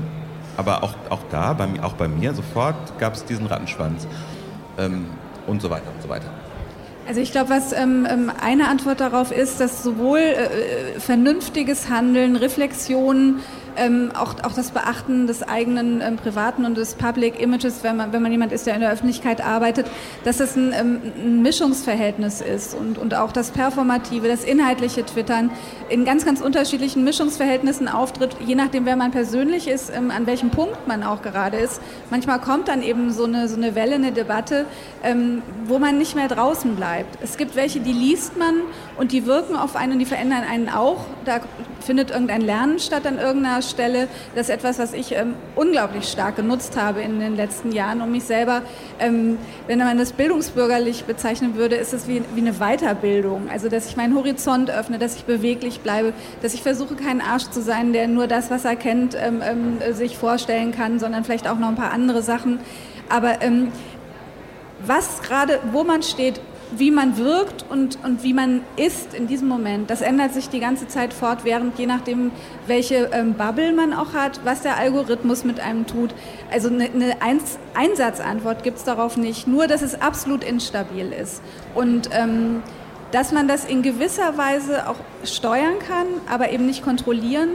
aber 0.56 0.82
auch, 0.82 0.94
auch 1.08 1.20
da, 1.30 1.52
bei, 1.52 1.68
auch 1.82 1.94
bei 1.94 2.08
mir 2.08 2.34
sofort 2.34 2.98
gab 2.98 3.14
es 3.14 3.24
diesen 3.24 3.46
Rattenschwanz 3.46 4.06
ähm, 4.78 5.06
und 5.46 5.62
so 5.62 5.70
weiter 5.70 5.90
und 5.94 6.02
so 6.02 6.08
weiter. 6.08 6.41
Also 7.06 7.20
ich 7.20 7.32
glaube, 7.32 7.50
was 7.50 7.72
ähm, 7.72 8.06
ähm, 8.08 8.30
eine 8.40 8.68
Antwort 8.68 9.00
darauf 9.00 9.32
ist, 9.32 9.60
dass 9.60 9.82
sowohl 9.82 10.18
äh, 10.18 10.94
äh 10.94 11.00
vernünftiges 11.00 11.88
Handeln, 11.88 12.36
Reflexion, 12.36 13.40
ähm, 13.76 14.10
auch, 14.14 14.34
auch 14.42 14.52
das 14.54 14.70
Beachten 14.70 15.26
des 15.26 15.42
eigenen 15.42 16.00
ähm, 16.00 16.16
privaten 16.16 16.64
und 16.64 16.76
des 16.76 16.94
Public 16.94 17.40
Images, 17.40 17.82
wenn 17.82 17.96
man, 17.96 18.12
wenn 18.12 18.22
man 18.22 18.32
jemand 18.32 18.52
ist, 18.52 18.66
der 18.66 18.74
in 18.74 18.80
der 18.80 18.92
Öffentlichkeit 18.92 19.44
arbeitet, 19.44 19.86
dass 20.24 20.40
es 20.40 20.56
ein, 20.56 20.72
ähm, 20.72 21.00
ein 21.16 21.42
Mischungsverhältnis 21.42 22.40
ist 22.40 22.74
und, 22.74 22.98
und 22.98 23.14
auch 23.14 23.32
das 23.32 23.50
performative, 23.50 24.28
das 24.28 24.44
inhaltliche 24.44 25.04
Twittern 25.04 25.50
in 25.88 26.04
ganz, 26.04 26.24
ganz 26.24 26.40
unterschiedlichen 26.40 27.04
Mischungsverhältnissen 27.04 27.88
auftritt, 27.88 28.36
je 28.46 28.54
nachdem, 28.54 28.86
wer 28.86 28.96
man 28.96 29.10
persönlich 29.10 29.68
ist, 29.68 29.90
ähm, 29.94 30.10
an 30.10 30.26
welchem 30.26 30.50
Punkt 30.50 30.86
man 30.86 31.02
auch 31.02 31.22
gerade 31.22 31.56
ist. 31.56 31.80
Manchmal 32.10 32.40
kommt 32.40 32.68
dann 32.68 32.82
eben 32.82 33.12
so 33.12 33.24
eine, 33.24 33.48
so 33.48 33.56
eine 33.56 33.74
Welle, 33.74 33.94
eine 33.94 34.12
Debatte, 34.12 34.66
ähm, 35.02 35.42
wo 35.64 35.78
man 35.78 35.98
nicht 35.98 36.14
mehr 36.14 36.28
draußen 36.28 36.76
bleibt. 36.76 37.18
Es 37.22 37.36
gibt 37.36 37.56
welche, 37.56 37.80
die 37.80 37.92
liest 37.92 38.38
man 38.38 38.54
und 39.02 39.10
die 39.10 39.26
wirken 39.26 39.56
auf 39.56 39.74
einen 39.74 39.94
und 39.94 39.98
die 39.98 40.04
verändern 40.04 40.44
einen 40.48 40.68
auch. 40.68 41.04
Da 41.24 41.40
findet 41.80 42.12
irgendein 42.12 42.40
Lernen 42.40 42.78
statt 42.78 43.04
an 43.04 43.18
irgendeiner 43.18 43.60
Stelle. 43.60 44.06
Das 44.36 44.48
ist 44.48 44.54
etwas, 44.54 44.78
was 44.78 44.92
ich 44.92 45.10
ähm, 45.16 45.34
unglaublich 45.56 46.04
stark 46.04 46.36
genutzt 46.36 46.80
habe 46.80 47.02
in 47.02 47.18
den 47.18 47.34
letzten 47.34 47.72
Jahren, 47.72 48.00
um 48.00 48.12
mich 48.12 48.22
selber, 48.22 48.62
ähm, 49.00 49.38
wenn 49.66 49.80
man 49.80 49.98
das 49.98 50.12
bildungsbürgerlich 50.12 51.02
bezeichnen 51.02 51.56
würde, 51.56 51.74
ist 51.74 51.92
es 51.92 52.06
wie, 52.06 52.22
wie 52.36 52.42
eine 52.42 52.52
Weiterbildung. 52.52 53.50
Also, 53.50 53.68
dass 53.68 53.88
ich 53.88 53.96
meinen 53.96 54.14
Horizont 54.14 54.70
öffne, 54.70 55.00
dass 55.00 55.16
ich 55.16 55.24
beweglich 55.24 55.80
bleibe, 55.80 56.12
dass 56.40 56.54
ich 56.54 56.62
versuche, 56.62 56.94
kein 56.94 57.20
Arsch 57.20 57.50
zu 57.50 57.60
sein, 57.60 57.92
der 57.92 58.06
nur 58.06 58.28
das, 58.28 58.52
was 58.52 58.64
er 58.64 58.76
kennt, 58.76 59.16
ähm, 59.16 59.42
ähm 59.42 59.94
sich 59.94 60.16
vorstellen 60.16 60.70
kann, 60.70 61.00
sondern 61.00 61.24
vielleicht 61.24 61.48
auch 61.48 61.58
noch 61.58 61.66
ein 61.66 61.74
paar 61.74 61.90
andere 61.90 62.22
Sachen. 62.22 62.60
Aber 63.08 63.42
ähm, 63.42 63.72
was 64.86 65.22
gerade, 65.22 65.58
wo 65.72 65.82
man 65.82 66.04
steht, 66.04 66.40
wie 66.76 66.90
man 66.90 67.16
wirkt 67.16 67.64
und, 67.68 67.98
und 68.04 68.22
wie 68.22 68.32
man 68.32 68.62
ist 68.76 69.14
in 69.14 69.26
diesem 69.26 69.48
Moment, 69.48 69.90
das 69.90 70.00
ändert 70.00 70.32
sich 70.32 70.48
die 70.48 70.60
ganze 70.60 70.88
Zeit 70.88 71.12
fortwährend, 71.12 71.78
je 71.78 71.86
nachdem, 71.86 72.30
welche 72.66 73.10
ähm, 73.12 73.34
Bubble 73.34 73.72
man 73.72 73.92
auch 73.92 74.14
hat, 74.14 74.40
was 74.44 74.62
der 74.62 74.78
Algorithmus 74.78 75.44
mit 75.44 75.60
einem 75.60 75.86
tut. 75.86 76.14
Also 76.50 76.68
eine, 76.68 76.84
eine 76.84 77.20
Eins 77.22 77.58
Einsatzantwort 77.74 78.62
gibt 78.62 78.78
es 78.78 78.84
darauf 78.84 79.16
nicht, 79.16 79.46
nur 79.46 79.66
dass 79.66 79.82
es 79.82 80.00
absolut 80.00 80.44
instabil 80.44 81.12
ist. 81.12 81.42
Und 81.74 82.10
ähm, 82.12 82.62
dass 83.12 83.32
man 83.32 83.46
das 83.46 83.64
in 83.64 83.82
gewisser 83.82 84.38
Weise 84.38 84.88
auch 84.88 84.96
steuern 85.24 85.78
kann, 85.86 86.06
aber 86.28 86.50
eben 86.50 86.66
nicht 86.66 86.82
kontrollieren, 86.82 87.50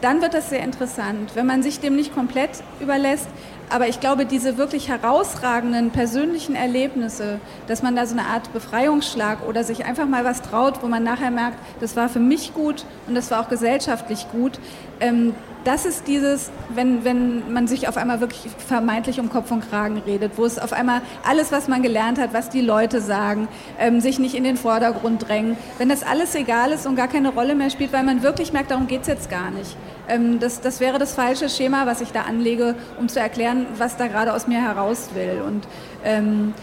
dann 0.00 0.20
wird 0.20 0.34
das 0.34 0.50
sehr 0.50 0.60
interessant. 0.60 1.30
Wenn 1.34 1.46
man 1.46 1.62
sich 1.62 1.80
dem 1.80 1.94
nicht 1.94 2.12
komplett 2.12 2.50
überlässt, 2.80 3.28
aber 3.70 3.88
ich 3.88 4.00
glaube, 4.00 4.26
diese 4.26 4.58
wirklich 4.58 4.88
herausragenden 4.88 5.90
persönlichen 5.90 6.54
Erlebnisse, 6.54 7.40
dass 7.66 7.82
man 7.82 7.96
da 7.96 8.06
so 8.06 8.16
eine 8.16 8.26
Art 8.26 8.52
Befreiungsschlag 8.52 9.46
oder 9.48 9.64
sich 9.64 9.84
einfach 9.84 10.06
mal 10.06 10.24
was 10.24 10.42
traut, 10.42 10.82
wo 10.82 10.88
man 10.88 11.02
nachher 11.02 11.30
merkt, 11.30 11.58
das 11.80 11.96
war 11.96 12.08
für 12.08 12.20
mich 12.20 12.54
gut 12.54 12.84
und 13.06 13.14
das 13.14 13.30
war 13.30 13.40
auch 13.40 13.48
gesellschaftlich 13.48 14.26
gut, 14.30 14.58
ähm, 15.00 15.34
das 15.64 15.86
ist 15.86 16.08
dieses, 16.08 16.50
wenn, 16.74 17.04
wenn 17.04 17.52
man 17.52 17.68
sich 17.68 17.86
auf 17.88 17.96
einmal 17.96 18.20
wirklich 18.20 18.50
vermeintlich 18.66 19.20
um 19.20 19.30
Kopf 19.30 19.50
und 19.50 19.68
Kragen 19.68 20.02
redet, 20.04 20.32
wo 20.36 20.44
es 20.44 20.58
auf 20.58 20.72
einmal 20.72 21.02
alles, 21.24 21.52
was 21.52 21.68
man 21.68 21.82
gelernt 21.82 22.18
hat, 22.18 22.34
was 22.34 22.48
die 22.48 22.60
Leute 22.60 23.00
sagen, 23.00 23.48
ähm, 23.78 24.00
sich 24.00 24.18
nicht 24.18 24.34
in 24.34 24.44
den 24.44 24.56
Vordergrund 24.56 25.28
drängen, 25.28 25.56
wenn 25.78 25.88
das 25.88 26.02
alles 26.02 26.34
egal 26.34 26.72
ist 26.72 26.86
und 26.86 26.96
gar 26.96 27.08
keine 27.08 27.30
Rolle 27.30 27.54
mehr 27.54 27.70
spielt, 27.70 27.92
weil 27.92 28.02
man 28.02 28.22
wirklich 28.22 28.52
merkt, 28.52 28.70
darum 28.70 28.86
geht 28.86 29.02
es 29.02 29.06
jetzt 29.06 29.30
gar 29.30 29.50
nicht. 29.50 29.76
Ähm, 30.08 30.38
das, 30.40 30.60
das 30.60 30.80
wäre 30.80 30.98
das 30.98 31.14
falsche 31.14 31.48
Schema, 31.48 31.86
was 31.86 32.00
ich 32.00 32.12
da 32.12 32.22
anlege, 32.22 32.74
um 32.98 33.08
zu 33.08 33.20
erklären, 33.20 33.66
was 33.78 33.96
da 33.96 34.06
gerade 34.06 34.32
aus 34.32 34.46
mir 34.46 34.60
heraus 34.60 35.10
will. 35.14 35.42
Und 35.46 35.66
ähm, 36.04 36.54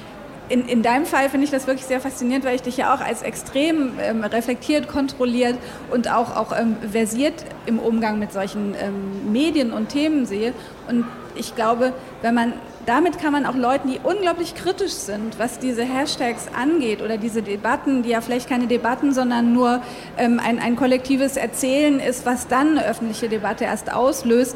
in, 0.49 0.67
in 0.67 0.81
deinem 0.81 1.05
Fall 1.05 1.29
finde 1.29 1.45
ich 1.45 1.51
das 1.51 1.67
wirklich 1.67 1.85
sehr 1.85 2.01
faszinierend, 2.01 2.43
weil 2.43 2.55
ich 2.55 2.63
dich 2.63 2.77
ja 2.77 2.93
auch 2.93 3.01
als 3.01 3.21
extrem 3.21 3.99
ähm, 4.01 4.23
reflektiert, 4.23 4.87
kontrolliert 4.87 5.55
und 5.91 6.11
auch, 6.11 6.35
auch 6.35 6.57
ähm, 6.59 6.75
versiert 6.91 7.45
im 7.67 7.79
Umgang 7.79 8.19
mit 8.19 8.33
solchen 8.33 8.75
ähm, 8.81 9.31
Medien 9.31 9.71
und 9.71 9.89
Themen 9.89 10.25
sehe. 10.25 10.53
Und 10.89 11.05
ich 11.35 11.55
glaube, 11.55 11.93
wenn 12.21 12.33
man 12.33 12.53
damit 12.85 13.19
kann 13.19 13.31
man 13.31 13.45
auch 13.45 13.55
Leuten, 13.55 13.91
die 13.91 13.99
unglaublich 14.01 14.55
kritisch 14.55 14.93
sind, 14.93 15.37
was 15.37 15.59
diese 15.59 15.83
Hashtags 15.83 16.47
angeht 16.59 17.03
oder 17.03 17.17
diese 17.17 17.43
Debatten, 17.43 18.01
die 18.01 18.09
ja 18.09 18.21
vielleicht 18.21 18.49
keine 18.49 18.65
Debatten, 18.65 19.13
sondern 19.13 19.53
nur 19.53 19.81
ähm, 20.17 20.41
ein, 20.43 20.57
ein 20.57 20.75
kollektives 20.75 21.37
Erzählen 21.37 21.99
ist, 21.99 22.25
was 22.25 22.47
dann 22.47 22.79
eine 22.79 22.87
öffentliche 22.87 23.29
Debatte 23.29 23.65
erst 23.65 23.93
auslöst, 23.93 24.55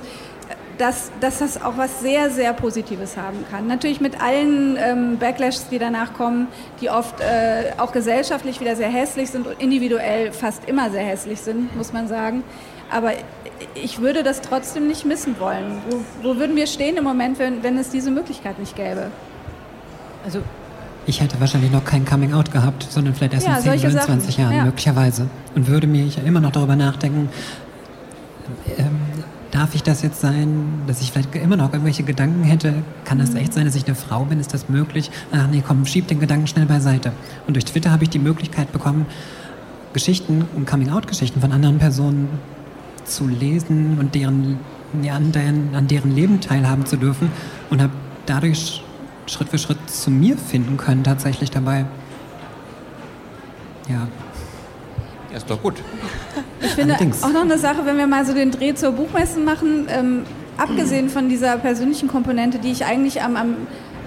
dass, 0.80 1.12
dass 1.20 1.40
das 1.40 1.62
auch 1.62 1.78
was 1.78 2.00
sehr, 2.00 2.32
sehr 2.32 2.54
Positives 2.54 3.18
haben 3.18 3.46
kann. 3.52 3.68
Natürlich 3.68 4.02
mit 4.02 4.20
allen 4.20 4.78
ähm, 4.78 5.18
Backlashs, 5.20 5.70
die 5.70 5.78
danach 5.78 6.14
kommen, 6.14 6.48
die 6.82 6.90
oft 6.90 7.20
äh, 7.22 7.74
auch 7.78 7.92
gesellschaftlich 7.92 8.60
wieder 8.60 8.76
sehr 8.76 8.90
hässlich 8.90 9.30
sind 9.30 9.46
und 9.46 9.62
individuell 9.62 10.32
fast 10.32 10.68
immer 10.68 10.90
sehr 10.90 11.04
hässlich 11.04 11.40
sind, 11.42 11.76
muss 11.76 11.94
man 11.94 12.08
sagen. 12.08 12.44
Aber 12.92 13.12
ich 13.76 14.00
würde 14.00 14.24
das 14.24 14.42
trotzdem 14.42 14.88
nicht 14.88 15.06
missen 15.06 15.40
wollen. 15.40 15.82
Wo, 15.90 16.30
wo 16.30 16.36
würden 16.38 16.56
wir 16.56 16.68
stehen 16.68 16.98
im 16.98 17.04
Moment, 17.04 17.40
wenn, 17.40 17.64
wenn 17.64 17.78
es 17.78 17.90
diese 17.90 18.12
Möglichkeit 18.12 18.60
nicht 18.60 18.76
gäbe? 18.76 19.12
Also 20.26 20.42
ich 21.06 21.22
hätte 21.22 21.40
wahrscheinlich 21.40 21.72
noch 21.72 21.84
kein 21.84 22.06
Coming 22.06 22.34
Out 22.34 22.52
gehabt, 22.52 22.88
sondern 22.90 23.14
vielleicht 23.14 23.34
erst 23.34 23.48
ja, 23.48 23.58
in 23.58 23.80
10 23.80 23.92
oder 23.92 24.02
20 24.02 24.38
Jahren 24.38 24.56
ja. 24.56 24.66
möglicherweise. 24.66 25.28
Und 25.54 25.68
würde 25.68 25.88
mir 25.88 26.08
immer 26.26 26.40
noch 26.40 26.52
darüber 26.52 26.76
nachdenken, 26.76 27.30
ähm, 28.78 29.00
darf 29.52 29.76
ich 29.76 29.84
das 29.84 30.02
jetzt 30.02 30.22
sein, 30.22 30.82
dass 30.88 31.02
ich 31.02 31.12
vielleicht 31.12 31.36
immer 31.36 31.58
noch 31.58 31.74
irgendwelche 31.74 32.04
Gedanken 32.04 32.44
hätte? 32.44 32.74
Kann 33.04 33.20
das 33.20 33.32
mhm. 33.32 33.38
echt 33.38 33.54
sein, 33.54 33.66
dass 33.66 33.76
ich 33.76 33.86
eine 33.86 33.96
Frau 33.96 34.24
bin? 34.26 34.40
Ist 34.40 34.54
das 34.54 34.70
möglich? 34.70 35.12
Ach 35.32 35.48
nee, 35.52 35.62
komm, 35.66 35.86
schieb 35.86 36.08
den 36.08 36.20
Gedanken 36.20 36.48
schnell 36.48 36.66
beiseite. 36.66 37.12
Und 37.48 37.56
durch 37.56 37.66
Twitter 37.66 37.92
habe 37.92 38.04
ich 38.04 38.10
die 38.10 38.20
Möglichkeit 38.20 38.72
bekommen, 38.72 39.06
Geschichten 39.92 40.46
und 40.56 40.66
Coming-out-Geschichten 40.66 41.40
von 41.42 41.52
anderen 41.52 41.78
Personen 41.78 42.30
zu 43.06 43.28
lesen 43.28 43.98
und 44.00 44.16
deren, 44.16 44.60
ja, 45.02 45.16
an, 45.16 45.32
deren, 45.32 45.76
an 45.76 45.88
deren 45.88 46.16
Leben 46.16 46.42
teilhaben 46.42 46.86
zu 46.86 46.98
dürfen 46.98 47.32
und 47.70 47.82
habe 47.82 47.94
dadurch 48.26 48.84
Schritt 49.28 49.50
für 49.50 49.58
Schritt 49.58 49.78
zu 49.90 50.12
mir 50.12 50.38
finden 50.38 50.78
können 50.78 51.04
tatsächlich 51.04 51.52
dabei. 51.52 51.86
Ja. 53.90 54.08
Ja, 55.32 55.38
ist 55.38 55.50
doch 55.50 55.62
gut. 55.62 55.76
Ich 56.62 56.72
finde 56.72 56.94
Allerdings. 56.94 57.24
auch 57.24 57.32
noch 57.32 57.42
eine 57.42 57.58
Sache, 57.58 57.86
wenn 57.86 57.98
wir 57.98 58.08
mal 58.08 58.26
so 58.26 58.34
den 58.34 58.52
Dreh 58.52 58.76
zur 58.76 58.92
Buchmesse 58.92 59.40
machen, 59.40 59.88
ähm, 59.90 60.24
abgesehen 60.58 61.10
von 61.10 61.28
dieser 61.28 61.58
persönlichen 61.58 62.08
Komponente, 62.08 62.60
die 62.60 62.72
ich 62.72 62.86
eigentlich 62.86 63.22
am, 63.24 63.36
am, 63.36 63.56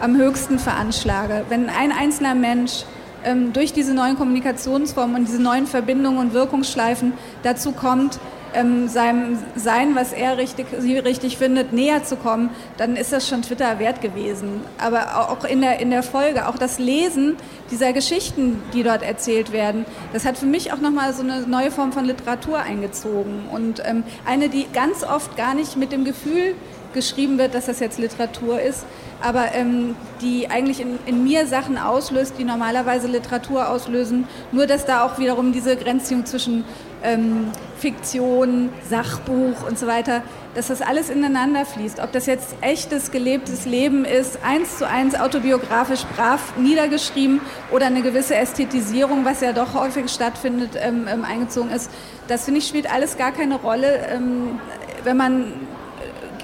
am 0.00 0.16
höchsten 0.16 0.58
veranschlage, 0.58 1.44
wenn 1.48 1.68
ein 1.68 1.90
einzelner 1.90 2.34
Mensch 2.34 2.84
ähm, 3.24 3.52
durch 3.52 3.72
diese 3.72 3.92
neuen 3.92 4.16
Kommunikationsformen 4.16 5.16
und 5.16 5.28
diese 5.28 5.42
neuen 5.42 5.66
Verbindungen 5.66 6.18
und 6.18 6.32
Wirkungsschleifen 6.32 7.12
dazu 7.42 7.72
kommt, 7.72 8.20
ähm, 8.56 8.88
seinem 8.88 9.38
Sein, 9.54 9.94
was 9.94 10.12
er 10.12 10.38
richtig, 10.38 10.66
sie 10.78 10.98
richtig 10.98 11.36
findet, 11.36 11.72
näher 11.72 12.02
zu 12.04 12.16
kommen, 12.16 12.50
dann 12.76 12.96
ist 12.96 13.12
das 13.12 13.28
schon 13.28 13.42
Twitter 13.42 13.78
wert 13.78 14.00
gewesen. 14.00 14.62
Aber 14.78 15.30
auch 15.30 15.44
in 15.44 15.60
der, 15.60 15.78
in 15.80 15.90
der 15.90 16.02
Folge, 16.02 16.48
auch 16.48 16.56
das 16.56 16.78
Lesen 16.78 17.36
dieser 17.70 17.92
Geschichten, 17.92 18.62
die 18.72 18.82
dort 18.82 19.02
erzählt 19.02 19.52
werden, 19.52 19.84
das 20.12 20.24
hat 20.24 20.38
für 20.38 20.46
mich 20.46 20.72
auch 20.72 20.80
nochmal 20.80 21.12
so 21.12 21.22
eine 21.22 21.42
neue 21.42 21.70
Form 21.70 21.92
von 21.92 22.04
Literatur 22.04 22.58
eingezogen. 22.58 23.44
Und 23.52 23.82
ähm, 23.84 24.02
eine, 24.24 24.48
die 24.48 24.66
ganz 24.72 25.04
oft 25.04 25.36
gar 25.36 25.54
nicht 25.54 25.76
mit 25.76 25.92
dem 25.92 26.04
Gefühl 26.04 26.54
geschrieben 26.96 27.38
wird, 27.38 27.54
dass 27.54 27.66
das 27.66 27.78
jetzt 27.78 27.98
Literatur 27.98 28.60
ist, 28.60 28.84
aber 29.22 29.54
ähm, 29.54 29.94
die 30.20 30.50
eigentlich 30.50 30.80
in, 30.80 30.98
in, 31.06 31.22
mir 31.22 31.46
Sachen 31.46 31.78
auslöst, 31.78 32.34
die 32.38 32.44
normalerweise 32.44 33.06
Literatur 33.06 33.68
auslösen. 33.68 34.26
Nur 34.50 34.66
dass 34.66 34.84
da 34.84 35.04
auch 35.04 35.18
wiederum 35.18 35.52
diese 35.52 35.76
Grenzziehung 35.76 36.26
zwischen 36.26 36.64
ähm, 37.04 37.52
Fiktion, 37.78 38.70
Sachbuch 38.88 39.66
und 39.68 39.78
so 39.78 39.86
weiter, 39.86 40.22
dass 40.54 40.68
das 40.68 40.80
alles 40.80 41.10
ineinander 41.10 41.66
fließt. 41.66 42.00
Ob 42.00 42.12
das 42.12 42.26
jetzt 42.26 42.56
echtes, 42.62 43.10
gelebtes 43.10 43.66
Leben 43.66 44.04
ist, 44.04 44.38
eins 44.42 44.78
zu 44.78 44.88
eins 44.88 45.14
autobiografisch 45.14 46.04
brav 46.16 46.56
niedergeschrieben 46.56 47.40
oder 47.70 47.86
eine 47.86 48.02
gewisse 48.02 48.34
Ästhetisierung, 48.34 49.24
was 49.24 49.42
ja 49.42 49.52
doch 49.52 49.74
häufig 49.74 50.10
stattfindet, 50.10 50.70
ähm, 50.76 51.06
ähm 51.12 51.24
eingezogen 51.24 51.70
ist, 51.70 51.90
das 52.28 52.46
finde 52.46 52.60
ich 52.60 52.66
spielt 52.66 52.92
alles 52.92 53.16
gar 53.16 53.32
keine 53.32 53.56
Rolle, 53.56 54.06
ähm, 54.10 54.58
wenn 55.04 55.16
man 55.16 55.52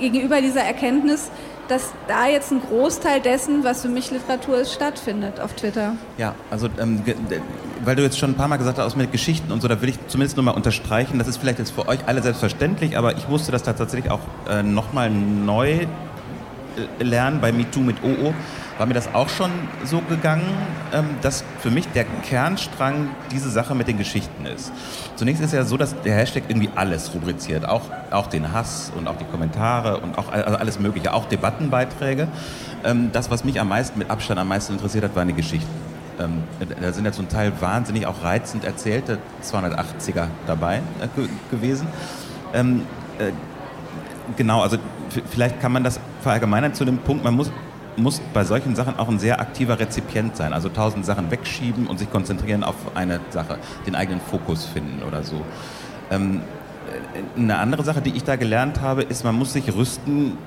gegenüber 0.03 0.42
dieser 0.42 0.62
Erkenntnis 0.62 1.30
dass 1.68 1.92
da 2.09 2.26
jetzt 2.26 2.50
ein 2.50 2.61
Großteil 2.61 3.20
dessen, 3.20 3.64
was 3.64 3.82
für 3.82 3.88
mich 3.88 4.11
Literatur 4.11 4.59
ist, 4.59 4.74
stattfindet 4.74 5.40
auf 5.40 5.55
Twitter. 5.55 5.94
Ja, 6.18 6.34
also 6.50 6.68
ähm, 6.78 7.03
weil 7.84 7.96
du 7.96 8.03
jetzt 8.03 8.18
schon 8.18 8.32
ein 8.32 8.34
paar 8.34 8.48
Mal 8.48 8.59
gesagt 8.59 8.78
hast, 8.78 8.96
mit 8.96 9.12
Geschichten 9.12 9.50
und 9.53 9.62
so, 9.62 9.68
da 9.68 9.80
will 9.80 9.88
ich 9.88 9.98
zumindest 10.09 10.36
nur 10.36 10.44
mal 10.44 10.53
unterstreichen, 10.53 11.18
das 11.18 11.28
ist 11.28 11.38
vielleicht 11.38 11.59
jetzt 11.59 11.70
für 11.70 11.88
euch 11.88 12.00
alle 12.07 12.22
selbstverständlich, 12.22 12.98
aber 12.98 13.16
ich 13.16 13.28
musste 13.28 13.53
das 13.53 13.62
tatsächlich 13.62 14.11
auch 14.11 14.20
äh, 14.50 14.62
nochmal 14.62 15.11
neu 15.11 15.70
äh, 15.70 17.03
lernen 17.03 17.40
bei 17.40 17.53
MeToo 17.53 17.80
mit 17.80 17.96
OO 18.03 18.34
war 18.78 18.86
mir 18.86 18.94
das 18.94 19.14
auch 19.14 19.28
schon 19.28 19.50
so 19.84 20.00
gegangen, 20.00 20.46
ähm, 20.92 21.06
dass 21.20 21.44
für 21.60 21.70
mich 21.70 21.88
der 21.88 22.04
Kernstrang 22.04 23.08
diese 23.30 23.50
Sache 23.50 23.74
mit 23.74 23.88
den 23.88 23.98
Geschichten 23.98 24.46
ist. 24.46 24.72
Zunächst 25.16 25.42
ist 25.42 25.52
ja 25.52 25.64
so, 25.64 25.76
dass 25.76 26.00
der 26.02 26.14
Hashtag 26.14 26.44
irgendwie 26.48 26.70
alles 26.74 27.12
rubriziert, 27.14 27.68
auch, 27.68 27.82
auch 28.10 28.26
den 28.26 28.52
Hass 28.52 28.92
und 28.96 29.08
auch 29.08 29.16
die 29.16 29.24
Kommentare 29.24 29.98
und 29.98 30.18
auch 30.18 30.32
also 30.32 30.56
alles 30.56 30.78
Mögliche, 30.78 31.12
auch 31.12 31.26
Debattenbeiträge. 31.26 32.28
Ähm, 32.84 33.10
das, 33.12 33.30
was 33.30 33.44
mich 33.44 33.60
am 33.60 33.68
meisten, 33.68 33.98
mit 33.98 34.10
Abstand 34.10 34.40
am 34.40 34.48
meisten 34.48 34.72
interessiert 34.72 35.04
hat, 35.04 35.14
waren 35.14 35.28
die 35.28 35.34
Geschichten. 35.34 35.70
Ähm, 36.18 36.42
da 36.80 36.92
sind 36.92 37.04
ja 37.04 37.12
zum 37.12 37.28
Teil 37.28 37.52
wahnsinnig 37.60 38.06
auch 38.06 38.22
reizend 38.22 38.64
erzählte 38.64 39.18
280er 39.42 40.26
dabei 40.46 40.78
äh, 41.00 41.08
gewesen. 41.50 41.86
äh, 43.18 43.32
genau, 44.36 44.62
also 44.62 44.78
vielleicht 45.30 45.60
kann 45.60 45.72
man 45.72 45.84
das 45.84 46.00
verallgemeinern 46.22 46.74
zu 46.74 46.84
dem 46.84 46.98
Punkt, 46.98 47.24
man 47.24 47.34
muss 47.34 47.50
muss 47.97 48.20
bei 48.32 48.45
solchen 48.45 48.74
Sachen 48.74 48.99
auch 48.99 49.09
ein 49.09 49.18
sehr 49.18 49.40
aktiver 49.40 49.78
Rezipient 49.78 50.36
sein. 50.36 50.53
Also 50.53 50.68
tausend 50.68 51.05
Sachen 51.05 51.30
wegschieben 51.30 51.86
und 51.86 51.99
sich 51.99 52.11
konzentrieren 52.11 52.64
auf 52.64 52.74
eine 52.95 53.20
Sache, 53.30 53.59
den 53.86 53.95
eigenen 53.95 54.20
Fokus 54.20 54.64
finden 54.64 55.03
oder 55.03 55.22
so. 55.22 55.43
Ähm, 56.11 56.43
eine 57.36 57.59
andere 57.59 57.84
Sache, 57.84 58.01
die 58.01 58.11
ich 58.16 58.24
da 58.24 58.36
gelernt 58.36 58.80
habe, 58.80 59.03
ist, 59.03 59.24
man 59.24 59.34
muss 59.34 59.53
sich 59.53 59.74
rüsten 59.74 60.38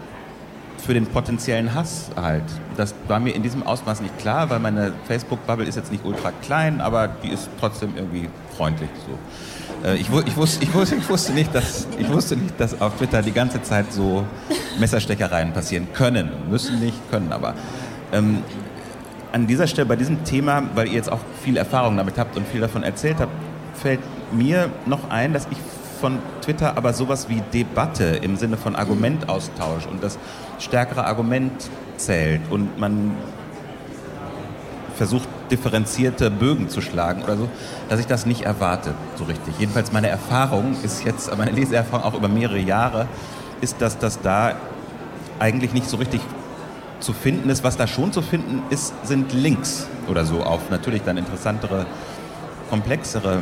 für 0.78 0.94
den 0.94 1.08
potenziellen 1.08 1.74
Hass 1.74 2.12
halt. 2.16 2.44
Das 2.78 2.94
war 3.08 3.20
mir 3.20 3.34
in 3.34 3.44
diesem 3.44 3.64
Ausmaß 3.64 4.02
nicht 4.02 4.18
klar, 4.20 4.50
weil 4.50 4.60
meine 4.60 4.94
Facebook-Bubble 5.08 5.66
ist 5.66 5.76
jetzt 5.76 5.92
nicht 5.92 6.06
ultra 6.06 6.32
klein, 6.44 6.82
aber 6.82 7.08
die 7.08 7.30
ist 7.30 7.50
trotzdem 7.60 7.94
irgendwie 7.96 8.30
freundlich 8.56 8.90
so. 9.08 9.88
Äh, 9.88 9.96
ich, 9.96 10.10
ich, 10.10 10.36
wusste, 10.38 10.64
ich, 10.64 10.74
wusste, 10.74 10.96
ich, 11.00 11.10
wusste 11.10 11.34
nicht, 11.34 11.54
dass, 11.54 11.88
ich 11.98 12.10
wusste 12.10 12.36
nicht, 12.36 12.60
dass 12.60 12.80
auf 12.82 12.96
Twitter 12.98 13.22
die 13.22 13.32
ganze 13.32 13.62
Zeit 13.62 13.92
so 13.92 14.26
Messerstechereien 14.80 15.54
passieren 15.54 15.88
können. 15.94 16.30
Müssen 16.50 16.80
nicht, 16.80 16.98
können 17.12 17.32
aber. 17.32 17.54
Ähm, 18.12 18.40
an 19.32 19.48
dieser 19.48 19.68
Stelle 19.68 19.86
bei 19.86 19.96
diesem 19.96 20.24
Thema, 20.24 20.64
weil 20.76 20.88
ihr 20.88 20.94
jetzt 20.94 21.12
auch 21.12 21.20
viel 21.44 21.58
Erfahrung 21.58 21.98
damit 21.98 22.18
habt 22.18 22.38
und 22.38 22.48
viel 22.48 22.62
davon 22.62 22.84
erzählt 22.84 23.18
habt, 23.20 23.32
fällt 23.74 24.00
mir 24.32 24.70
noch 24.86 25.10
ein, 25.10 25.34
dass 25.34 25.48
ich 25.52 25.58
von 26.06 26.20
Twitter 26.42 26.78
aber 26.78 26.94
sowas 26.94 27.30
wie 27.30 27.42
Debatte 27.52 28.04
im 28.04 28.36
Sinne 28.36 28.58
von 28.58 28.76
Argumentaustausch 28.76 29.88
und 29.88 30.04
das 30.04 30.20
stärkere 30.60 31.04
Argument 31.04 31.52
zählt 31.98 32.42
und 32.52 32.78
man 32.78 33.16
versucht, 34.96 35.28
differenzierte 35.50 36.30
Bögen 36.30 36.70
zu 36.70 36.82
schlagen 36.82 37.24
oder 37.24 37.38
so, 37.38 37.50
dass 37.90 38.00
ich 38.00 38.06
das 38.06 38.28
nicht 38.28 38.44
erwarte, 38.44 38.94
so 39.16 39.24
richtig. 39.24 39.56
Jedenfalls 39.58 39.92
meine 39.92 40.08
Erfahrung 40.08 40.76
ist 40.84 41.04
jetzt, 41.04 41.36
meine 41.36 41.50
Leseerfahrung 41.50 42.06
auch 42.06 42.14
über 42.14 42.28
mehrere 42.28 42.60
Jahre, 42.60 43.08
ist, 43.62 43.82
dass 43.82 43.98
das 43.98 44.22
da 44.22 44.54
eigentlich 45.40 45.74
nicht 45.74 45.90
so 45.90 45.98
richtig 45.98 46.22
zu 47.00 47.14
finden 47.14 47.50
ist. 47.50 47.64
Was 47.64 47.78
da 47.78 47.88
schon 47.88 48.14
zu 48.14 48.22
finden 48.22 48.62
ist, 48.70 48.94
sind 49.08 49.34
Links 49.34 49.88
oder 50.08 50.24
so 50.24 50.44
auf 50.44 50.70
natürlich 50.70 51.02
dann 51.02 51.18
interessantere, 51.18 51.88
komplexere 52.70 53.42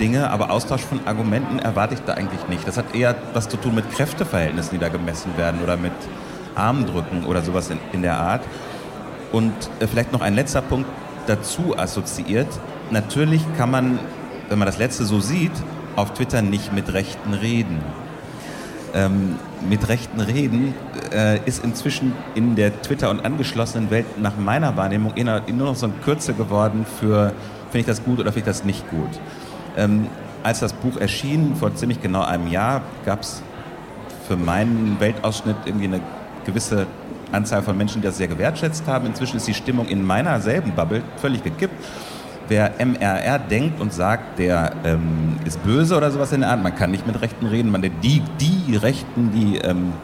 Dinge, 0.00 0.30
aber 0.30 0.50
Austausch 0.50 0.82
von 0.82 1.06
Argumenten 1.06 1.58
erwarte 1.58 1.94
ich 1.94 2.00
da 2.00 2.14
eigentlich 2.14 2.46
nicht. 2.48 2.66
Das 2.66 2.76
hat 2.76 2.94
eher 2.94 3.16
was 3.32 3.48
zu 3.48 3.56
tun 3.56 3.74
mit 3.74 3.90
Kräfteverhältnissen, 3.90 4.72
die 4.72 4.78
da 4.78 4.88
gemessen 4.88 5.36
werden 5.36 5.60
oder 5.62 5.76
mit 5.76 5.92
Armdrücken 6.54 7.24
oder 7.24 7.42
sowas 7.42 7.70
in, 7.70 7.78
in 7.92 8.02
der 8.02 8.18
Art. 8.18 8.42
Und 9.32 9.52
äh, 9.80 9.86
vielleicht 9.86 10.12
noch 10.12 10.20
ein 10.20 10.34
letzter 10.34 10.62
Punkt 10.62 10.88
dazu 11.26 11.76
assoziiert. 11.76 12.48
Natürlich 12.90 13.42
kann 13.56 13.70
man, 13.70 13.98
wenn 14.48 14.58
man 14.58 14.66
das 14.66 14.78
letzte 14.78 15.04
so 15.04 15.20
sieht, 15.20 15.52
auf 15.96 16.14
Twitter 16.14 16.42
nicht 16.42 16.72
mit 16.72 16.92
Rechten 16.92 17.34
reden. 17.34 17.80
Ähm, 18.94 19.36
mit 19.68 19.88
Rechten 19.88 20.20
reden 20.20 20.74
äh, 21.12 21.40
ist 21.46 21.64
inzwischen 21.64 22.12
in 22.36 22.54
der 22.54 22.80
Twitter- 22.82 23.10
und 23.10 23.24
angeschlossenen 23.24 23.90
Welt 23.90 24.06
nach 24.18 24.36
meiner 24.36 24.76
Wahrnehmung 24.76 25.14
nur 25.16 25.66
noch 25.66 25.74
so 25.74 25.86
ein 25.86 26.00
Kürzel 26.04 26.34
geworden 26.34 26.86
für, 27.00 27.32
finde 27.70 27.78
ich 27.78 27.86
das 27.86 28.04
gut 28.04 28.20
oder 28.20 28.32
finde 28.32 28.50
ich 28.50 28.56
das 28.56 28.64
nicht 28.64 28.88
gut. 28.90 29.10
Ähm, 29.76 30.06
als 30.42 30.60
das 30.60 30.72
Buch 30.72 30.98
erschien, 30.98 31.56
vor 31.56 31.74
ziemlich 31.74 32.02
genau 32.02 32.22
einem 32.22 32.48
Jahr, 32.48 32.82
gab 33.04 33.22
es 33.22 33.42
für 34.28 34.36
meinen 34.36 34.96
Weltausschnitt 35.00 35.56
irgendwie 35.64 35.86
eine 35.86 36.00
gewisse 36.44 36.86
Anzahl 37.32 37.62
von 37.62 37.76
Menschen, 37.76 38.00
die 38.00 38.06
das 38.06 38.16
sehr 38.18 38.28
gewertschätzt 38.28 38.86
haben. 38.86 39.06
Inzwischen 39.06 39.36
ist 39.36 39.48
die 39.48 39.54
Stimmung 39.54 39.86
in 39.86 40.04
meiner 40.04 40.40
selben 40.40 40.72
Bubble 40.72 41.02
völlig 41.16 41.42
gekippt. 41.42 41.74
Wer 42.46 42.72
MRR 42.78 43.38
denkt 43.38 43.80
und 43.80 43.92
sagt, 43.92 44.38
der 44.38 44.72
ähm, 44.84 45.38
ist 45.46 45.62
böse 45.64 45.96
oder 45.96 46.10
sowas 46.10 46.30
in 46.32 46.40
der 46.40 46.50
Art, 46.50 46.62
man 46.62 46.74
kann 46.74 46.90
nicht 46.90 47.06
mit 47.06 47.20
Rechten 47.22 47.46
reden, 47.46 47.70
man, 47.70 47.80
die, 47.80 48.22
die 48.38 48.76
Rechten, 48.76 49.32
die 49.32 49.56
ähm, 49.58 49.94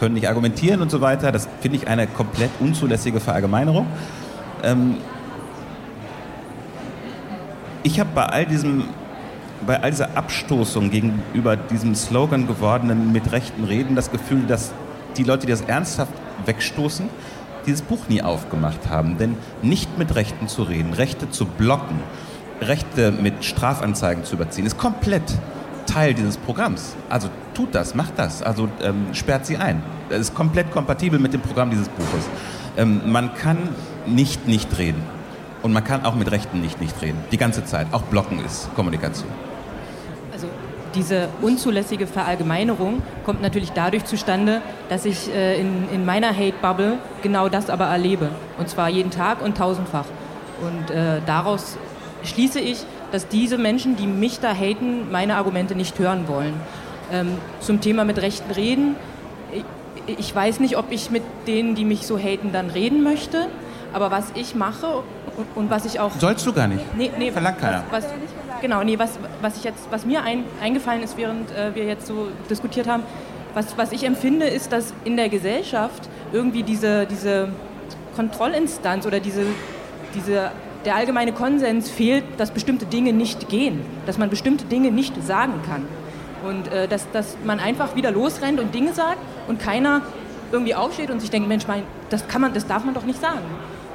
können 0.00 0.14
nicht 0.14 0.28
argumentieren 0.28 0.82
und 0.82 0.90
so 0.90 1.00
weiter, 1.00 1.30
das 1.30 1.48
finde 1.60 1.78
ich 1.78 1.86
eine 1.86 2.08
komplett 2.08 2.50
unzulässige 2.58 3.20
Verallgemeinerung. 3.20 3.86
Ähm, 4.64 4.96
ich 7.84 8.00
habe 8.00 8.10
bei 8.12 8.24
all 8.24 8.46
diesem 8.46 8.84
bei 9.66 9.82
all 9.82 9.90
dieser 9.90 10.16
Abstoßung 10.16 10.90
gegenüber 10.90 11.56
diesem 11.56 11.94
Slogan 11.94 12.46
gewordenen 12.46 13.12
mit 13.12 13.32
Rechten 13.32 13.64
reden 13.64 13.96
das 13.96 14.10
Gefühl, 14.10 14.42
dass 14.46 14.72
die 15.16 15.24
Leute, 15.24 15.46
die 15.46 15.52
das 15.52 15.62
ernsthaft 15.62 16.12
wegstoßen, 16.44 17.08
dieses 17.66 17.82
Buch 17.82 18.08
nie 18.08 18.22
aufgemacht 18.22 18.88
haben. 18.88 19.18
Denn 19.18 19.36
nicht 19.62 19.98
mit 19.98 20.14
Rechten 20.14 20.48
zu 20.48 20.62
reden, 20.62 20.92
Rechte 20.92 21.30
zu 21.30 21.46
blocken, 21.46 22.00
Rechte 22.60 23.10
mit 23.10 23.44
Strafanzeigen 23.44 24.24
zu 24.24 24.36
überziehen, 24.36 24.66
ist 24.66 24.78
komplett 24.78 25.22
Teil 25.86 26.14
dieses 26.14 26.36
Programms. 26.36 26.96
Also 27.08 27.28
tut 27.54 27.74
das, 27.74 27.94
macht 27.94 28.18
das, 28.18 28.42
also 28.42 28.68
ähm, 28.82 29.06
sperrt 29.12 29.46
sie 29.46 29.56
ein. 29.56 29.82
Das 30.08 30.20
ist 30.20 30.34
komplett 30.34 30.70
kompatibel 30.70 31.18
mit 31.18 31.32
dem 31.32 31.40
Programm 31.40 31.70
dieses 31.70 31.88
Buches. 31.88 32.28
Ähm, 32.76 33.00
man 33.06 33.34
kann 33.34 33.58
nicht 34.06 34.46
nicht 34.46 34.76
reden. 34.78 35.02
Und 35.62 35.72
man 35.72 35.82
kann 35.82 36.04
auch 36.04 36.14
mit 36.14 36.30
Rechten 36.30 36.60
nicht 36.60 36.80
nicht 36.80 37.00
reden. 37.00 37.18
Die 37.32 37.38
ganze 37.38 37.64
Zeit. 37.64 37.86
Auch 37.92 38.02
blocken 38.02 38.44
ist 38.44 38.68
Kommunikation 38.74 39.30
diese 40.94 41.28
unzulässige 41.42 42.06
Verallgemeinerung 42.06 43.02
kommt 43.24 43.42
natürlich 43.42 43.72
dadurch 43.72 44.04
zustande, 44.04 44.62
dass 44.88 45.04
ich 45.04 45.32
äh, 45.34 45.60
in, 45.60 45.88
in 45.92 46.04
meiner 46.04 46.34
Hate-Bubble 46.34 46.98
genau 47.22 47.48
das 47.48 47.70
aber 47.70 47.86
erlebe. 47.86 48.30
Und 48.58 48.68
zwar 48.68 48.88
jeden 48.88 49.10
Tag 49.10 49.42
und 49.42 49.56
tausendfach. 49.56 50.06
Und 50.60 50.90
äh, 50.90 51.20
daraus 51.26 51.76
schließe 52.22 52.60
ich, 52.60 52.84
dass 53.12 53.28
diese 53.28 53.58
Menschen, 53.58 53.96
die 53.96 54.06
mich 54.06 54.40
da 54.40 54.54
haten, 54.54 55.10
meine 55.10 55.36
Argumente 55.36 55.74
nicht 55.74 55.98
hören 55.98 56.26
wollen. 56.28 56.54
Ähm, 57.12 57.38
zum 57.60 57.80
Thema 57.80 58.04
mit 58.04 58.20
Rechten 58.20 58.50
reden. 58.50 58.96
Ich, 59.52 60.18
ich 60.18 60.34
weiß 60.34 60.60
nicht, 60.60 60.76
ob 60.76 60.90
ich 60.90 61.10
mit 61.10 61.22
denen, 61.46 61.74
die 61.74 61.84
mich 61.84 62.06
so 62.06 62.18
haten, 62.18 62.52
dann 62.52 62.70
reden 62.70 63.02
möchte. 63.02 63.46
Aber 63.92 64.10
was 64.10 64.32
ich 64.34 64.54
mache 64.54 65.02
und, 65.36 65.46
und 65.54 65.70
was 65.70 65.84
ich 65.84 66.00
auch. 66.00 66.12
Sollst 66.18 66.46
du 66.46 66.52
gar 66.52 66.68
nicht. 66.68 66.84
Nee, 66.96 67.10
nee, 67.18 67.30
Verlangt 67.30 67.58
keiner. 67.58 67.84
Was, 67.90 68.04
was, 68.04 68.12
genau, 68.60 68.82
nee, 68.82 68.98
was, 68.98 69.18
was, 69.40 69.56
ich 69.56 69.64
jetzt, 69.64 69.88
was 69.90 70.06
mir 70.06 70.22
ein, 70.22 70.44
eingefallen 70.62 71.02
ist, 71.02 71.16
während 71.16 71.50
äh, 71.50 71.74
wir 71.74 71.84
jetzt 71.84 72.06
so 72.06 72.28
diskutiert 72.48 72.86
haben, 72.86 73.02
was, 73.54 73.78
was 73.78 73.92
ich 73.92 74.04
empfinde, 74.04 74.46
ist, 74.46 74.72
dass 74.72 74.92
in 75.04 75.16
der 75.16 75.28
Gesellschaft 75.28 76.08
irgendwie 76.32 76.62
diese, 76.62 77.06
diese 77.06 77.48
Kontrollinstanz 78.16 79.06
oder 79.06 79.20
diese, 79.20 79.42
diese, 80.14 80.50
der 80.84 80.96
allgemeine 80.96 81.32
Konsens 81.32 81.90
fehlt, 81.90 82.24
dass 82.36 82.50
bestimmte 82.50 82.86
Dinge 82.86 83.12
nicht 83.12 83.48
gehen, 83.48 83.80
dass 84.06 84.18
man 84.18 84.30
bestimmte 84.30 84.64
Dinge 84.64 84.90
nicht 84.90 85.22
sagen 85.24 85.54
kann. 85.68 85.86
Und 86.48 86.70
äh, 86.72 86.88
dass, 86.88 87.10
dass 87.10 87.36
man 87.44 87.58
einfach 87.58 87.96
wieder 87.96 88.10
losrennt 88.10 88.60
und 88.60 88.74
Dinge 88.74 88.92
sagt 88.92 89.18
und 89.48 89.60
keiner 89.60 90.02
irgendwie 90.52 90.74
aufsteht 90.74 91.10
und 91.10 91.20
sich 91.20 91.30
denkt, 91.30 91.48
Mensch, 91.48 91.66
mein, 91.66 91.84
das, 92.10 92.28
kann 92.28 92.40
man, 92.40 92.52
das 92.52 92.66
darf 92.66 92.84
man 92.84 92.94
doch 92.94 93.04
nicht 93.04 93.20
sagen. 93.20 93.40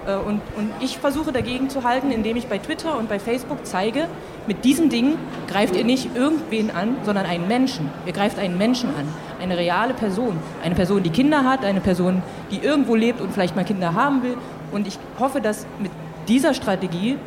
Äh, 0.08 0.16
und, 0.16 0.42
und 0.58 0.72
ich 0.80 0.98
versuche 0.98 1.32
dagegen 1.32 1.70
zu 1.70 1.84
halten, 1.84 2.12
indem 2.12 2.38
ich 2.38 2.48
bei 2.48 2.58
Twitter 2.58 2.98
und 2.98 3.10
bei 3.10 3.20
Facebook 3.20 3.66
zeige, 3.66 4.08
mit 4.48 4.66
diesem 4.66 4.90
Ding 4.90 5.18
greift 5.48 5.76
ihr 5.76 5.84
nicht 5.84 6.16
irgendwen 6.16 6.72
an, 6.72 6.98
sondern 7.04 7.26
einen 7.26 7.48
Menschen. 7.48 7.90
Ihr 8.06 8.14
greift 8.14 8.40
einen 8.40 8.58
Menschen 8.58 8.90
an, 8.90 9.08
eine 9.42 9.58
reale 9.58 9.94
Person. 9.94 10.38
Eine 10.64 10.76
Person, 10.76 11.04
die 11.04 11.10
Kinder 11.10 11.44
hat, 11.44 11.64
eine 11.64 11.82
Person, 11.82 12.24
die 12.52 12.58
irgendwo 12.58 12.96
lebt 12.96 13.22
und 13.22 13.32
vielleicht 13.34 13.56
mal 13.56 13.66
Kinder 13.66 13.94
haben 13.94 14.24
will. 14.24 14.38
Und 14.72 14.88
ich 14.88 14.98
hoffe, 15.20 15.42
dass 15.42 15.66
mit 15.80 15.92
dieser 16.28 16.54
Strategie 16.54 17.18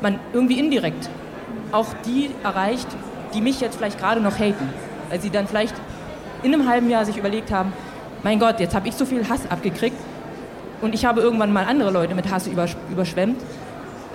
man 0.00 0.18
irgendwie 0.32 0.58
indirekt 0.58 1.08
auch 1.70 1.86
die 2.04 2.30
erreicht, 2.42 2.88
die 3.34 3.40
mich 3.40 3.60
jetzt 3.60 3.76
vielleicht 3.76 3.98
gerade 3.98 4.20
noch 4.20 4.38
haten. 4.38 4.68
Weil 5.08 5.20
sie 5.20 5.30
dann 5.30 5.46
vielleicht 5.46 5.74
in 6.42 6.52
einem 6.52 6.68
halben 6.68 6.90
Jahr 6.90 7.04
sich 7.04 7.16
überlegt 7.16 7.52
haben, 7.52 7.72
mein 8.22 8.38
Gott, 8.38 8.60
jetzt 8.60 8.74
habe 8.74 8.88
ich 8.88 8.94
so 8.94 9.04
viel 9.04 9.28
Hass 9.28 9.50
abgekriegt 9.50 9.96
und 10.82 10.94
ich 10.94 11.04
habe 11.04 11.20
irgendwann 11.20 11.52
mal 11.52 11.64
andere 11.64 11.90
Leute 11.90 12.14
mit 12.14 12.30
Hass 12.30 12.46
überschwemmt. 12.46 13.40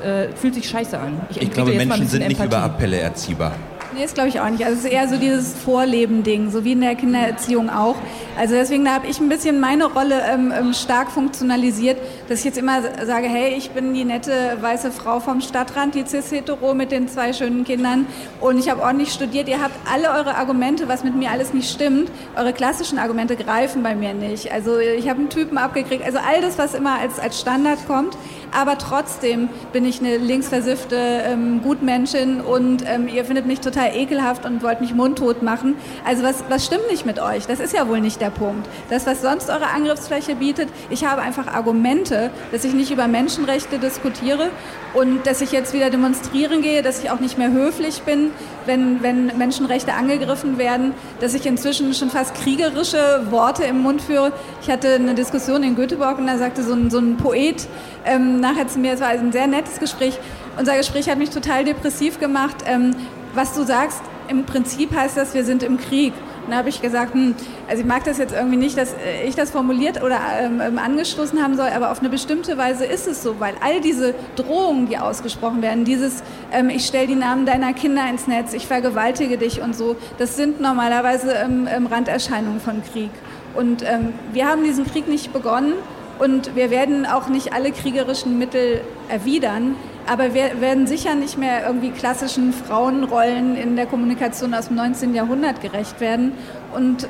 Äh, 0.03 0.27
fühlt 0.35 0.53
sich 0.53 0.69
scheiße 0.69 0.99
an. 0.99 1.21
Ich, 1.31 1.41
ich 1.41 1.51
glaube, 1.51 1.73
Menschen 1.73 2.07
sind 2.07 2.27
nicht 2.27 2.43
über 2.43 2.59
Appelle 2.59 2.99
erziehbar. 2.99 3.53
Nee, 3.97 4.03
das 4.03 4.13
glaube 4.13 4.29
ich 4.29 4.39
auch 4.39 4.49
nicht. 4.51 4.63
Also 4.63 4.77
es 4.77 4.85
ist 4.85 4.91
eher 4.91 5.07
so 5.07 5.17
dieses 5.17 5.55
Vorleben-Ding, 5.55 6.51
so 6.51 6.63
wie 6.63 6.73
in 6.73 6.81
der 6.81 6.93
Kindererziehung 6.93 7.71
auch. 7.71 7.95
Also 8.37 8.53
deswegen 8.53 8.85
da 8.85 8.91
habe 8.91 9.07
ich 9.07 9.19
ein 9.19 9.27
bisschen 9.27 9.59
meine 9.59 9.85
Rolle 9.85 10.21
ähm, 10.31 10.53
ähm, 10.55 10.73
stark 10.73 11.09
funktionalisiert, 11.09 11.97
dass 12.29 12.39
ich 12.39 12.45
jetzt 12.45 12.59
immer 12.59 12.83
sage, 12.83 13.25
hey, 13.25 13.55
ich 13.57 13.71
bin 13.71 13.95
die 13.95 14.05
nette 14.05 14.59
weiße 14.61 14.91
Frau 14.91 15.19
vom 15.19 15.41
Stadtrand, 15.41 15.95
die 15.95 16.03
cis-hetero 16.05 16.75
mit 16.75 16.91
den 16.91 17.07
zwei 17.07 17.33
schönen 17.33 17.63
Kindern 17.63 18.05
und 18.39 18.59
ich 18.59 18.69
habe 18.69 18.83
ordentlich 18.83 19.11
studiert. 19.11 19.49
Ihr 19.49 19.63
habt 19.63 19.73
alle 19.91 20.11
eure 20.11 20.35
Argumente, 20.35 20.87
was 20.87 21.03
mit 21.03 21.15
mir 21.15 21.31
alles 21.31 21.55
nicht 21.55 21.67
stimmt. 21.67 22.11
Eure 22.35 22.53
klassischen 22.53 22.99
Argumente 22.99 23.35
greifen 23.35 23.81
bei 23.81 23.95
mir 23.95 24.13
nicht. 24.13 24.51
Also 24.51 24.77
ich 24.77 25.09
habe 25.09 25.21
einen 25.21 25.29
Typen 25.29 25.57
abgekriegt. 25.57 26.05
Also 26.05 26.19
all 26.19 26.39
das, 26.41 26.59
was 26.59 26.75
immer 26.75 26.99
als, 26.99 27.17
als 27.17 27.41
Standard 27.41 27.79
kommt. 27.87 28.15
Aber 28.51 28.77
trotzdem 28.77 29.49
bin 29.73 29.85
ich 29.85 29.99
eine 29.99 30.17
linksversiffte 30.17 30.95
ähm, 30.95 31.61
Gutmenschin 31.61 32.41
und 32.41 32.83
ähm, 32.87 33.07
ihr 33.07 33.25
findet 33.25 33.45
mich 33.45 33.59
total 33.59 33.95
ekelhaft 33.95 34.45
und 34.45 34.63
wollt 34.63 34.81
mich 34.81 34.93
mundtot 34.93 35.43
machen. 35.43 35.75
Also 36.05 36.23
was, 36.23 36.43
was 36.49 36.65
stimmt 36.65 36.89
nicht 36.89 37.05
mit 37.05 37.19
euch? 37.19 37.45
Das 37.45 37.59
ist 37.59 37.73
ja 37.73 37.87
wohl 37.87 38.01
nicht 38.01 38.21
der 38.21 38.29
Punkt. 38.29 38.67
Das, 38.89 39.05
was 39.05 39.21
sonst 39.21 39.49
eure 39.49 39.67
Angriffsfläche 39.67 40.35
bietet, 40.35 40.69
ich 40.89 41.05
habe 41.05 41.21
einfach 41.21 41.47
Argumente, 41.47 42.29
dass 42.51 42.63
ich 42.63 42.73
nicht 42.73 42.91
über 42.91 43.07
Menschenrechte 43.07 43.79
diskutiere 43.79 44.49
und 44.93 45.27
dass 45.27 45.41
ich 45.41 45.51
jetzt 45.51 45.73
wieder 45.73 45.89
demonstrieren 45.89 46.61
gehe, 46.61 46.81
dass 46.81 47.03
ich 47.03 47.11
auch 47.11 47.19
nicht 47.19 47.37
mehr 47.37 47.51
höflich 47.51 48.01
bin, 48.03 48.31
wenn, 48.67 49.01
wenn 49.01 49.37
Menschenrechte 49.37 49.93
angegriffen 49.93 50.57
werden, 50.57 50.93
dass 51.19 51.33
ich 51.33 51.45
inzwischen 51.45 51.93
schon 51.93 52.09
fast 52.09 52.35
kriegerische 52.35 53.31
Worte 53.31 53.63
im 53.63 53.79
Mund 53.81 54.01
führe. 54.01 54.31
Ich 54.61 54.69
hatte 54.69 54.95
eine 54.95 55.15
Diskussion 55.15 55.63
in 55.63 55.75
Göteborg 55.75 56.19
und 56.19 56.27
da 56.27 56.37
sagte 56.37 56.63
so 56.63 56.73
ein, 56.73 56.91
so 56.91 56.99
ein 56.99 57.17
Poet 57.17 57.67
ähm, 58.05 58.39
nachher 58.39 58.67
zu 58.67 58.79
mir, 58.79 58.93
es 58.93 59.01
war 59.01 59.07
ein 59.07 59.31
sehr 59.31 59.47
nettes 59.47 59.79
Gespräch, 59.79 60.19
unser 60.57 60.77
Gespräch 60.77 61.09
hat 61.09 61.17
mich 61.17 61.29
total 61.29 61.63
depressiv 61.63 62.19
gemacht. 62.19 62.57
Ähm, 62.65 62.95
was 63.33 63.53
du 63.53 63.63
sagst, 63.63 64.01
im 64.27 64.45
Prinzip 64.45 64.95
heißt 64.95 65.15
das, 65.15 65.33
wir 65.33 65.45
sind 65.45 65.63
im 65.63 65.77
Krieg. 65.77 66.13
Und 66.47 66.51
da 66.51 66.59
habe 66.59 66.69
ich 66.69 66.81
gesagt, 66.81 67.13
hm, 67.13 67.35
also 67.67 67.81
ich 67.81 67.85
mag 67.85 68.05
das 68.05 68.17
jetzt 68.17 68.33
irgendwie 68.33 68.55
nicht, 68.55 68.77
dass 68.77 68.95
ich 69.25 69.35
das 69.35 69.51
formuliert 69.51 70.01
oder 70.01 70.17
ähm, 70.39 70.61
ähm, 70.61 70.79
angestoßen 70.79 71.43
haben 71.43 71.57
soll, 71.57 71.67
aber 71.67 71.91
auf 71.91 71.99
eine 71.99 72.07
bestimmte 72.07 72.57
Weise 72.57 72.85
ist 72.85 73.05
es 73.05 73.21
so, 73.21 73.41
weil 73.41 73.55
all 73.61 73.81
diese 73.81 74.15
Drohungen, 74.37 74.87
die 74.87 74.97
ausgesprochen 74.97 75.61
werden, 75.61 75.83
dieses, 75.83 76.23
ähm, 76.53 76.69
ich 76.69 76.85
stelle 76.85 77.05
die 77.05 77.15
Namen 77.15 77.45
deiner 77.45 77.73
Kinder 77.73 78.09
ins 78.09 78.27
Netz, 78.27 78.53
ich 78.53 78.65
vergewaltige 78.65 79.37
dich 79.37 79.61
und 79.61 79.75
so, 79.75 79.97
das 80.19 80.37
sind 80.37 80.61
normalerweise 80.61 81.33
ähm, 81.33 81.67
ähm 81.69 81.85
Randerscheinungen 81.85 82.61
von 82.61 82.81
Krieg. 82.93 83.11
Und 83.53 83.83
ähm, 83.83 84.13
wir 84.31 84.47
haben 84.47 84.63
diesen 84.63 84.85
Krieg 84.85 85.09
nicht 85.09 85.33
begonnen 85.33 85.73
und 86.17 86.55
wir 86.55 86.71
werden 86.71 87.05
auch 87.05 87.27
nicht 87.27 87.51
alle 87.51 87.73
kriegerischen 87.73 88.39
Mittel 88.39 88.79
erwidern, 89.09 89.75
aber 90.07 90.33
wir 90.33 90.61
werden 90.61 90.87
sicher 90.87 91.15
nicht 91.15 91.37
mehr 91.37 91.65
irgendwie 91.65 91.91
klassischen 91.91 92.53
Frauenrollen 92.53 93.55
in 93.55 93.75
der 93.75 93.85
Kommunikation 93.85 94.53
aus 94.53 94.67
dem 94.67 94.77
19. 94.77 95.13
Jahrhundert 95.13 95.61
gerecht 95.61 95.99
werden. 95.99 96.31
Und 96.73 97.07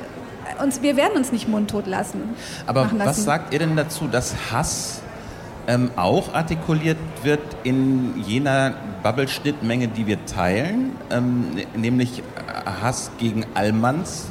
uns, 0.62 0.82
wir 0.82 0.96
werden 0.96 1.16
uns 1.16 1.32
nicht 1.32 1.48
mundtot 1.48 1.86
lassen. 1.86 2.22
Aber 2.66 2.82
lassen. 2.82 2.98
was 2.98 3.24
sagt 3.24 3.52
ihr 3.52 3.60
denn 3.60 3.76
dazu, 3.76 4.08
dass 4.08 4.34
Hass 4.50 5.00
ähm, 5.68 5.90
auch 5.96 6.34
artikuliert 6.34 6.98
wird 7.22 7.40
in 7.62 8.22
jener 8.22 8.74
Bubble-Schnittmenge, 9.02 9.88
die 9.88 10.06
wir 10.06 10.24
teilen, 10.26 10.92
ähm, 11.10 11.56
nämlich 11.76 12.22
Hass 12.82 13.10
gegen 13.18 13.44
Allmanns 13.54 14.26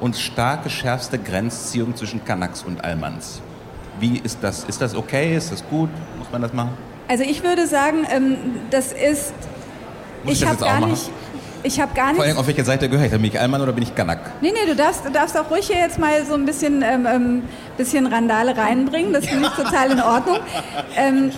und 0.00 0.16
starke, 0.16 0.68
schärfste 0.68 1.18
Grenzziehung 1.18 1.96
zwischen 1.96 2.24
Kanaks 2.24 2.62
und 2.62 2.84
Allmanns? 2.84 3.40
Wie 3.98 4.18
ist 4.18 4.38
das? 4.42 4.64
Ist 4.64 4.80
das 4.80 4.94
okay? 4.94 5.36
Ist 5.36 5.52
das 5.52 5.66
gut? 5.68 5.90
Muss 6.18 6.30
man 6.32 6.42
das 6.42 6.52
machen? 6.52 6.89
Also 7.10 7.24
ich 7.24 7.42
würde 7.42 7.66
sagen, 7.66 8.06
ähm, 8.08 8.36
das 8.70 8.92
ist. 8.92 9.32
Muss 10.22 10.34
ich, 10.34 10.42
ich 10.42 10.48
habe 10.48 10.64
gar 10.64 10.86
nicht. 10.86 11.10
Ich 11.64 11.80
habe 11.80 11.92
gar 11.92 12.06
nicht. 12.06 12.16
Vor 12.16 12.24
allem, 12.24 12.38
auf 12.38 12.46
welche 12.46 12.64
Seite 12.64 12.88
gehöre 12.88 13.06
ich? 13.06 13.10
Bin 13.10 13.24
ich 13.24 13.40
Allmann 13.40 13.60
oder 13.60 13.72
bin 13.72 13.82
ich 13.82 13.92
Kanak? 13.96 14.30
Nee, 14.40 14.52
nee, 14.52 14.64
du 14.64 14.76
darfst, 14.76 15.04
du 15.04 15.10
darfst 15.10 15.36
auch 15.36 15.50
ruhig 15.50 15.66
hier 15.66 15.78
jetzt 15.78 15.98
mal 15.98 16.24
so 16.24 16.34
ein 16.34 16.46
bisschen, 16.46 16.82
ähm, 16.82 17.06
ähm 17.10 17.42
bisschen 17.76 18.06
Randale 18.06 18.56
reinbringen. 18.56 19.12
Das 19.12 19.26
finde 19.26 19.48
ich 19.48 19.52
total 19.64 19.90
in 19.90 20.00
Ordnung. 20.00 20.38
Ähm, 20.96 21.32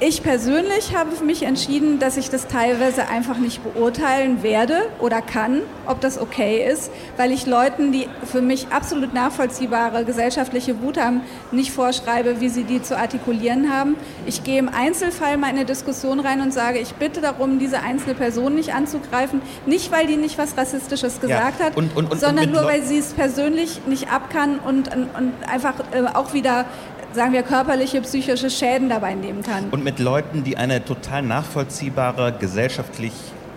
ich 0.00 0.22
persönlich 0.22 0.96
habe 0.96 1.12
für 1.12 1.24
mich 1.24 1.42
entschieden, 1.42 1.98
dass 1.98 2.16
ich 2.16 2.30
das 2.30 2.46
teilweise 2.46 3.08
einfach 3.08 3.36
nicht 3.36 3.62
beurteilen 3.62 4.42
werde 4.42 4.82
oder 4.98 5.20
kann, 5.20 5.60
ob 5.86 6.00
das 6.00 6.18
okay 6.18 6.66
ist, 6.66 6.90
weil 7.16 7.32
ich 7.32 7.46
Leuten, 7.46 7.92
die 7.92 8.08
für 8.24 8.40
mich 8.40 8.68
absolut 8.68 9.12
nachvollziehbare 9.12 10.04
gesellschaftliche 10.04 10.80
Wut 10.80 10.98
haben, 10.98 11.22
nicht 11.52 11.72
vorschreibe, 11.72 12.40
wie 12.40 12.48
sie 12.48 12.64
die 12.64 12.82
zu 12.82 12.96
artikulieren 12.96 13.72
haben. 13.72 13.96
Ich 14.26 14.42
gehe 14.42 14.58
im 14.58 14.68
Einzelfall 14.68 15.36
mal 15.36 15.50
in 15.50 15.56
eine 15.56 15.64
Diskussion 15.66 16.20
rein 16.20 16.40
und 16.40 16.52
sage, 16.52 16.78
ich 16.78 16.94
bitte 16.94 17.20
darum, 17.20 17.58
diese 17.58 17.80
einzelne 17.82 18.14
Person 18.14 18.54
nicht 18.54 18.74
anzugreifen, 18.74 19.42
nicht 19.66 19.92
weil 19.92 20.06
die 20.06 20.16
nicht 20.16 20.38
was 20.38 20.56
Rassistisches 20.56 21.20
gesagt 21.20 21.60
ja. 21.60 21.66
hat, 21.66 21.76
und, 21.76 21.94
und, 21.96 22.10
und, 22.10 22.20
sondern 22.20 22.50
nur 22.50 22.64
weil 22.64 22.82
sie 22.82 22.98
es 22.98 23.12
persönlich 23.12 23.80
nicht 23.86 24.10
ab 24.10 24.30
kann 24.30 24.58
und, 24.58 24.94
und 24.94 25.34
einfach 25.46 25.74
äh, 25.92 26.06
auch 26.14 26.32
wieder 26.32 26.64
sagen 27.12 27.32
wir, 27.32 27.42
körperliche, 27.42 28.00
psychische 28.02 28.50
Schäden 28.50 28.88
dabei 28.88 29.14
nehmen 29.14 29.42
kann. 29.42 29.68
Und 29.70 29.84
mit 29.84 29.98
Leuten, 29.98 30.44
die 30.44 30.56
eine 30.56 30.84
total 30.84 31.22
nachvollziehbare, 31.22 32.34
gesellschaftlich 32.38 33.12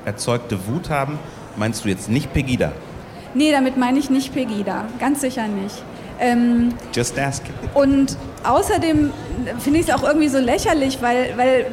erzeugte 0.06 0.68
Wut 0.68 0.90
haben, 0.90 1.20
meinst 1.56 1.86
du 1.86 1.90
jetzt 1.90 2.10
nicht 2.10 2.34
Pegida? 2.34 2.72
Nee, 3.34 3.52
damit 3.52 3.78
meine 3.78 4.00
ich 4.00 4.10
nicht 4.10 4.34
Pegida, 4.34 4.86
ganz 5.00 5.22
sicher 5.22 5.48
nicht. 5.48 5.84
Ähm, 6.20 6.70
Just 6.94 7.18
ask. 7.18 7.44
Und 7.74 8.18
außerdem 8.44 9.12
finde 9.60 9.80
ich 9.80 9.88
es 9.88 9.94
auch 9.94 10.04
irgendwie 10.04 10.28
so 10.28 10.40
lächerlich, 10.40 11.02
weil, 11.02 11.34
weil 11.36 11.62
äh, 11.62 11.66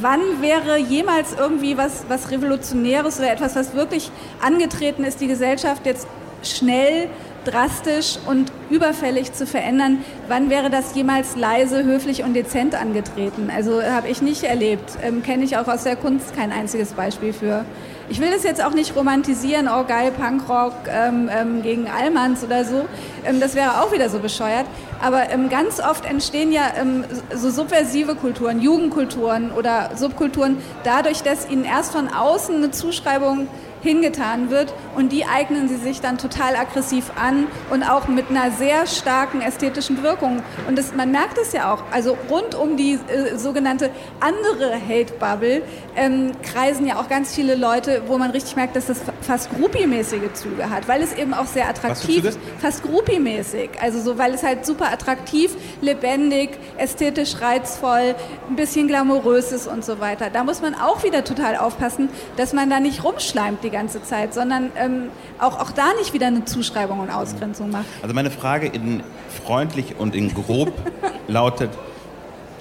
wann 0.00 0.20
wäre 0.40 0.78
jemals 0.78 1.34
irgendwie 1.36 1.76
was, 1.76 2.04
was 2.08 2.30
Revolutionäres 2.30 3.18
oder 3.18 3.32
etwas, 3.32 3.56
was 3.56 3.74
wirklich 3.74 4.10
angetreten 4.40 5.04
ist, 5.04 5.20
die 5.20 5.26
Gesellschaft 5.26 5.84
jetzt 5.84 6.06
schnell 6.42 7.08
drastisch 7.44 8.18
und 8.26 8.52
überfällig 8.70 9.32
zu 9.32 9.46
verändern. 9.46 10.04
Wann 10.28 10.50
wäre 10.50 10.70
das 10.70 10.94
jemals 10.94 11.36
leise, 11.36 11.84
höflich 11.84 12.24
und 12.24 12.34
dezent 12.34 12.74
angetreten? 12.74 13.50
Also 13.54 13.82
habe 13.82 14.08
ich 14.08 14.22
nicht 14.22 14.44
erlebt. 14.44 14.98
Ähm, 15.02 15.22
Kenne 15.22 15.44
ich 15.44 15.56
auch 15.56 15.68
aus 15.68 15.84
der 15.84 15.96
Kunst 15.96 16.34
kein 16.34 16.52
einziges 16.52 16.92
Beispiel 16.92 17.32
für. 17.32 17.64
Ich 18.08 18.20
will 18.20 18.30
das 18.30 18.44
jetzt 18.44 18.64
auch 18.64 18.72
nicht 18.72 18.94
romantisieren, 18.94 19.68
oh 19.68 19.84
geil, 19.84 20.12
Punkrock 20.12 20.74
ähm, 20.88 21.28
ähm, 21.32 21.62
gegen 21.62 21.88
Allmanns 21.88 22.44
oder 22.44 22.64
so. 22.64 22.86
Ähm, 23.24 23.40
das 23.40 23.56
wäre 23.56 23.82
auch 23.82 23.92
wieder 23.92 24.08
so 24.08 24.20
bescheuert. 24.20 24.66
Aber 25.02 25.28
ähm, 25.30 25.48
ganz 25.48 25.80
oft 25.80 26.06
entstehen 26.06 26.52
ja 26.52 26.72
ähm, 26.80 27.04
so 27.34 27.50
subversive 27.50 28.14
Kulturen, 28.14 28.60
Jugendkulturen 28.60 29.50
oder 29.50 29.90
Subkulturen 29.96 30.58
dadurch, 30.84 31.22
dass 31.22 31.48
ihnen 31.50 31.64
erst 31.64 31.92
von 31.92 32.08
außen 32.08 32.54
eine 32.54 32.70
Zuschreibung 32.70 33.48
hingetan 33.86 34.50
wird 34.50 34.74
und 34.96 35.12
die 35.12 35.26
eignen 35.26 35.68
sie 35.68 35.76
sich 35.76 36.00
dann 36.00 36.18
total 36.18 36.56
aggressiv 36.56 37.12
an 37.16 37.46
und 37.70 37.84
auch 37.84 38.08
mit 38.08 38.30
einer 38.30 38.50
sehr 38.50 38.86
starken 38.86 39.40
ästhetischen 39.40 40.02
Wirkung. 40.02 40.42
Und 40.66 40.76
das, 40.76 40.92
man 40.94 41.12
merkt 41.12 41.38
es 41.38 41.52
ja 41.52 41.72
auch, 41.72 41.82
also 41.92 42.16
rund 42.28 42.54
um 42.54 42.76
die 42.76 42.94
äh, 42.94 43.36
sogenannte 43.36 43.90
andere 44.20 44.74
Hate-Bubble 44.74 45.62
ähm, 45.94 46.32
kreisen 46.42 46.86
ja 46.86 46.98
auch 47.00 47.08
ganz 47.08 47.34
viele 47.34 47.54
Leute, 47.54 48.02
wo 48.06 48.18
man 48.18 48.32
richtig 48.32 48.56
merkt, 48.56 48.74
dass 48.74 48.86
das 48.86 49.00
fast 49.20 49.50
Groupie-mäßige 49.50 50.32
Züge 50.34 50.68
hat, 50.68 50.88
weil 50.88 51.02
es 51.02 51.14
eben 51.14 51.32
auch 51.32 51.46
sehr 51.46 51.68
attraktiv, 51.68 52.24
ist. 52.24 52.38
fast 52.58 52.82
Groupie-mäßig, 52.82 53.70
also 53.80 54.00
so, 54.00 54.18
weil 54.18 54.34
es 54.34 54.42
halt 54.42 54.66
super 54.66 54.92
attraktiv, 54.92 55.54
lebendig, 55.80 56.50
ästhetisch 56.76 57.40
reizvoll, 57.40 58.14
ein 58.48 58.56
bisschen 58.56 58.88
glamourös 58.88 59.52
ist 59.52 59.68
und 59.68 59.84
so 59.84 60.00
weiter. 60.00 60.30
Da 60.30 60.42
muss 60.42 60.60
man 60.60 60.74
auch 60.74 61.04
wieder 61.04 61.22
total 61.22 61.56
aufpassen, 61.56 62.08
dass 62.36 62.52
man 62.52 62.68
da 62.68 62.80
nicht 62.80 63.04
rumschleimt 63.04 63.62
die 63.62 63.70
ganze 63.76 64.02
Zeit, 64.02 64.32
sondern 64.34 64.70
ähm, 64.76 65.08
auch, 65.38 65.60
auch 65.60 65.70
da 65.70 65.84
nicht 65.98 66.12
wieder 66.14 66.26
eine 66.28 66.44
Zuschreibung 66.44 67.00
und 67.00 67.10
Ausgrenzung 67.10 67.70
macht. 67.70 67.84
Also 68.02 68.14
meine 68.14 68.30
Frage 68.30 68.66
in 68.66 69.02
freundlich 69.44 69.96
und 69.98 70.14
in 70.14 70.32
grob 70.34 70.72
lautet, 71.28 71.70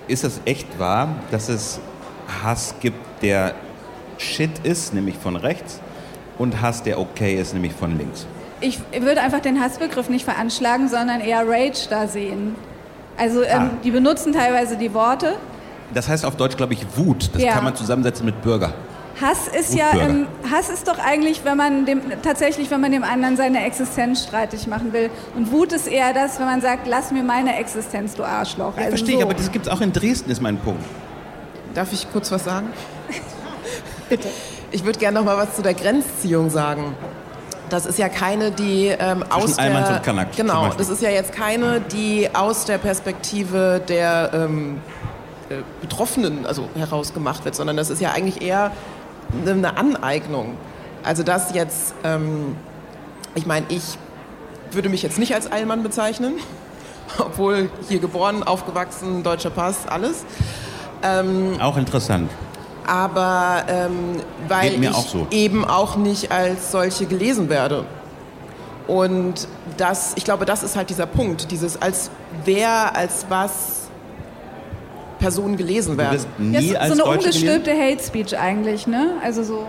ist 0.07 0.23
es 0.23 0.41
echt 0.45 0.79
wahr, 0.79 1.09
dass 1.31 1.49
es 1.49 1.79
Hass 2.43 2.75
gibt, 2.79 2.97
der 3.21 3.53
Shit 4.17 4.59
ist, 4.63 4.93
nämlich 4.93 5.15
von 5.17 5.35
rechts, 5.35 5.79
und 6.37 6.61
Hass, 6.61 6.83
der 6.83 6.99
okay 6.99 7.35
ist, 7.39 7.53
nämlich 7.53 7.73
von 7.73 7.97
links. 7.97 8.25
Ich 8.61 8.79
würde 8.99 9.21
einfach 9.21 9.39
den 9.41 9.59
Hassbegriff 9.61 10.09
nicht 10.09 10.25
veranschlagen, 10.25 10.87
sondern 10.89 11.21
eher 11.21 11.43
Rage 11.47 11.87
da 11.89 12.07
sehen. 12.07 12.55
Also 13.17 13.41
ähm, 13.43 13.49
Ah. 13.61 13.69
die 13.83 13.91
benutzen 13.91 14.33
teilweise 14.33 14.75
die 14.77 14.93
Worte. 14.93 15.35
Das 15.93 16.07
heißt 16.09 16.25
auf 16.25 16.35
Deutsch, 16.35 16.57
glaube 16.57 16.73
ich, 16.73 16.85
Wut. 16.97 17.29
Das 17.33 17.41
Ja. 17.41 17.53
kann 17.53 17.63
man 17.63 17.75
zusammensetzen 17.75 18.25
mit 18.25 18.41
Bürger. 18.41 18.73
Hass 19.21 19.47
ist 19.47 19.73
ja, 19.73 19.93
ähm, 19.93 20.27
Hass 20.51 20.69
ist 20.69 20.87
doch 20.87 20.99
eigentlich, 20.99 21.45
wenn 21.45 21.55
man 21.55 21.85
dem 21.85 22.01
tatsächlich, 22.21 22.69
wenn 22.69 22.81
man 22.81 22.91
dem 22.91 23.03
anderen 23.03 23.37
seine 23.37 23.65
Existenz 23.65 24.23
streitig 24.23 24.67
machen 24.67 24.91
will. 24.91 25.09
Und 25.35 25.51
Wut 25.51 25.71
ist 25.71 25.87
eher 25.87 26.13
das, 26.13 26.37
wenn 26.39 26.45
man 26.45 26.61
sagt, 26.61 26.85
lass 26.87 27.11
mir 27.11 27.23
meine 27.23 27.57
Existenz, 27.57 28.15
du 28.15 28.23
Arschloch. 28.23 28.73
Ja, 28.75 28.83
Also 28.83 28.89
verstehe 28.89 29.13
so. 29.13 29.19
ich, 29.19 29.25
aber 29.25 29.33
das 29.33 29.51
gibt 29.51 29.67
es 29.67 29.71
auch 29.71 29.79
in 29.81 29.93
Dresden, 29.93 30.29
ist 30.31 30.41
mein 30.41 30.57
Punkt. 30.57 30.83
Darf 31.73 31.93
ich 31.93 32.11
kurz 32.11 32.31
was 32.31 32.43
sagen? 32.43 32.67
Bitte. 34.09 34.27
Ich 34.71 34.83
würde 34.83 34.99
gerne 34.99 35.19
noch 35.19 35.25
mal 35.25 35.37
was 35.37 35.55
zu 35.55 35.61
der 35.61 35.73
Grenzziehung 35.73 36.49
sagen. 36.49 36.95
Das 37.69 37.85
ist 37.85 37.97
ja 37.97 38.09
keine, 38.09 38.51
die 38.51 38.87
ähm, 38.87 39.23
aus 39.29 39.57
Almans 39.57 39.87
der 39.87 39.97
und 39.97 40.03
Kanak 40.03 40.35
genau, 40.35 40.69
das 40.77 40.89
ist 40.89 41.01
ja 41.01 41.09
jetzt 41.09 41.31
keine, 41.31 41.81
die 41.81 42.29
aus 42.33 42.65
der 42.65 42.77
Perspektive 42.77 43.81
der 43.87 44.29
ähm, 44.33 44.77
äh, 45.49 45.55
Betroffenen 45.81 46.45
also 46.45 46.69
herausgemacht 46.75 47.43
wird, 47.43 47.55
sondern 47.55 47.75
das 47.75 47.89
ist 47.89 48.01
ja 48.01 48.11
eigentlich 48.11 48.41
eher 48.43 48.71
eine 49.45 49.77
Aneignung. 49.77 50.57
Also 51.03 51.23
das 51.23 51.53
jetzt, 51.53 51.93
ähm, 52.03 52.55
ich 53.35 53.45
meine, 53.45 53.65
ich 53.69 53.97
würde 54.71 54.89
mich 54.89 55.03
jetzt 55.03 55.19
nicht 55.19 55.33
als 55.35 55.51
Eilmann 55.51 55.83
bezeichnen, 55.83 56.35
obwohl 57.19 57.69
hier 57.87 57.99
geboren, 57.99 58.43
aufgewachsen, 58.43 59.23
deutscher 59.23 59.51
Pass, 59.51 59.87
alles. 59.87 60.25
Auch 61.59 61.77
interessant. 61.77 62.31
aber 62.87 63.63
ähm, 63.67 64.21
weil 64.47 64.83
ich 64.83 64.89
auch 64.89 65.07
so. 65.07 65.27
eben 65.29 65.65
auch 65.65 65.95
nicht 65.97 66.31
als 66.31 66.71
solche 66.71 67.05
gelesen 67.05 67.49
werde. 67.49 67.85
Und 68.87 69.47
das, 69.77 70.13
ich 70.15 70.23
glaube, 70.23 70.45
das 70.45 70.63
ist 70.63 70.75
halt 70.75 70.89
dieser 70.89 71.07
Punkt, 71.07 71.51
dieses 71.51 71.81
als 71.81 72.11
wer, 72.43 72.95
als 72.95 73.25
was 73.29 73.84
Personen 75.25 75.57
gelesen 75.57 75.93
Du 75.93 75.97
werden. 75.97 76.13
wirst 76.13 76.27
Das 76.37 76.45
nie 76.47 76.67
ist 76.69 76.75
als 76.77 76.87
so 76.97 77.03
eine 77.03 77.03
Deutsche 77.15 77.29
gelesen. 77.29 77.49
ungestülpte 77.49 77.71
Hate 77.81 78.03
Speech 78.03 78.37
eigentlich, 78.39 78.87
ne? 78.87 79.13
Also 79.23 79.43
so. 79.43 79.67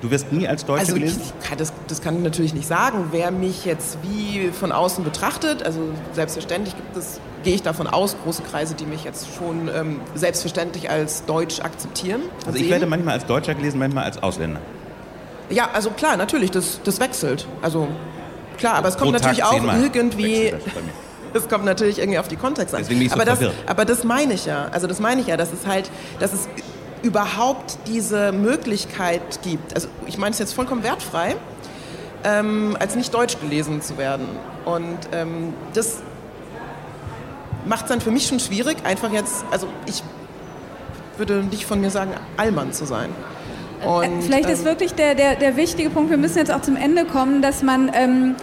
Du 0.00 0.10
wirst 0.12 0.32
nie 0.32 0.46
als 0.46 0.64
Deutsche 0.64 0.80
Also 0.80 0.94
ich, 0.96 1.02
gelesen. 1.02 1.22
kann 1.48 1.58
das, 1.58 1.72
das 1.88 2.00
kann 2.02 2.16
ich 2.16 2.22
natürlich 2.22 2.54
nicht 2.54 2.68
sagen, 2.68 3.06
wer 3.10 3.30
mich 3.32 3.64
jetzt 3.64 3.98
wie 4.02 4.50
von 4.52 4.70
außen 4.70 5.02
betrachtet. 5.02 5.64
Also 5.64 5.80
selbstverständlich 6.12 6.76
gibt 6.76 6.96
es, 6.96 7.18
gehe 7.42 7.54
ich 7.56 7.62
davon 7.62 7.86
aus, 7.88 8.14
große 8.22 8.42
Kreise, 8.42 8.74
die 8.74 8.86
mich 8.86 9.02
jetzt 9.02 9.26
schon 9.36 9.68
ähm, 9.74 10.00
selbstverständlich 10.14 10.88
als 10.88 11.24
Deutsch 11.24 11.60
akzeptieren. 11.60 12.20
Also 12.46 12.56
ich 12.58 12.62
sehen. 12.64 12.70
werde 12.70 12.86
manchmal 12.86 13.14
als 13.14 13.26
Deutscher 13.26 13.54
gelesen, 13.54 13.80
manchmal 13.80 14.04
als 14.04 14.22
Ausländer. 14.22 14.60
Ja, 15.50 15.68
also 15.72 15.90
klar, 15.90 16.16
natürlich, 16.16 16.52
das, 16.52 16.80
das 16.84 17.00
wechselt. 17.00 17.48
Also 17.62 17.88
klar, 18.56 18.74
aber 18.74 18.88
es 18.88 18.98
kommt 18.98 19.12
Pro 19.12 19.18
Tag 19.18 19.36
natürlich 19.36 19.44
auch 19.44 19.92
irgendwie. 19.94 20.52
Es 21.34 21.48
kommt 21.48 21.64
natürlich 21.64 21.98
irgendwie 21.98 22.18
auf 22.18 22.28
die 22.28 22.36
Kontexte 22.36 22.76
an. 22.76 22.82
Deswegen 22.82 23.00
bin 23.00 23.06
ich 23.06 23.12
so 23.12 23.20
aber, 23.20 23.24
das, 23.24 23.38
aber 23.66 23.84
das 23.84 24.04
meine 24.04 24.34
ich 24.34 24.46
ja. 24.46 24.68
Also 24.72 24.86
das 24.86 25.00
meine 25.00 25.20
ich 25.20 25.26
ja, 25.26 25.36
dass 25.36 25.52
es 25.52 25.66
halt, 25.66 25.90
dass 26.20 26.32
es 26.32 26.48
überhaupt 27.02 27.78
diese 27.86 28.32
Möglichkeit 28.32 29.42
gibt. 29.42 29.74
Also 29.74 29.88
ich 30.06 30.18
meine 30.18 30.32
es 30.32 30.38
jetzt 30.38 30.52
vollkommen 30.54 30.82
wertfrei, 30.82 31.36
ähm, 32.24 32.76
als 32.80 32.96
nicht 32.96 33.14
deutsch 33.14 33.38
gelesen 33.40 33.82
zu 33.82 33.98
werden. 33.98 34.26
Und 34.64 34.98
ähm, 35.12 35.54
das 35.74 35.98
macht 37.66 37.84
es 37.84 37.88
dann 37.90 38.00
für 38.00 38.10
mich 38.10 38.26
schon 38.26 38.40
schwierig, 38.40 38.78
einfach 38.84 39.12
jetzt, 39.12 39.44
also 39.50 39.68
ich 39.86 40.02
würde 41.18 41.44
nicht 41.44 41.66
von 41.66 41.80
mir 41.80 41.90
sagen, 41.90 42.12
Allmann 42.36 42.72
zu 42.72 42.86
sein. 42.86 43.10
Und, 43.84 44.02
Äh, 44.04 44.22
Vielleicht 44.22 44.50
ist 44.50 44.60
ähm, 44.60 44.64
wirklich 44.66 44.94
der, 44.94 45.14
der, 45.14 45.36
der 45.36 45.56
wichtige 45.56 45.90
Punkt, 45.90 46.10
wir 46.10 46.16
müssen 46.16 46.38
jetzt 46.38 46.50
auch 46.50 46.62
zum 46.62 46.76
Ende 46.76 47.04
kommen, 47.04 47.42
dass 47.42 47.62
man 47.62 47.90
ähm, 47.94 48.34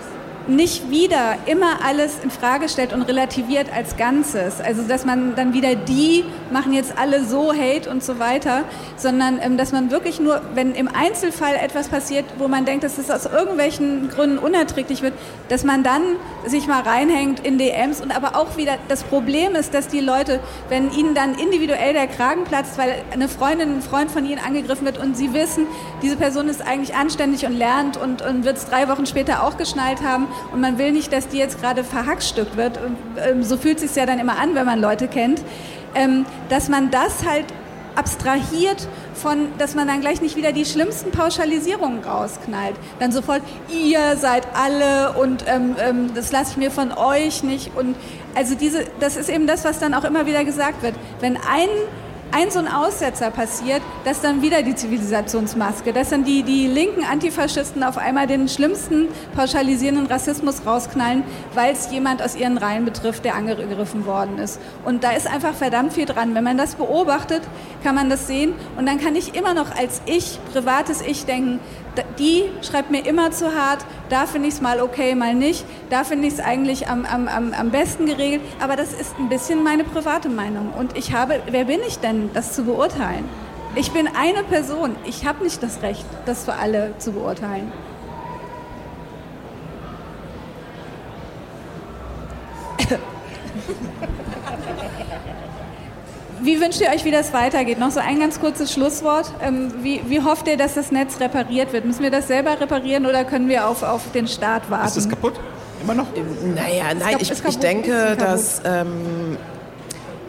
nicht 0.47 0.89
wieder 0.89 1.35
immer 1.45 1.83
alles 1.83 2.17
in 2.23 2.29
Frage 2.29 2.69
stellt 2.69 2.93
und 2.93 3.01
relativiert 3.03 3.67
als 3.73 3.97
Ganzes. 3.97 4.61
Also 4.61 4.83
dass 4.83 5.05
man 5.05 5.35
dann 5.35 5.53
wieder 5.53 5.75
die 5.75 6.23
machen 6.51 6.73
jetzt 6.73 6.97
alle 6.97 7.23
so 7.23 7.53
Hate 7.53 7.89
und 7.89 8.03
so 8.03 8.19
weiter, 8.19 8.63
sondern 8.95 9.39
ähm, 9.41 9.57
dass 9.57 9.71
man 9.71 9.91
wirklich 9.91 10.19
nur, 10.19 10.41
wenn 10.53 10.75
im 10.75 10.87
Einzelfall 10.87 11.55
etwas 11.55 11.89
passiert, 11.89 12.25
wo 12.37 12.47
man 12.47 12.65
denkt, 12.65 12.83
dass 12.83 12.97
es 12.97 13.09
aus 13.09 13.25
irgendwelchen 13.25 14.09
Gründen 14.09 14.37
unerträglich 14.37 15.01
wird, 15.01 15.13
dass 15.49 15.63
man 15.63 15.83
dann 15.83 16.01
sich 16.45 16.67
mal 16.67 16.81
reinhängt 16.81 17.39
in 17.39 17.57
DMs 17.57 18.01
und 18.01 18.15
aber 18.15 18.35
auch 18.35 18.57
wieder 18.57 18.77
das 18.87 19.03
Problem 19.03 19.55
ist, 19.55 19.73
dass 19.73 19.87
die 19.87 19.99
Leute, 19.99 20.39
wenn 20.69 20.91
ihnen 20.91 21.15
dann 21.15 21.35
individuell 21.35 21.93
der 21.93 22.07
Kragen 22.07 22.43
platzt, 22.43 22.77
weil 22.77 23.03
eine 23.11 23.27
Freundin, 23.27 23.77
ein 23.77 23.81
Freund 23.81 24.11
von 24.11 24.25
ihnen 24.25 24.39
angegriffen 24.45 24.85
wird 24.85 24.97
und 24.99 25.17
sie 25.17 25.33
wissen, 25.33 25.65
diese 26.01 26.15
Person 26.15 26.47
ist 26.49 26.61
eigentlich 26.61 26.95
anständig 26.95 27.45
und 27.45 27.53
lernt 27.53 27.97
und, 27.97 28.21
und 28.21 28.45
wird 28.45 28.57
es 28.57 28.65
drei 28.65 28.87
Wochen 28.87 29.05
später 29.05 29.43
auch 29.43 29.57
geschnallt 29.57 30.03
haben 30.03 30.27
und 30.51 30.61
man 30.61 30.77
will 30.77 30.91
nicht, 30.91 31.11
dass 31.11 31.27
die 31.27 31.37
jetzt 31.37 31.61
gerade 31.61 31.83
verhackstückt 31.83 32.57
wird. 32.57 32.79
Ähm, 33.17 33.43
so 33.43 33.57
fühlt 33.57 33.77
es 33.77 33.93
sich 33.93 33.95
ja 33.95 34.05
dann 34.05 34.19
immer 34.19 34.39
an, 34.39 34.55
wenn 34.55 34.65
man 34.65 34.79
Leute 34.79 35.07
kennt, 35.07 35.41
ähm, 35.95 36.25
dass 36.49 36.69
man 36.69 36.91
das 36.91 37.25
halt 37.25 37.45
abstrahiert 37.95 38.87
von, 39.13 39.47
dass 39.57 39.75
man 39.75 39.87
dann 39.87 40.01
gleich 40.01 40.21
nicht 40.21 40.35
wieder 40.35 40.51
die 40.51 40.65
schlimmsten 40.65 41.11
Pauschalisierungen 41.11 42.03
rausknallt. 42.03 42.75
Dann 42.99 43.11
sofort, 43.11 43.41
ihr 43.69 44.17
seid 44.17 44.45
alle 44.53 45.13
und 45.13 45.45
ähm, 45.47 45.75
ähm, 45.79 46.13
das 46.13 46.31
lasse 46.31 46.51
ich 46.51 46.57
mir 46.57 46.71
von 46.71 46.91
euch 46.91 47.43
nicht. 47.43 47.75
Und 47.75 47.95
also 48.35 48.55
diese, 48.55 48.85
das 48.99 49.15
ist 49.15 49.29
eben 49.29 49.47
das, 49.47 49.63
was 49.63 49.79
dann 49.79 49.93
auch 49.93 50.03
immer 50.03 50.25
wieder 50.25 50.43
gesagt 50.43 50.83
wird. 50.83 50.95
Wenn 51.21 51.37
ein 51.37 51.69
ein 52.31 52.51
so 52.51 52.59
ein 52.59 52.67
Aussetzer 52.67 53.31
passiert, 53.31 53.81
dass 54.03 54.21
dann 54.21 54.41
wieder 54.41 54.61
die 54.61 54.75
Zivilisationsmaske, 54.75 55.93
dass 55.93 56.09
dann 56.09 56.23
die, 56.23 56.43
die 56.43 56.67
linken 56.67 57.05
Antifaschisten 57.05 57.83
auf 57.83 57.97
einmal 57.97 58.27
den 58.27 58.47
schlimmsten 58.47 59.07
pauschalisierenden 59.35 60.07
Rassismus 60.07 60.65
rausknallen, 60.65 61.23
weil 61.53 61.73
es 61.73 61.91
jemand 61.91 62.21
aus 62.21 62.35
ihren 62.35 62.57
Reihen 62.57 62.85
betrifft, 62.85 63.25
der 63.25 63.35
angegriffen 63.35 64.05
worden 64.05 64.37
ist. 64.37 64.59
Und 64.83 65.03
da 65.03 65.11
ist 65.11 65.27
einfach 65.27 65.53
verdammt 65.53 65.93
viel 65.93 66.05
dran. 66.05 66.35
Wenn 66.35 66.43
man 66.43 66.57
das 66.57 66.75
beobachtet, 66.75 67.41
kann 67.83 67.95
man 67.95 68.09
das 68.09 68.27
sehen 68.27 68.53
und 68.77 68.85
dann 68.85 68.99
kann 68.99 69.15
ich 69.15 69.35
immer 69.35 69.53
noch 69.53 69.75
als 69.75 70.01
ich, 70.05 70.39
privates 70.51 71.01
Ich 71.01 71.25
denken, 71.25 71.59
die 72.19 72.45
schreibt 72.61 72.91
mir 72.91 73.05
immer 73.05 73.31
zu 73.31 73.53
hart, 73.53 73.85
da 74.09 74.25
finde 74.25 74.47
ich 74.47 74.55
es 74.55 74.61
mal 74.61 74.81
okay, 74.81 75.15
mal 75.15 75.33
nicht, 75.33 75.65
da 75.89 76.03
finde 76.03 76.27
ich 76.27 76.33
es 76.35 76.39
eigentlich 76.39 76.87
am, 76.87 77.05
am, 77.05 77.27
am, 77.27 77.71
besten 77.71 78.05
geregelt, 78.05 78.41
aber 78.59 78.75
das 78.75 78.93
ist 78.93 79.17
ein 79.19 79.29
bisschen 79.29 79.63
meine 79.63 79.83
private 79.83 80.29
Meinung 80.29 80.73
und 80.77 80.97
ich 80.97 81.13
habe, 81.13 81.41
wer 81.49 81.65
bin 81.65 81.79
ich 81.87 81.99
denn, 81.99 82.29
das 82.33 82.53
zu 82.53 82.63
beurteilen? 82.63 83.25
Ich 83.75 83.91
bin 83.91 84.07
eine 84.07 84.43
Person, 84.43 84.95
ich 85.05 85.25
habe 85.25 85.43
nicht 85.43 85.61
das 85.61 85.81
Recht, 85.81 86.05
das 86.25 86.45
für 86.45 86.53
alle 86.53 86.93
zu 86.97 87.11
beurteilen. 87.11 87.71
Wie 96.41 96.59
wünscht 96.59 96.81
ihr 96.81 96.89
euch, 96.89 97.05
wie 97.05 97.11
das 97.11 97.33
weitergeht? 97.33 97.79
Noch 97.79 97.91
so 97.91 97.99
ein 97.99 98.19
ganz 98.19 98.39
kurzes 98.39 98.71
Schlusswort. 98.71 99.31
Ähm, 99.41 99.73
wie, 99.81 100.01
wie 100.07 100.21
hofft 100.21 100.47
ihr, 100.47 100.57
dass 100.57 100.73
das 100.73 100.91
Netz 100.91 101.19
repariert 101.19 101.73
wird? 101.73 101.85
Müssen 101.85 102.03
wir 102.03 102.11
das 102.11 102.27
selber 102.27 102.59
reparieren 102.59 103.05
oder 103.05 103.23
können 103.23 103.47
wir 103.47 103.67
auf, 103.67 103.83
auf 103.83 104.11
den 104.11 104.27
Staat 104.27 104.69
warten? 104.69 104.87
Ist 104.87 104.97
das 104.97 105.09
kaputt? 105.09 105.33
Immer 105.81 105.95
noch? 105.95 106.07
Naja, 106.55 106.93
nein, 106.97 107.17
ich, 107.19 107.31
ich 107.31 107.59
denke, 107.59 108.15
dass 108.17 108.61
ähm, 108.65 109.37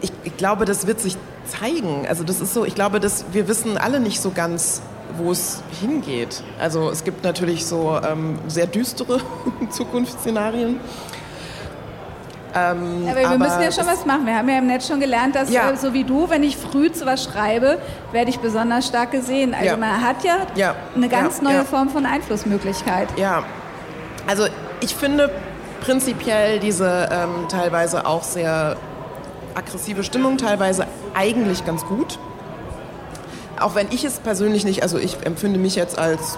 ich, 0.01 0.11
ich 0.23 0.37
glaube, 0.37 0.65
das 0.65 0.87
wird 0.87 0.99
sich 0.99 1.17
zeigen. 1.47 2.05
Also 2.07 2.23
das 2.23 2.41
ist 2.41 2.53
so, 2.53 2.65
ich 2.65 2.75
glaube, 2.75 2.99
dass 2.99 3.25
wir 3.31 3.47
wissen 3.47 3.77
alle 3.77 3.99
nicht 3.99 4.21
so 4.21 4.31
ganz, 4.31 4.81
wo 5.17 5.31
es 5.31 5.61
hingeht. 5.81 6.43
Also 6.59 6.89
es 6.89 7.03
gibt 7.03 7.23
natürlich 7.23 7.65
so 7.65 7.99
ähm, 8.07 8.39
sehr 8.47 8.67
düstere 8.67 9.21
Zukunftsszenarien. 9.69 10.79
Ähm, 12.71 13.07
Aber 13.09 13.19
wir 13.31 13.37
müssen 13.37 13.61
ja 13.61 13.71
schon 13.71 13.85
was 13.87 14.05
machen. 14.05 14.25
Wir 14.25 14.35
haben 14.35 14.49
ja 14.49 14.57
im 14.57 14.67
Netz 14.67 14.87
schon 14.87 14.99
gelernt, 14.99 15.35
dass 15.35 15.49
Ja. 15.51 15.75
so 15.75 15.93
wie 15.93 16.03
du, 16.03 16.29
wenn 16.29 16.43
ich 16.43 16.57
früh 16.57 16.91
zu 16.91 17.05
was 17.05 17.23
schreibe, 17.23 17.77
werde 18.11 18.29
ich 18.29 18.39
besonders 18.39 18.87
stark 18.87 19.11
gesehen. 19.11 19.53
Also 19.53 19.65
Ja. 19.65 19.77
man 19.77 20.01
hat 20.03 20.23
ja, 20.23 20.37
Ja. 20.55 20.75
eine 20.95 21.09
ganz 21.09 21.41
neue. 21.41 21.63
Form 21.65 21.89
von 21.89 22.05
Einflussmöglichkeit. 22.05 23.07
Ja, 23.17 23.43
also 24.27 24.45
ich 24.81 24.95
finde 24.95 25.29
prinzipiell 25.81 26.59
diese 26.59 27.09
ähm, 27.11 27.47
teilweise 27.49 28.05
auch 28.05 28.23
sehr 28.23 28.75
aggressive 29.55 30.03
Stimmung 30.03 30.37
teilweise 30.37 30.85
eigentlich 31.13 31.65
ganz 31.65 31.85
gut. 31.85 32.19
Auch 33.59 33.73
wenn 33.75 33.87
ich 33.91 34.03
es 34.03 34.19
persönlich 34.19 34.65
nicht, 34.65 34.83
also 34.83 34.97
ich 34.99 35.17
empfinde 35.25 35.57
mich 35.59 35.75
jetzt 35.75 35.97
als 35.97 36.37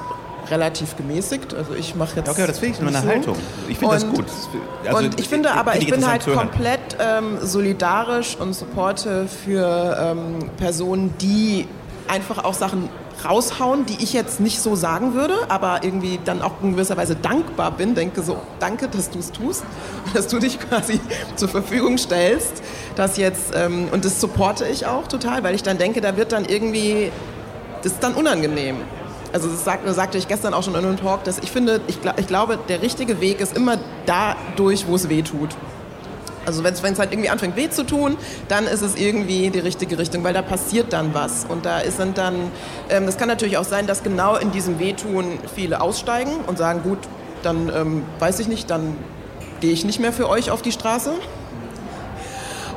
relativ 0.51 0.95
gemäßigt. 0.97 1.53
Also 1.53 1.73
ich 1.73 1.95
mache 1.95 2.17
jetzt. 2.17 2.29
Okay, 2.29 2.45
das 2.47 2.59
finde 2.59 2.75
ich 2.75 2.81
nur 2.81 2.89
eine 2.89 3.01
so. 3.01 3.07
Haltung. 3.07 3.35
Ich 3.67 3.77
finde 3.77 3.95
das 3.95 4.07
gut. 4.07 4.25
Also, 4.85 4.97
und 4.97 5.19
ich 5.19 5.29
finde 5.29 5.51
aber, 5.51 5.75
ich 5.75 5.89
bin 5.89 6.07
halt 6.07 6.25
komplett 6.25 6.79
ähm, 6.99 7.37
solidarisch 7.41 8.35
und 8.37 8.53
supporte 8.53 9.27
für 9.27 9.97
ähm, 9.99 10.49
Personen, 10.57 11.13
die 11.19 11.67
einfach 12.07 12.43
auch 12.43 12.53
Sachen 12.53 12.89
raushauen, 13.25 13.85
die 13.85 14.01
ich 14.01 14.13
jetzt 14.13 14.39
nicht 14.39 14.61
so 14.61 14.75
sagen 14.75 15.13
würde, 15.13 15.35
aber 15.49 15.83
irgendwie 15.83 16.19
dann 16.23 16.41
auch 16.41 16.53
in 16.61 16.73
gewisser 16.73 16.97
Weise 16.97 17.15
dankbar 17.15 17.71
bin, 17.71 17.95
denke 17.95 18.21
so, 18.21 18.37
danke, 18.59 18.87
dass 18.87 19.09
du 19.09 19.19
es 19.19 19.31
tust 19.31 19.63
und 20.05 20.15
dass 20.15 20.27
du 20.27 20.39
dich 20.39 20.59
quasi 20.59 20.99
zur 21.35 21.49
Verfügung 21.49 21.97
stellst, 21.97 22.63
das 22.95 23.17
jetzt, 23.17 23.53
ähm, 23.55 23.89
und 23.91 24.05
das 24.05 24.21
supporte 24.21 24.65
ich 24.67 24.85
auch 24.85 25.07
total, 25.07 25.43
weil 25.43 25.55
ich 25.55 25.63
dann 25.63 25.77
denke, 25.77 26.01
da 26.01 26.17
wird 26.17 26.31
dann 26.31 26.45
irgendwie, 26.45 27.11
das 27.83 27.93
ist 27.93 28.03
dann 28.03 28.13
unangenehm. 28.13 28.77
Also 29.31 29.47
das 29.47 29.63
sagt, 29.63 29.87
sagte 29.93 30.17
ich 30.17 30.27
gestern 30.27 30.53
auch 30.53 30.63
schon 30.63 30.75
in 30.75 30.83
einem 30.83 30.97
Talk, 30.97 31.23
dass 31.23 31.39
ich 31.39 31.51
finde, 31.51 31.81
ich, 31.87 31.99
ich 32.17 32.27
glaube, 32.27 32.57
der 32.67 32.81
richtige 32.81 33.21
Weg 33.21 33.41
ist 33.41 33.55
immer 33.55 33.77
da 34.05 34.35
durch, 34.55 34.87
wo 34.87 34.95
es 34.95 35.09
weh 35.09 35.21
tut. 35.21 35.49
Also 36.45 36.63
wenn 36.63 36.73
es 36.73 36.99
halt 36.99 37.11
irgendwie 37.11 37.29
anfängt 37.29 37.55
weh 37.55 37.69
zu 37.69 37.85
tun, 37.85 38.17
dann 38.47 38.65
ist 38.65 38.81
es 38.81 38.95
irgendwie 38.95 39.51
die 39.51 39.59
richtige 39.59 39.99
Richtung, 39.99 40.23
weil 40.23 40.33
da 40.33 40.41
passiert 40.41 40.93
dann 40.93 41.13
was. 41.13 41.45
Und 41.47 41.65
da 41.65 41.79
ist 41.79 41.99
dann, 41.99 42.15
dann 42.15 42.35
ähm, 42.89 43.05
das 43.05 43.17
kann 43.17 43.27
natürlich 43.27 43.57
auch 43.57 43.65
sein, 43.65 43.85
dass 43.85 44.01
genau 44.01 44.35
in 44.35 44.51
diesem 44.51 44.79
Wehtun 44.79 45.37
viele 45.53 45.79
aussteigen 45.79 46.31
und 46.47 46.57
sagen, 46.57 46.81
gut, 46.81 46.97
dann 47.43 47.71
ähm, 47.75 48.03
weiß 48.17 48.39
ich 48.39 48.47
nicht, 48.47 48.69
dann 48.71 48.95
gehe 49.59 49.71
ich 49.71 49.85
nicht 49.85 49.99
mehr 49.99 50.11
für 50.11 50.27
euch 50.27 50.49
auf 50.49 50.63
die 50.63 50.71
Straße. 50.71 51.11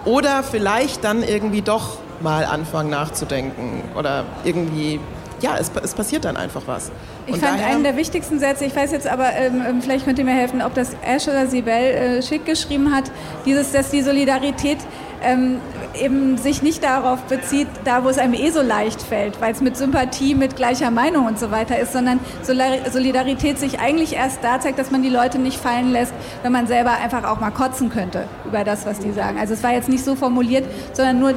Oder 0.04 0.42
vielleicht 0.42 1.02
dann 1.04 1.22
irgendwie 1.22 1.62
doch 1.62 1.96
mal 2.20 2.44
anfangen 2.44 2.90
nachzudenken 2.90 3.82
oder 3.96 4.24
irgendwie 4.44 5.00
ja, 5.42 5.56
es, 5.58 5.70
es, 5.82 5.94
passiert 5.94 6.24
dann 6.24 6.36
einfach 6.36 6.62
was. 6.66 6.90
Ich 7.26 7.36
fand 7.36 7.62
einen 7.62 7.82
der 7.82 7.96
wichtigsten 7.96 8.38
Sätze, 8.38 8.64
ich 8.64 8.74
weiß 8.74 8.92
jetzt 8.92 9.06
aber, 9.06 9.32
ähm, 9.32 9.62
ähm, 9.68 9.82
vielleicht 9.82 10.04
könnt 10.04 10.18
ihr 10.18 10.24
mir 10.24 10.34
helfen, 10.34 10.62
ob 10.62 10.74
das 10.74 10.94
Ash 11.04 11.28
oder 11.28 11.46
Sibel 11.46 11.72
äh, 11.72 12.22
schick 12.22 12.46
geschrieben 12.46 12.94
hat, 12.94 13.10
dieses, 13.44 13.72
dass 13.72 13.90
die 13.90 14.02
Solidarität 14.02 14.78
ähm, 15.22 15.60
eben 16.00 16.38
sich 16.38 16.62
nicht 16.62 16.82
darauf 16.82 17.20
bezieht, 17.22 17.68
da 17.84 18.04
wo 18.04 18.08
es 18.08 18.18
einem 18.18 18.34
eh 18.34 18.50
so 18.50 18.62
leicht 18.62 19.02
fällt, 19.02 19.40
weil 19.40 19.52
es 19.52 19.60
mit 19.60 19.76
Sympathie, 19.76 20.34
mit 20.34 20.56
gleicher 20.56 20.90
Meinung 20.90 21.26
und 21.26 21.38
so 21.38 21.50
weiter 21.50 21.78
ist, 21.78 21.92
sondern 21.92 22.18
Solidarität 22.42 23.58
sich 23.58 23.78
eigentlich 23.78 24.14
erst 24.14 24.42
da 24.42 24.60
zeigt, 24.60 24.78
dass 24.78 24.90
man 24.90 25.02
die 25.02 25.08
Leute 25.08 25.38
nicht 25.38 25.58
fallen 25.58 25.92
lässt, 25.92 26.12
wenn 26.42 26.52
man 26.52 26.66
selber 26.66 26.92
einfach 26.92 27.24
auch 27.24 27.40
mal 27.40 27.50
kotzen 27.50 27.90
könnte 27.90 28.26
über 28.46 28.64
das, 28.64 28.86
was 28.86 28.98
die 28.98 29.12
sagen. 29.12 29.38
Also 29.38 29.54
es 29.54 29.62
war 29.62 29.72
jetzt 29.72 29.88
nicht 29.88 30.04
so 30.04 30.16
formuliert, 30.16 30.64
sondern 30.92 31.18
nur 31.20 31.34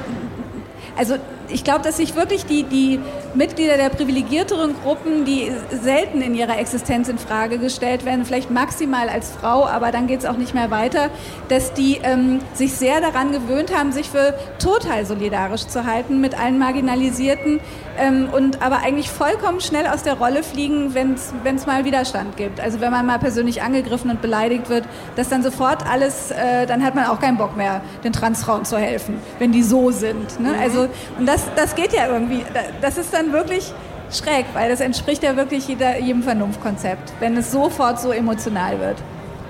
also 0.97 1.15
ich 1.49 1.63
glaube, 1.63 1.83
dass 1.83 1.97
sich 1.97 2.15
wirklich 2.15 2.45
die, 2.45 2.63
die 2.63 2.99
Mitglieder 3.35 3.77
der 3.77 3.89
privilegierteren 3.89 4.75
Gruppen, 4.81 5.25
die 5.25 5.51
selten 5.71 6.21
in 6.21 6.35
ihrer 6.35 6.57
Existenz 6.57 7.09
in 7.09 7.17
Frage 7.17 7.57
gestellt 7.57 8.05
werden, 8.05 8.25
vielleicht 8.25 8.49
maximal 8.49 9.09
als 9.09 9.31
Frau, 9.31 9.65
aber 9.65 9.91
dann 9.91 10.07
geht 10.07 10.19
es 10.19 10.25
auch 10.25 10.37
nicht 10.37 10.53
mehr 10.53 10.71
weiter, 10.71 11.09
dass 11.49 11.73
die 11.73 11.99
ähm, 12.03 12.39
sich 12.53 12.73
sehr 12.73 13.01
daran 13.01 13.31
gewöhnt 13.31 13.75
haben, 13.75 13.91
sich 13.91 14.09
für 14.09 14.37
total 14.59 15.05
solidarisch 15.05 15.67
zu 15.67 15.85
halten 15.85 16.21
mit 16.21 16.39
allen 16.39 16.57
Marginalisierten 16.57 17.59
ähm, 17.97 18.29
und 18.31 18.61
aber 18.61 18.77
eigentlich 18.77 19.09
vollkommen 19.09 19.61
schnell 19.61 19.87
aus 19.87 20.03
der 20.03 20.15
Rolle 20.15 20.43
fliegen, 20.43 20.93
wenn 20.93 21.13
es 21.13 21.65
mal 21.65 21.85
Widerstand 21.85 22.37
gibt. 22.37 22.59
Also 22.59 22.81
wenn 22.81 22.91
man 22.91 23.05
mal 23.05 23.19
persönlich 23.19 23.61
angegriffen 23.61 24.09
und 24.11 24.21
beleidigt 24.21 24.69
wird, 24.69 24.85
dass 25.15 25.29
dann 25.29 25.43
sofort 25.43 25.85
alles, 25.89 26.31
äh, 26.31 26.65
dann 26.65 26.83
hat 26.83 26.95
man 26.95 27.05
auch 27.05 27.19
keinen 27.19 27.37
Bock 27.37 27.55
mehr, 27.57 27.81
den 28.03 28.13
Transfrauen 28.13 28.65
zu 28.65 28.77
helfen, 28.77 29.19
wenn 29.39 29.51
die 29.51 29.63
so 29.63 29.91
sind. 29.91 30.39
Ne? 30.39 30.49
Mhm. 30.49 30.59
Also, 30.59 30.87
und 31.19 31.25
das, 31.25 31.43
das 31.55 31.75
geht 31.75 31.93
ja 31.93 32.07
irgendwie, 32.07 32.43
das 32.81 32.97
ist 32.97 33.13
dann 33.13 33.24
wirklich 33.33 33.73
schräg, 34.11 34.45
weil 34.53 34.69
das 34.69 34.79
entspricht 34.79 35.23
ja 35.23 35.35
wirklich 35.35 35.67
jeder, 35.67 35.99
jedem 35.99 36.23
Vernunftkonzept, 36.23 37.13
wenn 37.19 37.35
es 37.37 37.51
sofort 37.51 37.99
so 37.99 38.11
emotional 38.11 38.79
wird. 38.79 38.97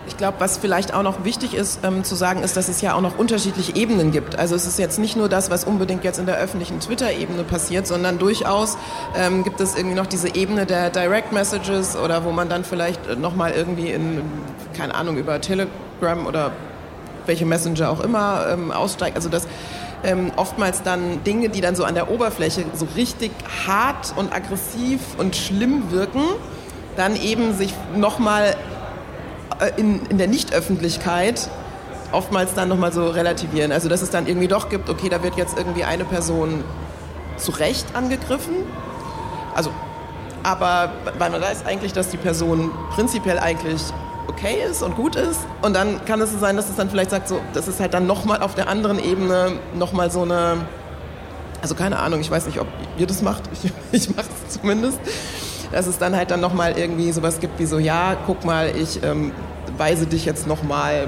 Ich 0.08 0.18
glaube, 0.18 0.36
was 0.40 0.58
vielleicht 0.58 0.94
auch 0.94 1.02
noch 1.02 1.24
wichtig 1.26 1.56
ist 1.56 1.80
ähm, 1.84 2.04
zu 2.04 2.14
sagen, 2.14 2.44
ist, 2.44 2.56
dass 2.56 2.68
es 2.68 2.80
ja 2.82 2.94
auch 2.94 3.02
noch 3.02 3.18
unterschiedliche 3.18 3.76
Ebenen 3.76 4.12
gibt. 4.12 4.38
Also 4.38 4.56
es 4.56 4.68
ist 4.68 4.78
jetzt 4.78 5.00
nicht 5.00 5.16
nur 5.16 5.30
das, 5.30 5.50
was 5.50 5.64
unbedingt 5.64 6.04
jetzt 6.04 6.20
in 6.20 6.28
der 6.28 6.38
öffentlichen 6.38 6.80
Twitter-Ebene 6.80 7.44
passiert, 7.44 7.88
sondern 7.88 8.20
durchaus 8.20 8.78
ähm, 9.18 9.44
gibt 9.44 9.60
es 9.62 9.76
irgendwie 9.76 9.96
noch 9.96 10.06
diese 10.06 10.36
Ebene 10.36 10.68
der 10.68 10.92
Direct 10.92 11.32
Messages 11.32 11.96
oder 11.98 12.24
wo 12.24 12.32
man 12.32 12.50
dann 12.50 12.64
vielleicht 12.64 13.18
nochmal 13.18 13.54
irgendwie 13.54 13.90
in, 13.90 14.22
keine 14.78 14.94
Ahnung, 14.94 15.18
über 15.18 15.42
Telegram 15.42 16.28
oder 16.28 16.52
welche 17.26 17.46
Messenger 17.48 17.90
auch 17.90 18.02
immer 18.02 18.46
ähm, 18.52 18.72
aussteigt. 18.72 19.16
Also 19.16 19.30
das 19.30 19.48
ähm, 20.06 20.32
oftmals 20.36 20.84
dann 20.84 21.24
Dinge, 21.24 21.50
die 21.50 21.62
dann 21.62 21.76
so 21.76 21.84
an 21.84 21.96
der 21.96 22.10
Oberfläche 22.12 22.64
so 22.74 22.88
richtig 22.96 23.32
hart 23.68 24.14
und 24.16 24.34
aggressiv 24.34 25.02
und 25.18 25.36
schlimm 25.36 25.92
wirken, 25.92 26.22
dann 26.96 27.16
eben 27.16 27.54
sich 27.56 27.74
nochmal 27.96 28.56
äh, 29.60 29.80
in, 29.80 30.06
in 30.06 30.18
der 30.18 30.28
Nichtöffentlichkeit 30.28 31.50
oftmals 32.12 32.54
dann 32.54 32.70
nochmal 32.70 32.94
so 32.94 33.10
relativieren. 33.10 33.72
Also 33.72 33.90
dass 33.90 34.02
es 34.02 34.12
dann 34.12 34.28
irgendwie 34.28 34.48
doch 34.48 34.70
gibt, 34.70 34.90
okay, 34.90 35.10
da 35.10 35.24
wird 35.24 35.36
jetzt 35.36 35.58
irgendwie 35.58 35.84
eine 35.84 36.06
Person 36.06 36.64
zu 37.38 37.52
Recht 37.52 37.88
angegriffen. 37.96 38.56
Also, 39.54 39.72
aber 40.44 40.94
weil 41.18 41.32
man 41.32 41.42
weiß 41.42 41.66
eigentlich, 41.66 41.94
dass 41.94 42.10
die 42.10 42.18
Person 42.18 42.72
prinzipiell 42.92 43.40
eigentlich 43.40 43.82
okay 44.28 44.58
ist 44.70 44.82
und 44.82 44.96
gut 44.96 45.16
ist. 45.16 45.42
Und 45.62 45.74
dann 45.74 46.04
kann 46.06 46.22
es 46.22 46.32
so 46.32 46.38
sein, 46.38 46.56
dass 46.56 46.70
es 46.70 46.76
dann 46.76 46.90
vielleicht 46.90 47.12
sagt, 47.12 47.28
so, 47.28 47.40
das 47.54 47.68
ist 47.68 47.80
halt 47.80 47.94
dann 47.94 48.08
nochmal 48.08 48.42
auf 48.42 48.56
der 48.56 48.68
anderen 48.68 49.04
Ebene 49.04 49.54
nochmal 49.74 50.12
so 50.12 50.24
eine, 50.24 50.58
also 51.62 51.76
keine 51.76 52.00
Ahnung, 52.00 52.22
ich 52.22 52.32
weiß 52.32 52.46
nicht, 52.46 52.60
ob 52.60 52.68
ihr 52.98 53.08
das 53.08 53.22
macht, 53.22 53.44
ich, 53.54 53.72
ich 53.92 54.16
mache 54.16 54.28
es 54.48 54.60
zumindest 54.60 55.00
dass 55.72 55.88
es 55.88 55.98
dann 55.98 56.16
halt 56.16 56.32
dann 56.32 56.40
nochmal 56.40 56.78
irgendwie 56.78 57.12
sowas 57.12 57.42
gibt 57.42 57.60
wie 57.60 57.66
so, 57.66 57.80
ja, 57.80 58.16
guck 58.26 58.46
mal, 58.46 58.72
ich 58.76 59.04
ähm, 59.04 59.34
weise 59.78 60.06
dich 60.06 60.24
jetzt 60.24 60.48
nochmal 60.48 61.08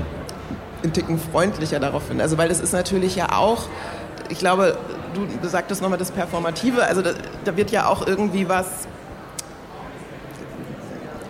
einen 0.83 0.91
Ticken 0.91 1.19
freundlicher 1.19 1.79
darauf 1.79 2.09
hin. 2.09 2.19
Also 2.21 2.37
weil 2.37 2.49
das 2.49 2.59
ist 2.59 2.73
natürlich 2.73 3.15
ja 3.15 3.31
auch, 3.37 3.63
ich 4.29 4.39
glaube, 4.39 4.77
du 5.13 5.47
sagtest 5.47 5.81
nochmal 5.81 5.97
das 5.97 6.11
Performative, 6.11 6.83
also 6.83 7.01
da, 7.01 7.11
da, 7.45 7.57
wird 7.57 7.71
ja 7.71 7.87
auch 7.87 8.05
irgendwie 8.05 8.49
was, 8.49 8.87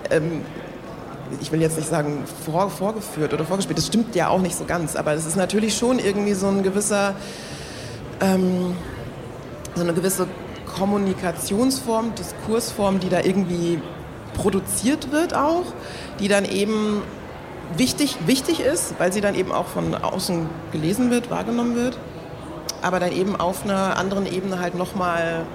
ähm, 0.10 0.42
ich 1.42 1.52
will 1.52 1.62
jetzt 1.62 1.78
nicht 1.78 1.90
sagen 1.90 2.24
vor, 2.46 2.70
vorgeführt 2.70 3.34
oder 3.34 3.46
vorgespielt, 3.46 3.78
das 3.78 3.88
stimmt 3.88 4.16
ja 4.16 4.30
auch 4.30 4.42
nicht 4.42 4.56
so 4.56 4.66
ganz, 4.66 4.96
aber 4.96 5.14
es 5.14 5.26
ist 5.26 5.36
natürlich 5.36 5.78
schon 5.78 6.00
irgendwie 6.00 6.34
so 6.34 6.48
ein 6.48 6.64
gewisser, 6.64 7.16
ähm, 8.22 8.76
so 9.76 9.84
eine 9.84 9.94
gewisse 9.94 10.28
Kommunikationsform, 10.78 12.16
Diskursform, 12.16 13.00
die 13.00 13.10
da 13.10 13.22
irgendwie 13.22 13.82
produziert 14.36 15.12
wird 15.12 15.34
auch, 15.34 15.66
die 16.20 16.28
dann 16.28 16.46
eben 16.46 17.02
wichtig, 17.76 18.18
wichtig 18.26 18.60
ist, 18.60 18.96
weil 19.00 19.12
sie 19.12 19.22
dann 19.22 19.36
eben 19.36 19.52
auch 19.52 19.66
von 19.66 19.96
außen 19.96 20.50
gelesen 20.72 21.10
wird, 21.10 21.30
wahrgenommen 21.30 21.76
wird, 21.76 21.98
aber 22.82 23.00
dann 23.00 23.12
eben 23.12 23.36
auf 23.36 23.64
einer 23.64 23.98
anderen 23.98 24.26
Ebene 24.26 24.60
halt 24.60 24.76
nochmal 24.76 25.46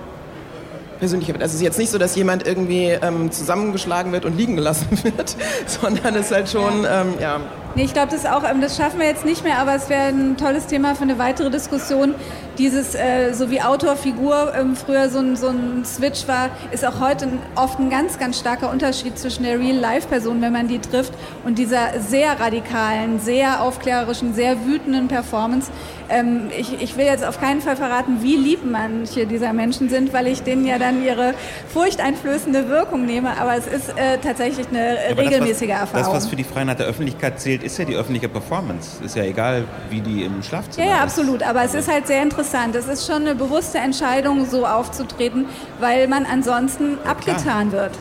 persönlicher 1.03 1.33
wird. 1.33 1.43
Also 1.43 1.55
es 1.55 1.57
ist 1.57 1.63
jetzt 1.63 1.79
nicht 1.81 1.91
so, 1.91 1.99
dass 1.99 2.15
jemand 2.15 2.47
irgendwie 2.47 2.91
ähm, 2.91 3.33
zusammengeschlagen 3.33 4.13
wird 4.13 4.25
und 4.25 4.37
liegen 4.37 4.55
gelassen 4.55 4.87
wird, 5.03 5.35
sondern 5.67 6.15
es 6.15 6.27
ist 6.27 6.33
halt 6.33 6.49
schon, 6.49 6.87
ähm, 6.89 7.15
ja. 7.21 7.41
Nee, 7.75 7.85
ich 7.85 7.95
glaube, 7.95 8.13
das 8.13 8.27
auch, 8.27 8.45
ähm, 8.45 8.61
das 8.61 8.77
schaffen 8.77 9.01
wir 9.01 9.07
jetzt 9.07 9.25
nicht 9.25 9.45
mehr, 9.45 9.59
aber 9.59 9.75
es 9.75 9.89
wäre 9.89 10.09
ein 10.09 10.37
tolles 10.37 10.67
Thema 10.67 10.95
für 10.95 11.05
eine 11.05 11.19
weitere 11.19 11.51
Diskussion, 11.51 12.15
dieses, 12.59 12.95
äh, 12.95 13.33
so 13.33 13.51
wie 13.51 13.63
Autor-Figur 13.63 14.53
ähm, 14.55 14.77
früher 14.77 15.09
so 15.09 15.21
ein, 15.21 15.37
so 15.37 15.49
ein 15.49 15.85
Switch 15.85 16.29
war, 16.29 16.51
ist 16.71 16.85
auch 16.85 17.01
heute 17.01 17.29
oft 17.57 17.79
ein 17.79 17.89
ganz, 17.89 18.19
ganz 18.19 18.39
starker 18.39 18.71
Unterschied 18.71 19.19
zwischen 19.19 19.45
der 19.45 19.59
Real-Life-Person, 19.59 20.43
wenn 20.43 20.53
man 20.53 20.69
die 20.69 20.79
trifft, 20.79 21.15
und 21.45 21.59
dieser 21.59 22.01
sehr 22.01 22.39
radikalen, 22.39 23.21
sehr 23.21 23.63
aufklärerischen, 23.63 24.35
sehr 24.35 24.67
wütenden 24.67 25.09
Performance. 25.09 25.71
Ähm, 26.11 26.51
ich, 26.57 26.81
ich 26.83 26.97
will 26.99 27.07
jetzt 27.07 27.25
auf 27.25 27.41
keinen 27.41 27.63
Fall 27.63 27.77
verraten, 27.77 28.19
wie 28.23 28.37
lieb 28.37 28.61
manche 28.71 29.27
dieser 29.27 29.55
Menschen 29.55 29.89
sind, 29.89 30.13
weil 30.13 30.27
ich 30.27 30.43
denen 30.43 30.67
ja 30.67 30.79
dann 30.79 31.03
ihre 31.03 31.33
furchteinflößende 31.73 32.69
Wirkung 32.69 33.07
nehme, 33.07 33.41
aber 33.41 33.57
es 33.57 33.67
ist 33.67 33.89
äh, 33.91 34.19
tatsächlich 34.23 34.69
eine 34.69 34.97
ja, 34.97 35.15
regelmäßige 35.17 35.69
das, 35.69 35.81
was, 35.81 35.81
Erfahrung. 35.81 36.15
Das, 36.15 36.25
was 36.25 36.29
für 36.29 36.37
die 36.37 36.45
Freiheit 36.45 36.79
der 36.79 36.87
Öffentlichkeit 36.87 37.41
zählt, 37.41 37.62
ist 37.63 37.79
ja 37.79 37.85
die 37.85 37.97
öffentliche 37.97 38.29
Performance. 38.29 39.03
Ist 39.05 39.17
ja 39.17 39.25
egal, 39.25 39.65
wie 39.91 40.01
die 40.01 40.25
im 40.25 40.43
Schlafzimmer 40.43 40.87
ja, 40.87 40.97
ja, 40.97 41.03
absolut, 41.03 41.43
aber 41.43 41.63
es 41.63 41.75
ist 41.75 41.89
halt 41.89 42.07
sehr 42.07 42.23
interessant 42.23 42.33
interessant. 42.33 42.75
Es 42.75 42.89
ist 42.89 43.07
schon 43.07 43.23
eine 43.23 43.35
bewusste 43.35 43.79
Entscheidung, 43.79 44.47
so 44.49 44.67
aufzutreten, 44.67 45.47
weil 45.81 46.09
man 46.09 46.27
ansonsten 46.27 46.99
ja, 47.05 47.11
abgetan 47.11 47.71
klar. 47.71 47.73
wird. 47.73 47.99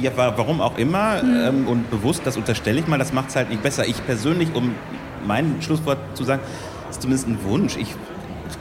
Ja, 0.00 0.10
warum 0.16 0.60
auch 0.60 0.78
immer 0.78 1.20
hm. 1.20 1.36
ähm, 1.36 1.68
und 1.68 1.90
bewusst, 1.90 2.22
das 2.24 2.36
unterstelle 2.36 2.80
ich 2.80 2.86
mal, 2.86 2.98
das 2.98 3.12
macht 3.12 3.28
es 3.28 3.36
halt 3.36 3.50
nicht 3.50 3.62
besser. 3.62 3.86
Ich 3.86 4.04
persönlich, 4.06 4.54
um 4.54 4.74
mein 5.26 5.60
Schlusswort 5.60 5.98
zu 6.14 6.24
sagen, 6.24 6.42
ist 6.90 7.02
zumindest 7.02 7.28
ein 7.28 7.38
Wunsch. 7.44 7.76
Ich 7.76 7.94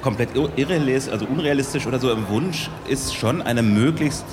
komplett 0.02 0.30
irrealistisch, 0.56 1.12
also 1.12 1.26
unrealistisch 1.26 1.88
oder 1.88 2.00
so, 2.00 2.12
ein 2.12 2.30
Wunsch 2.30 2.70
ist 2.88 3.16
schon 3.16 3.42
eine 3.42 3.64
möglichst 3.64 4.26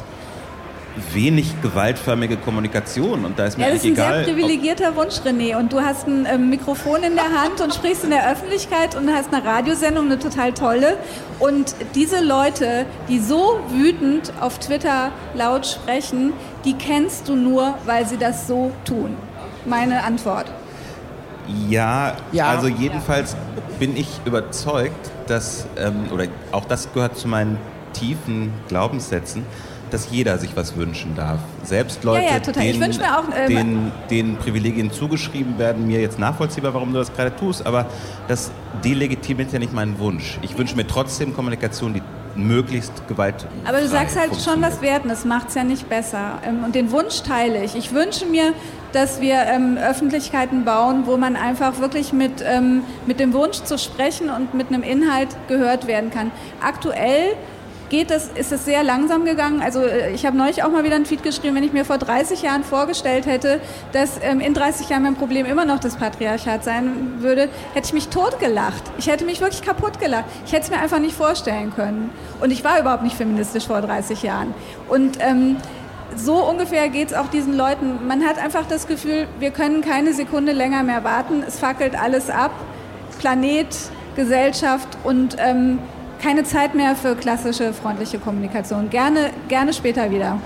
wenig 1.13 1.61
gewaltförmige 1.63 2.37
Kommunikation. 2.37 3.25
Und 3.25 3.39
da 3.39 3.47
ist 3.47 3.59
mir 3.59 3.65
ja, 3.65 3.71
das 3.71 3.85
ist 3.85 3.91
ein 3.91 3.97
sehr 3.97 4.25
privilegierter 4.25 4.97
Wunsch, 4.97 5.17
René. 5.25 5.57
Und 5.57 5.73
du 5.73 5.81
hast 5.81 6.07
ein 6.07 6.27
ähm, 6.27 6.51
Mikrofon 6.51 7.03
in 7.03 7.15
der 7.15 7.33
Hand 7.33 7.61
und 7.61 7.75
sprichst 7.75 8.05
in 8.05 8.11
der 8.11 8.31
Öffentlichkeit 8.31 8.97
und 8.97 9.13
hast 9.13 9.33
eine 9.33 9.45
Radiosendung, 9.45 10.07
eine 10.07 10.19
total 10.19 10.53
tolle. 10.53 10.97
Und 11.39 11.75
diese 11.95 12.23
Leute, 12.23 12.87
die 13.09 13.19
so 13.19 13.61
wütend 13.71 14.33
auf 14.41 14.59
Twitter 14.59 15.11
laut 15.35 15.67
sprechen, 15.67 16.33
die 16.65 16.75
kennst 16.75 17.29
du 17.29 17.37
nur, 17.37 17.75
weil 17.85 18.07
sie 18.07 18.17
das 18.17 18.47
so 18.47 18.73
tun. 18.85 19.17
Meine 19.65 20.05
Antwort. 20.05 20.47
Ja, 21.69 22.17
ja. 22.33 22.49
also 22.49 22.67
jedenfalls 22.67 23.33
ja. 23.33 23.39
bin 23.79 23.97
ich 23.97 24.09
überzeugt, 24.25 25.11
dass, 25.29 25.67
ähm, 25.79 26.09
oder 26.13 26.27
auch 26.53 26.65
das 26.65 26.93
gehört 26.93 27.17
zu 27.17 27.29
meinen 27.29 27.59
tiefen 27.93 28.53
Glaubenssätzen, 28.69 29.45
dass 29.91 30.11
jeder 30.11 30.39
sich 30.39 30.57
was 30.57 30.77
wünschen 30.77 31.15
darf. 31.15 31.39
Selbst 31.63 32.05
Leute, 32.05 32.25
ja, 32.25 32.33
ja, 32.33 32.39
denen, 32.41 33.03
auch, 33.03 33.35
äh, 33.35 33.47
denen, 33.47 33.93
denen, 34.11 34.37
Privilegien 34.37 34.91
zugeschrieben 34.91 35.59
werden, 35.59 35.87
mir 35.87 36.01
jetzt 36.01 36.19
nachvollziehbar, 36.19 36.75
warum 36.75 36.93
du 36.93 36.99
das 36.99 37.13
gerade 37.13 37.35
tust, 37.35 37.67
aber 37.67 37.87
das 38.29 38.51
delegitimiert 38.85 39.53
ja 39.53 39.59
nicht 39.59 39.73
meinen 39.73 39.99
Wunsch. 39.99 40.39
Ich 40.43 40.57
wünsche 40.59 40.77
mir 40.77 40.87
trotzdem 40.87 41.35
Kommunikation, 41.35 41.95
die 41.95 42.03
möglichst 42.37 43.09
Gewalt. 43.09 43.47
Aber 43.67 43.81
du 43.81 43.89
sagst 43.89 44.19
halt 44.19 44.31
schon 44.43 44.61
was 44.63 44.83
Werten, 44.83 45.09
das 45.09 45.25
macht 45.25 45.49
es 45.49 45.55
ja 45.55 45.65
nicht 45.65 45.89
besser. 45.89 46.39
Ähm, 46.47 46.65
und 46.65 46.75
den 46.75 46.91
Wunsch 46.91 47.23
teile 47.23 47.65
ich. 47.65 47.75
Ich 47.75 47.93
wünsche 47.93 48.27
mir, 48.27 48.53
dass 48.93 49.21
wir 49.21 49.35
ähm, 49.47 49.77
Öffentlichkeiten 49.79 50.65
bauen, 50.65 51.03
wo 51.07 51.17
man 51.17 51.37
einfach 51.37 51.81
wirklich 51.81 52.13
mit, 52.13 52.45
ähm, 52.45 52.83
mit 53.07 53.21
dem 53.21 53.33
Wunsch 53.33 53.63
zu 53.63 53.79
sprechen 53.79 54.31
und 54.31 54.55
mit 54.55 54.69
einem 54.69 54.83
Inhalt 54.83 55.29
gehört 55.49 55.87
werden 55.87 56.11
kann. 56.11 56.31
Aktuell 56.61 57.37
geht 57.89 58.11
das, 58.11 58.29
ist 58.35 58.53
es 58.53 58.65
sehr 58.65 58.83
langsam 58.83 59.25
gegangen. 59.25 59.61
Also 59.63 59.83
äh, 59.83 60.13
ich 60.13 60.27
habe 60.27 60.37
neulich 60.37 60.63
auch 60.63 60.71
mal 60.71 60.85
wieder 60.85 60.97
einen 60.97 61.05
Tweet 61.05 61.23
geschrieben, 61.23 61.55
wenn 61.57 61.63
ich 61.63 61.73
mir 61.73 61.85
vor 61.85 61.99
30 61.99 62.43
Jahren 62.43 62.65
vorgestellt 62.65 63.27
hätte, 63.27 63.61
dass 63.93 64.21
ähm, 64.23 64.41
in 64.41 64.55
30 64.55 64.89
Jahren 64.89 65.03
mein 65.03 65.15
Problem 65.15 65.47
immer 65.47 65.65
noch 65.65 65.79
das 65.79 65.97
Patriarchat 65.97 66.65
sein 66.65 67.15
würde, 67.21 67.49
hätte 67.75 67.87
ich 67.87 67.93
mich 67.93 68.09
totgelacht. 68.09 68.83
Ich 68.99 69.09
hätte 69.09 69.25
mich 69.25 69.41
wirklich 69.41 69.63
kaputt 69.63 70.01
gelacht. 70.01 70.25
Ich 70.47 70.53
hätte 70.53 70.65
es 70.65 70.71
mir 70.71 70.79
einfach 70.79 70.99
nicht 70.99 71.15
vorstellen 71.15 71.73
können. 71.75 72.11
Und 72.41 72.51
ich 72.51 72.65
war 72.65 72.81
überhaupt 72.81 73.03
nicht 73.03 73.17
feministisch 73.17 73.67
vor 73.67 73.81
30 73.81 74.23
Jahren. 74.23 74.55
Und 74.89 75.19
ähm, 75.21 75.57
so 76.15 76.45
ungefähr 76.49 76.89
geht 76.89 77.09
es 77.09 77.15
auch 77.15 77.29
diesen 77.29 77.57
Leuten. 77.57 78.07
Man 78.07 78.25
hat 78.25 78.39
einfach 78.39 78.67
das 78.67 78.87
Gefühl, 78.87 79.27
wir 79.39 79.51
können 79.51 79.81
keine 79.81 80.13
Sekunde 80.13 80.53
länger 80.53 80.83
mehr 80.83 81.05
warten. 81.05 81.43
Es 81.47 81.59
fackelt 81.59 82.01
alles 82.01 82.31
ab. 82.31 82.53
Planet, 83.19 83.69
Gesellschaft 84.15 84.89
und 85.05 85.37
ähm, 85.39 85.79
keine 86.21 86.45
Zeit 86.45 86.75
mehr 86.75 86.97
für 86.97 87.15
klassische 87.15 87.73
freundliche 87.73 88.19
Kommunikation. 88.19 88.91
Gerne, 88.91 89.31
gerne 89.49 89.73
später 89.73 90.11
wieder. 90.11 90.39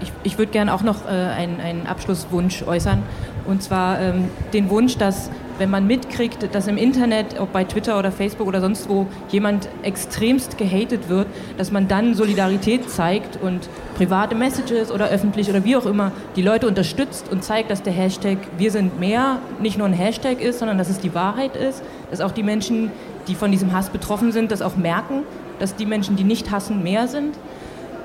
Ich, 0.00 0.12
ich 0.22 0.38
würde 0.38 0.52
gerne 0.52 0.74
auch 0.74 0.82
noch 0.82 1.06
äh, 1.06 1.08
einen, 1.08 1.60
einen 1.60 1.86
Abschlusswunsch 1.86 2.62
äußern. 2.62 3.02
Und 3.46 3.62
zwar 3.62 4.00
ähm, 4.00 4.28
den 4.52 4.70
Wunsch, 4.70 4.98
dass 4.98 5.30
wenn 5.58 5.70
man 5.70 5.86
mitkriegt, 5.86 6.54
dass 6.54 6.66
im 6.66 6.76
Internet, 6.76 7.40
ob 7.40 7.52
bei 7.52 7.64
Twitter 7.64 7.98
oder 7.98 8.12
Facebook 8.12 8.46
oder 8.46 8.60
sonst 8.60 8.88
wo, 8.88 9.06
jemand 9.30 9.68
extremst 9.82 10.58
gehatet 10.58 11.08
wird, 11.08 11.26
dass 11.56 11.70
man 11.70 11.88
dann 11.88 12.14
Solidarität 12.14 12.88
zeigt 12.90 13.38
und 13.42 13.68
private 13.96 14.34
Messages 14.34 14.90
oder 14.90 15.08
öffentlich 15.08 15.48
oder 15.48 15.64
wie 15.64 15.76
auch 15.76 15.86
immer 15.86 16.12
die 16.36 16.42
Leute 16.42 16.66
unterstützt 16.66 17.30
und 17.30 17.42
zeigt, 17.42 17.70
dass 17.70 17.82
der 17.82 17.92
Hashtag 17.92 18.38
Wir 18.58 18.70
sind 18.70 19.00
mehr 19.00 19.38
nicht 19.60 19.78
nur 19.78 19.86
ein 19.86 19.92
Hashtag 19.92 20.40
ist, 20.40 20.58
sondern 20.58 20.78
dass 20.78 20.90
es 20.90 20.98
die 20.98 21.14
Wahrheit 21.14 21.56
ist, 21.56 21.82
dass 22.10 22.20
auch 22.20 22.32
die 22.32 22.42
Menschen, 22.42 22.90
die 23.28 23.34
von 23.34 23.50
diesem 23.50 23.72
Hass 23.72 23.90
betroffen 23.90 24.32
sind, 24.32 24.52
das 24.52 24.62
auch 24.62 24.76
merken, 24.76 25.22
dass 25.58 25.74
die 25.74 25.86
Menschen, 25.86 26.16
die 26.16 26.24
nicht 26.24 26.50
hassen, 26.50 26.82
mehr 26.82 27.08
sind. 27.08 27.36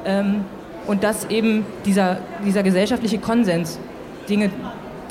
Ähm, 0.05 0.45
und 0.87 1.03
dass 1.03 1.29
eben 1.29 1.65
dieser, 1.85 2.17
dieser 2.43 2.63
gesellschaftliche 2.63 3.19
Konsens 3.19 3.77
Dinge 4.27 4.49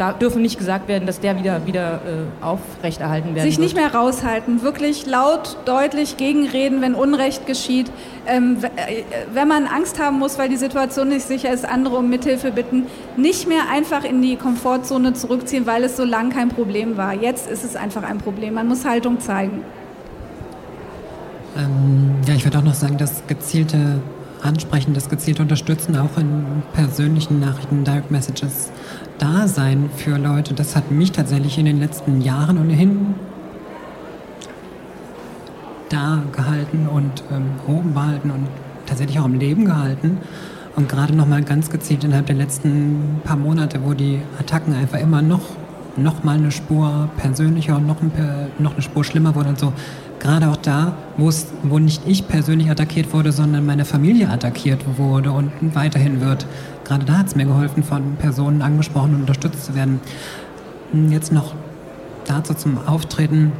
da 0.01 0.15
dürfen 0.15 0.41
nicht 0.41 0.57
gesagt 0.57 0.89
werden, 0.89 1.07
dass 1.07 1.21
der 1.21 1.39
wieder, 1.39 1.67
wieder 1.67 1.97
äh, 1.97 2.45
aufrechterhalten 2.45 3.35
werden 3.35 3.47
Sich 3.47 3.59
nicht 3.59 3.77
mehr 3.77 3.95
raushalten, 3.95 4.63
wirklich 4.63 5.05
laut, 5.05 5.59
deutlich 5.67 6.17
gegenreden, 6.17 6.81
wenn 6.81 6.95
Unrecht 6.95 7.47
geschieht. 7.47 7.93
Ähm, 8.27 8.57
äh, 8.77 9.03
wenn 9.35 9.47
man 9.47 9.67
Angst 9.67 10.01
haben 10.01 10.19
muss, 10.19 10.39
weil 10.39 10.49
die 10.49 10.57
Situation 10.57 11.09
nicht 11.09 11.27
sicher 11.27 11.53
ist, 11.53 11.69
andere 11.69 11.97
um 11.97 12.09
Mithilfe 12.09 12.51
bitten. 12.51 12.87
Nicht 13.19 13.47
mehr 13.47 13.65
einfach 13.71 14.05
in 14.05 14.23
die 14.23 14.37
Komfortzone 14.37 15.13
zurückziehen, 15.13 15.67
weil 15.67 15.85
es 15.85 15.99
so 15.99 16.05
lange 16.05 16.31
kein 16.31 16.49
Problem 16.49 16.97
war. 16.97 17.13
Jetzt 17.13 17.51
ist 17.51 17.63
es 17.63 17.77
einfach 17.77 18.03
ein 18.03 18.19
Problem. 18.19 18.55
Man 18.55 18.69
muss 18.69 18.87
Haltung 18.87 19.21
zeigen. 19.21 19.63
Ähm, 21.59 22.15
ja, 22.27 22.35
ich 22.35 22.45
würde 22.45 22.59
auch 22.59 22.65
noch 22.65 22.75
sagen, 22.75 22.97
dass 22.97 23.27
gezielte 23.27 24.01
Ansprechen, 24.43 24.95
das 24.95 25.09
gezielte 25.09 25.43
Unterstützen 25.43 25.97
auch 25.97 26.17
in 26.17 26.63
persönlichen 26.73 27.41
Nachrichten, 27.41 27.85
Direct 27.85 28.11
Messages 28.11 28.71
da 29.19 29.47
sein 29.47 29.91
für 29.97 30.17
Leute. 30.17 30.55
Das 30.55 30.77
hat 30.77 30.91
mich 30.91 31.13
tatsächlich 31.13 31.59
in 31.59 31.67
den 31.67 31.79
letzten 31.79 32.21
Jahren 32.21 32.59
ohnehin 32.59 33.15
da 35.91 36.23
gehalten 36.33 36.87
und 36.89 37.25
ähm, 37.31 37.47
oben 37.67 37.93
behalten 37.93 38.31
und 38.31 38.47
tatsächlich 38.87 39.19
auch 39.19 39.27
im 39.27 39.39
Leben 39.39 39.65
gehalten. 39.65 40.19
Und 40.77 40.89
gerade 40.89 41.15
nochmal 41.15 41.43
ganz 41.43 41.69
gezielt 41.69 42.05
innerhalb 42.05 42.27
der 42.27 42.37
letzten 42.37 43.21
paar 43.25 43.37
Monate, 43.37 43.81
wo 43.85 43.93
die 43.93 44.21
Attacken 44.39 44.75
einfach 44.75 45.01
immer 45.01 45.21
noch, 45.21 45.43
noch 45.97 46.23
mal 46.23 46.37
eine 46.37 46.53
Spur 46.53 47.09
persönlicher 47.17 47.77
und 47.77 47.87
noch, 47.87 48.01
ein, 48.01 48.13
noch 48.59 48.75
eine 48.75 48.83
Spur 48.83 49.05
schlimmer 49.05 49.35
wurden. 49.35 49.49
Also 49.49 49.73
gerade 50.21 50.49
auch 50.49 50.57
da, 50.57 50.95
wo 51.17 51.79
nicht 51.79 52.03
ich 52.07 52.29
persönlich 52.29 52.71
attackiert 52.71 53.13
wurde, 53.13 53.33
sondern 53.33 53.67
meine 53.67 53.85
Familie 53.85 54.29
attackiert 54.29 54.85
wurde 54.99 55.33
und 55.33 55.51
weiterhin 55.75 56.21
wird. 56.21 56.47
Gerade 56.85 57.05
da 57.05 57.19
hat 57.19 57.27
es 57.27 57.35
mir 57.35 57.47
geholfen, 57.47 57.83
von 57.83 58.17
Personen 58.17 58.63
angesprochen 58.63 59.15
und 59.15 59.21
unterstützt 59.23 59.65
zu 59.65 59.75
werden. 59.75 60.01
Hm, 60.93 61.11
jetzt 61.11 61.33
noch 61.33 61.55
dazu 62.27 62.55
zum 62.55 62.87
Auftreten. 62.87 63.53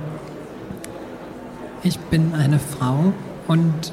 Ich 1.83 1.99
bin 1.99 2.35
eine 2.35 2.59
Frau 2.59 3.13
und 3.49 3.93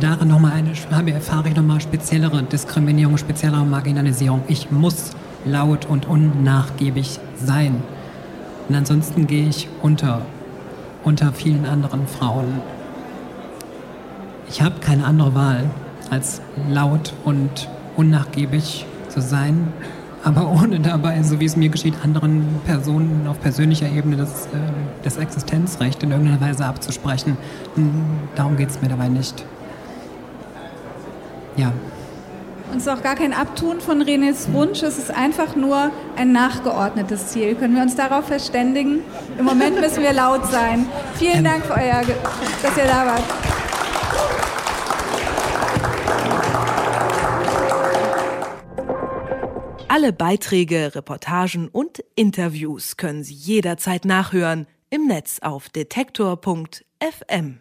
darin 0.00 0.28
noch 0.28 0.40
mal 0.40 0.52
eine, 0.52 0.70
habe, 0.90 1.12
erfahre 1.12 1.48
ich 1.50 1.56
nochmal 1.56 1.80
speziellere 1.80 2.42
Diskriminierung, 2.42 3.18
speziellere 3.18 3.64
Marginalisierung. 3.64 4.42
Ich 4.48 4.70
muss 4.70 5.10
laut 5.44 5.86
und 5.86 6.08
unnachgiebig 6.08 7.20
sein. 7.36 7.82
Und 8.68 8.74
ansonsten 8.74 9.26
gehe 9.26 9.48
ich 9.48 9.68
unter 9.82 10.22
unter 11.04 11.32
vielen 11.32 11.66
anderen 11.66 12.06
Frauen. 12.06 12.60
Ich 14.48 14.62
habe 14.62 14.80
keine 14.80 15.04
andere 15.04 15.34
Wahl, 15.34 15.70
als 16.10 16.40
laut 16.68 17.12
und 17.24 17.68
unnachgiebig 17.96 18.86
zu 19.08 19.20
sein, 19.20 19.72
aber 20.22 20.50
ohne 20.50 20.80
dabei, 20.80 21.22
so 21.22 21.40
wie 21.40 21.46
es 21.46 21.56
mir 21.56 21.70
geschieht, 21.70 21.94
anderen 22.04 22.44
Personen 22.66 23.26
auf 23.26 23.40
persönlicher 23.40 23.88
Ebene 23.88 24.16
das, 24.16 24.46
äh, 24.46 24.58
das 25.02 25.16
Existenzrecht 25.16 26.02
in 26.02 26.10
irgendeiner 26.10 26.40
Weise 26.40 26.66
abzusprechen. 26.66 27.38
Hm, 27.74 27.90
darum 28.36 28.56
geht 28.56 28.70
es 28.70 28.82
mir 28.82 28.88
dabei 28.88 29.08
nicht. 29.08 29.44
Ja. 31.56 31.72
Und 32.70 32.76
es 32.76 32.86
ist 32.86 32.88
auch 32.88 33.02
gar 33.02 33.16
kein 33.16 33.32
Abtun 33.32 33.80
von 33.80 34.00
Renés 34.02 34.52
Wunsch, 34.52 34.82
es 34.82 34.96
ist 34.96 35.10
einfach 35.10 35.56
nur 35.56 35.90
ein 36.16 36.32
nachgeordnetes 36.32 37.28
Ziel. 37.28 37.56
Können 37.56 37.74
wir 37.74 37.82
uns 37.82 37.96
darauf 37.96 38.26
verständigen? 38.26 39.00
Im 39.38 39.44
Moment 39.44 39.80
müssen 39.80 40.02
wir 40.02 40.12
laut 40.12 40.46
sein. 40.46 40.86
Vielen 41.14 41.42
Dank, 41.42 41.64
für 41.64 41.74
euer, 41.74 42.02
dass 42.62 42.76
ihr 42.76 42.84
da 42.84 43.06
wart. 43.06 43.24
Alle 49.88 50.12
Beiträge, 50.12 50.94
Reportagen 50.94 51.68
und 51.68 52.04
Interviews 52.14 52.96
können 52.96 53.24
Sie 53.24 53.34
jederzeit 53.34 54.04
nachhören 54.04 54.68
im 54.90 55.06
Netz 55.06 55.40
auf 55.42 55.68
detektor.fm. 55.68 57.60